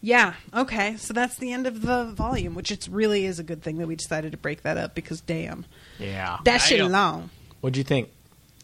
[0.00, 3.62] yeah, okay, so that's the end of the volume, which it really is a good
[3.62, 5.64] thing that we decided to break that up because damn,
[5.98, 6.38] Yeah.
[6.44, 6.92] that shit Damn.
[6.92, 7.30] long.
[7.60, 8.10] What'd you think?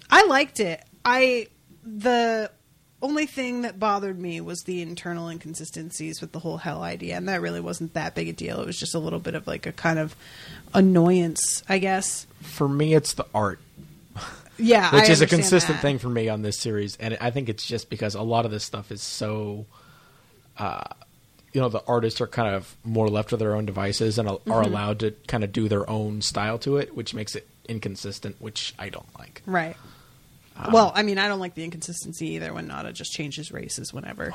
[0.08, 0.84] I liked it.
[1.04, 1.48] I
[1.84, 2.50] the
[3.02, 7.28] only thing that bothered me was the internal inconsistencies with the whole hell idea, and
[7.28, 8.60] that really wasn't that big a deal.
[8.60, 10.14] It was just a little bit of like a kind of
[10.72, 12.26] annoyance, I guess.
[12.40, 13.58] For me, it's the art.
[14.58, 15.82] Yeah, which I is a consistent that.
[15.82, 18.50] thing for me on this series, and I think it's just because a lot of
[18.52, 19.64] this stuff is so,
[20.58, 20.84] uh,
[21.52, 24.38] you know, the artists are kind of more left to their own devices and are
[24.38, 24.66] Mhm.
[24.66, 28.74] allowed to kind of do their own style to it, which makes it inconsistent, which
[28.78, 29.42] I don't like.
[29.46, 29.74] Right.
[30.56, 33.92] Um, well, I mean, I don't like the inconsistency either when Nada just changes races
[33.92, 34.32] whenever.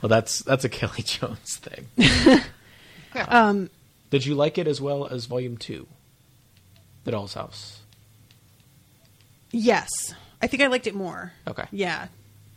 [0.00, 2.40] Well, that's that's a Kelley Jones thing.
[3.14, 3.68] Um,
[4.08, 5.86] Did you like it as well as Volume Two,
[7.04, 7.80] The Doll's House?
[9.52, 11.32] yes, I think I liked it more.
[11.46, 11.64] Okay.
[11.70, 12.08] Yeah,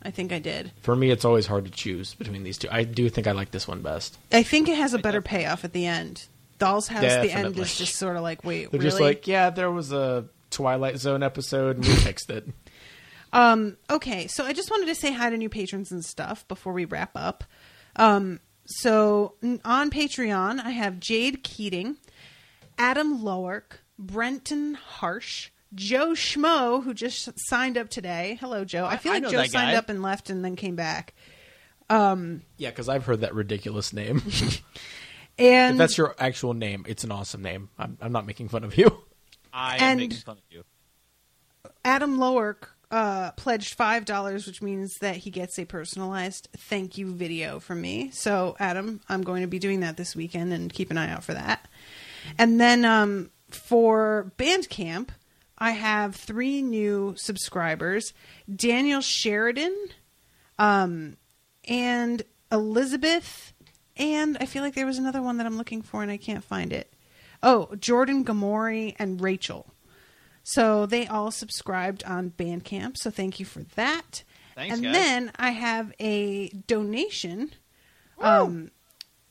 [0.02, 0.72] I think I did.
[0.80, 2.68] For me, it's always hard to choose between these two.
[2.70, 4.16] I do think I like this one best.
[4.32, 6.26] I think it has a better payoff at the end.
[6.58, 7.62] Doll's House, the end Definitely.
[7.62, 8.90] is just sort of like, wait, They're really?
[8.90, 12.48] just like, yeah, there was a Twilight Zone episode, and we fixed it.
[13.32, 16.72] Um, okay, so I just wanted to say hi to new patrons and stuff before
[16.72, 17.44] we wrap up.
[17.96, 19.34] Um, so
[19.64, 21.96] on Patreon, I have Jade Keating,
[22.78, 28.38] Adam Lowerk, Brenton Harsh, Joe Schmo, who just signed up today.
[28.40, 28.86] Hello, Joe.
[28.86, 29.74] I feel I like know Joe signed guy.
[29.74, 31.14] up and left and then came back.
[31.90, 34.22] Um, Yeah, because I've heard that ridiculous name.
[35.38, 37.68] and if that's your actual name, it's an awesome name.
[37.78, 39.02] I'm, I'm not making fun of you.
[39.52, 40.64] I am am And- making fun of you.
[41.84, 47.12] Adam Lowerk uh, pledged five dollars, which means that he gets a personalized thank you
[47.12, 48.10] video from me.
[48.12, 51.24] So, Adam, I'm going to be doing that this weekend, and keep an eye out
[51.24, 51.66] for that.
[52.38, 55.08] And then um, for Bandcamp,
[55.58, 58.12] I have three new subscribers:
[58.54, 59.74] Daniel Sheridan,
[60.58, 61.16] um,
[61.66, 62.22] and
[62.52, 63.52] Elizabeth,
[63.96, 66.44] and I feel like there was another one that I'm looking for and I can't
[66.44, 66.92] find it.
[67.42, 69.72] Oh, Jordan Gamori and Rachel.
[70.48, 72.98] So they all subscribed on Bandcamp.
[72.98, 74.22] So thank you for that.
[74.54, 74.94] Thanks, and guys.
[74.94, 77.50] then I have a donation,
[78.20, 78.70] um,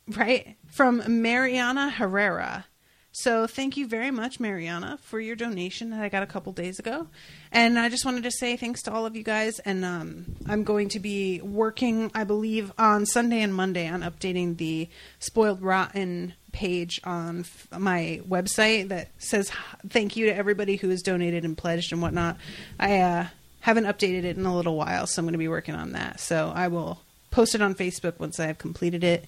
[0.10, 2.66] right from Mariana Herrera.
[3.14, 6.80] So thank you very much, Mariana, for your donation that I got a couple days
[6.80, 7.08] ago.
[7.50, 9.60] And I just wanted to say thanks to all of you guys.
[9.60, 14.58] And um, I'm going to be working, I believe, on Sunday and Monday on updating
[14.58, 14.90] the
[15.20, 19.52] Spoiled Rotten page on f- my website that says
[19.90, 22.38] thank you to everybody who has donated and pledged and whatnot.
[22.80, 23.28] I uh,
[23.60, 26.22] haven't updated it in a little while, so I'm going to be working on that.
[26.22, 29.26] So I will post it on Facebook once I have completed it.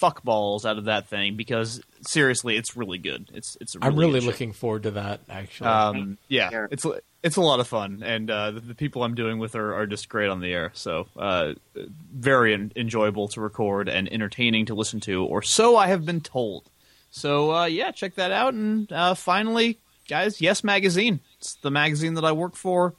[0.00, 3.30] fuckballs out of that thing because seriously, it's really good.
[3.32, 3.74] It's it's.
[3.74, 4.26] A really I'm really good show.
[4.26, 5.20] looking forward to that.
[5.28, 6.86] Actually, Um, yeah, it's
[7.26, 9.86] it's a lot of fun, and uh, the, the people I'm doing with are, are
[9.86, 10.70] just great on the air.
[10.74, 15.88] So uh, very en- enjoyable to record and entertaining to listen to, or so I
[15.88, 16.70] have been told.
[17.10, 18.54] So uh, yeah, check that out.
[18.54, 21.18] And uh, finally, guys, Yes Magazine.
[21.38, 22.94] It's the magazine that I work for.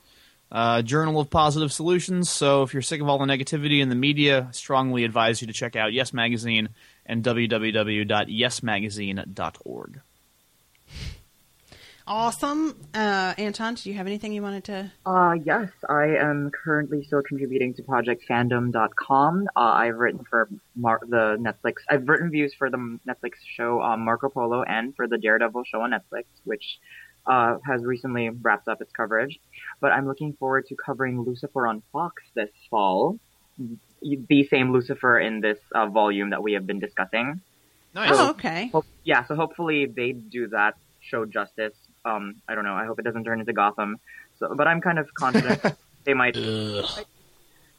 [0.52, 2.30] Uh, Journal of Positive Solutions.
[2.30, 5.48] So if you're sick of all the negativity in the media, I strongly advise you
[5.48, 6.68] to check out Yes Magazine
[7.06, 10.02] and www.yesmagazine.org.
[12.07, 12.73] Awesome.
[12.93, 14.91] Uh, Anton, do you have anything you wanted to?
[15.05, 19.47] Uh, yes, I am currently still contributing to ProjectFandom.com.
[19.55, 21.75] Uh, I've written for Mar- the Netflix.
[21.89, 22.77] I've written reviews for the
[23.07, 26.79] Netflix show um, Marco Polo and for the Daredevil show on Netflix, which
[27.25, 29.38] uh, has recently wrapped up its coverage.
[29.81, 33.19] But I'm looking forward to covering Lucifer on Fox this fall.
[34.01, 37.41] The same Lucifer in this uh, volume that we have been discussing.
[37.93, 38.11] Nice.
[38.13, 38.67] Oh, okay.
[38.67, 41.73] Hope- yeah, so hopefully they do that show justice.
[42.07, 42.73] Um, I don't know.
[42.73, 43.99] I hope it doesn't turn into Gotham.
[44.39, 45.61] So, but I'm kind of confident
[46.05, 46.35] they might.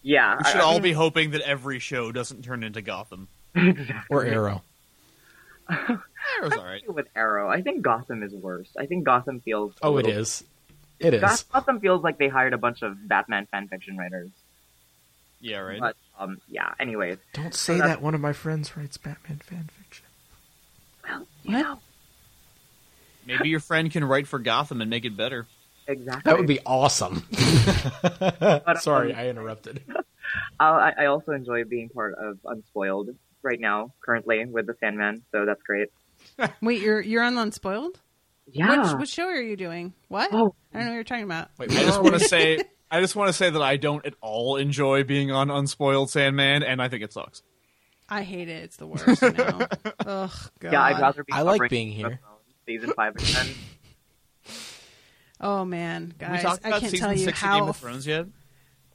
[0.02, 2.82] Yeah, We should I- I all mean- be hoping that every show doesn't turn into
[2.82, 3.28] Gotham.
[4.10, 4.62] or Arrow.
[5.70, 6.82] Arrow's all right.
[6.92, 7.48] with Arrow.
[7.48, 8.68] I think Gotham is worse.
[8.78, 9.72] I think Gotham feels.
[9.82, 10.44] Oh, it little- is.
[11.00, 11.20] It is.
[11.20, 14.30] Goth- Gotham feels like they hired a bunch of Batman fanfiction writers.
[15.40, 15.78] Yeah, right.
[15.80, 16.74] But um, yeah.
[16.80, 18.02] Anyways, Don't say that's- that.
[18.02, 20.02] One of my friends writes Batman fanfiction.
[21.44, 21.78] you know
[23.28, 25.46] Maybe your friend can write for Gotham and make it better.
[25.86, 26.22] exactly.
[26.24, 27.22] That would be awesome.
[28.80, 29.82] Sorry, um, I interrupted.
[30.60, 33.10] I, I also enjoy being part of Unspoiled
[33.42, 35.22] right now, currently with the Sandman.
[35.32, 35.88] So that's great.
[36.62, 38.00] Wait, you're you're on Unspoiled?
[38.50, 38.92] Yeah.
[38.92, 39.92] Which, which show are you doing?
[40.08, 40.30] What?
[40.32, 40.54] Oh.
[40.72, 41.50] I don't know what you're talking about.
[41.60, 44.56] I just want to say, I just want to say that I don't at all
[44.56, 47.42] enjoy being on Unspoiled Sandman, and I think it sucks.
[48.08, 48.64] I hate it.
[48.64, 49.68] It's the worst now.
[50.06, 50.30] Ugh,
[50.60, 50.72] God.
[50.72, 51.32] Yeah, I'd rather be.
[51.32, 52.20] I like being Game of here.
[52.68, 53.46] Thrones Season five and ten.
[55.40, 58.26] Oh man, Have we guys, I can't tell you six of how Game of yet?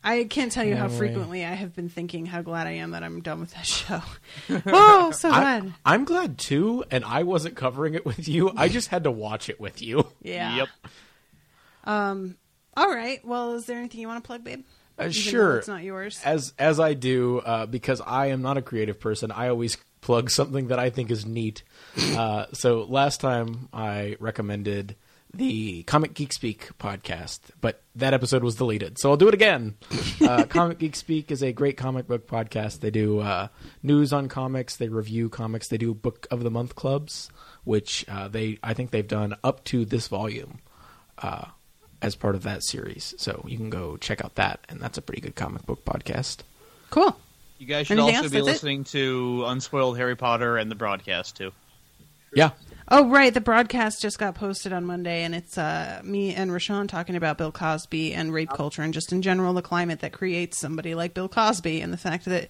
[0.04, 0.98] I can't tell you how way.
[0.98, 4.02] frequently I have been thinking how glad I am that I'm done with that show.
[4.68, 5.74] oh, so glad.
[5.86, 8.52] I, I'm glad too, and I wasn't covering it with you.
[8.56, 10.08] I just had to watch it with you.
[10.22, 10.56] Yeah.
[10.58, 10.68] Yep.
[11.86, 12.38] Um.
[12.76, 13.24] All right.
[13.26, 14.64] Well, is there anything you want to plug, babe?
[14.98, 15.58] Uh, sure.
[15.58, 16.22] it's not yours.
[16.24, 20.30] As as I do, uh, because I am not a creative person, I always plug
[20.30, 21.64] something that I think is neat.
[21.98, 24.96] Uh, so last time I recommended
[25.34, 29.76] the Comic Geek Speak podcast, but that episode was deleted, so I'll do it again.
[30.22, 32.82] Uh, comic Geek Speak is a great comic book podcast.
[32.82, 33.48] They do uh,
[33.82, 37.32] news on comics, they review comics, they do book of the month clubs,
[37.64, 40.60] which uh, they I think they've done up to this volume
[41.20, 41.46] uh,
[42.02, 43.16] as part of that series.
[43.18, 46.40] So you can go check out that, and that's a pretty good comic book podcast.
[46.92, 47.18] Cool.
[47.60, 48.32] You guys should Anything also else?
[48.32, 48.52] be That's it?
[48.52, 51.52] listening to Unspoiled Harry Potter and the broadcast too.
[52.36, 52.52] Yeah.
[52.90, 53.34] Oh, right.
[53.34, 57.38] The broadcast just got posted on Monday, and it's uh, me and Rashawn talking about
[57.38, 61.14] Bill Cosby and rape culture and just in general the climate that creates somebody like
[61.14, 62.50] Bill Cosby and the fact that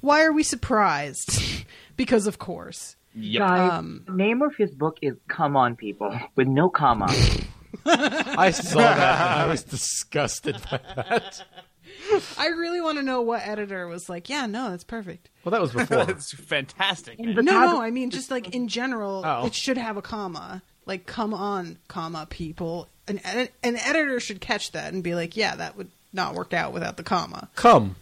[0.00, 1.42] why are we surprised?
[1.96, 2.96] because, of course.
[3.14, 7.06] Guys, Um, the name of his book is "Come On, People" with no comma.
[7.86, 8.98] I saw that
[9.32, 11.44] and I was disgusted by that.
[12.38, 15.30] I really want to know what editor was like, yeah, no, that's perfect.
[15.44, 16.08] Well, that was before.
[16.10, 17.18] it's fantastic.
[17.18, 19.46] In No, no, I mean just like in general, Oh.
[19.46, 20.62] it should have a comma.
[20.86, 22.88] Like, come on, comma, people.
[23.08, 26.52] An, edi- an editor should catch that and be like, yeah, that would not work
[26.54, 27.48] out without the comma.
[27.56, 27.96] Come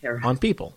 [0.00, 0.28] Terrible.
[0.28, 0.74] on people.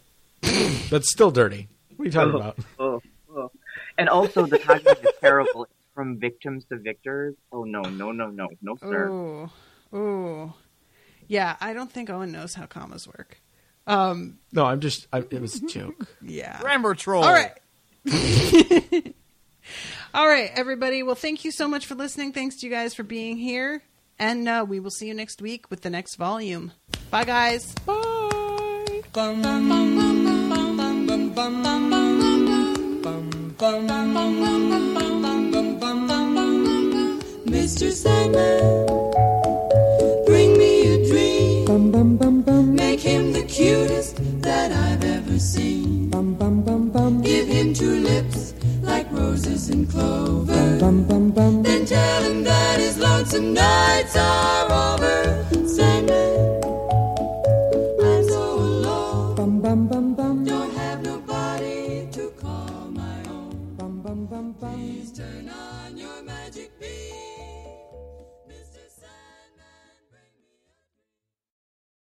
[0.89, 1.67] That's still dirty.
[1.95, 2.57] What are you talking oh, about?
[2.79, 3.01] Oh,
[3.35, 3.51] oh.
[3.97, 5.65] And also, the tagline is terrible.
[5.65, 7.35] It's from victims to victors.
[7.51, 9.07] Oh no, no, no, no, no, sir.
[9.09, 9.49] Ooh,
[9.95, 10.53] ooh,
[11.31, 11.55] yeah.
[11.61, 13.39] I don't think Owen knows how commas work.
[13.87, 15.07] Um, No, I'm just.
[15.11, 16.07] I, it was a joke.
[16.21, 16.59] yeah.
[16.61, 17.23] Grammar troll.
[17.23, 17.53] All right.
[20.13, 21.03] All right, everybody.
[21.03, 22.33] Well, thank you so much for listening.
[22.33, 23.81] Thanks to you guys for being here.
[24.19, 26.73] And uh, we will see you next week with the next volume.
[27.09, 27.73] Bye, guys.
[27.85, 29.01] Bye.
[37.45, 37.91] Mr.
[37.91, 39.10] Sandman,
[45.41, 46.07] see.
[46.07, 47.21] Bum, bum, bum, bum.
[47.21, 50.77] Give him two lips like roses and clover.
[50.79, 55.45] Bum, bum, bum, Then tell him that his lonesome nights are over.
[55.67, 56.60] Sandman.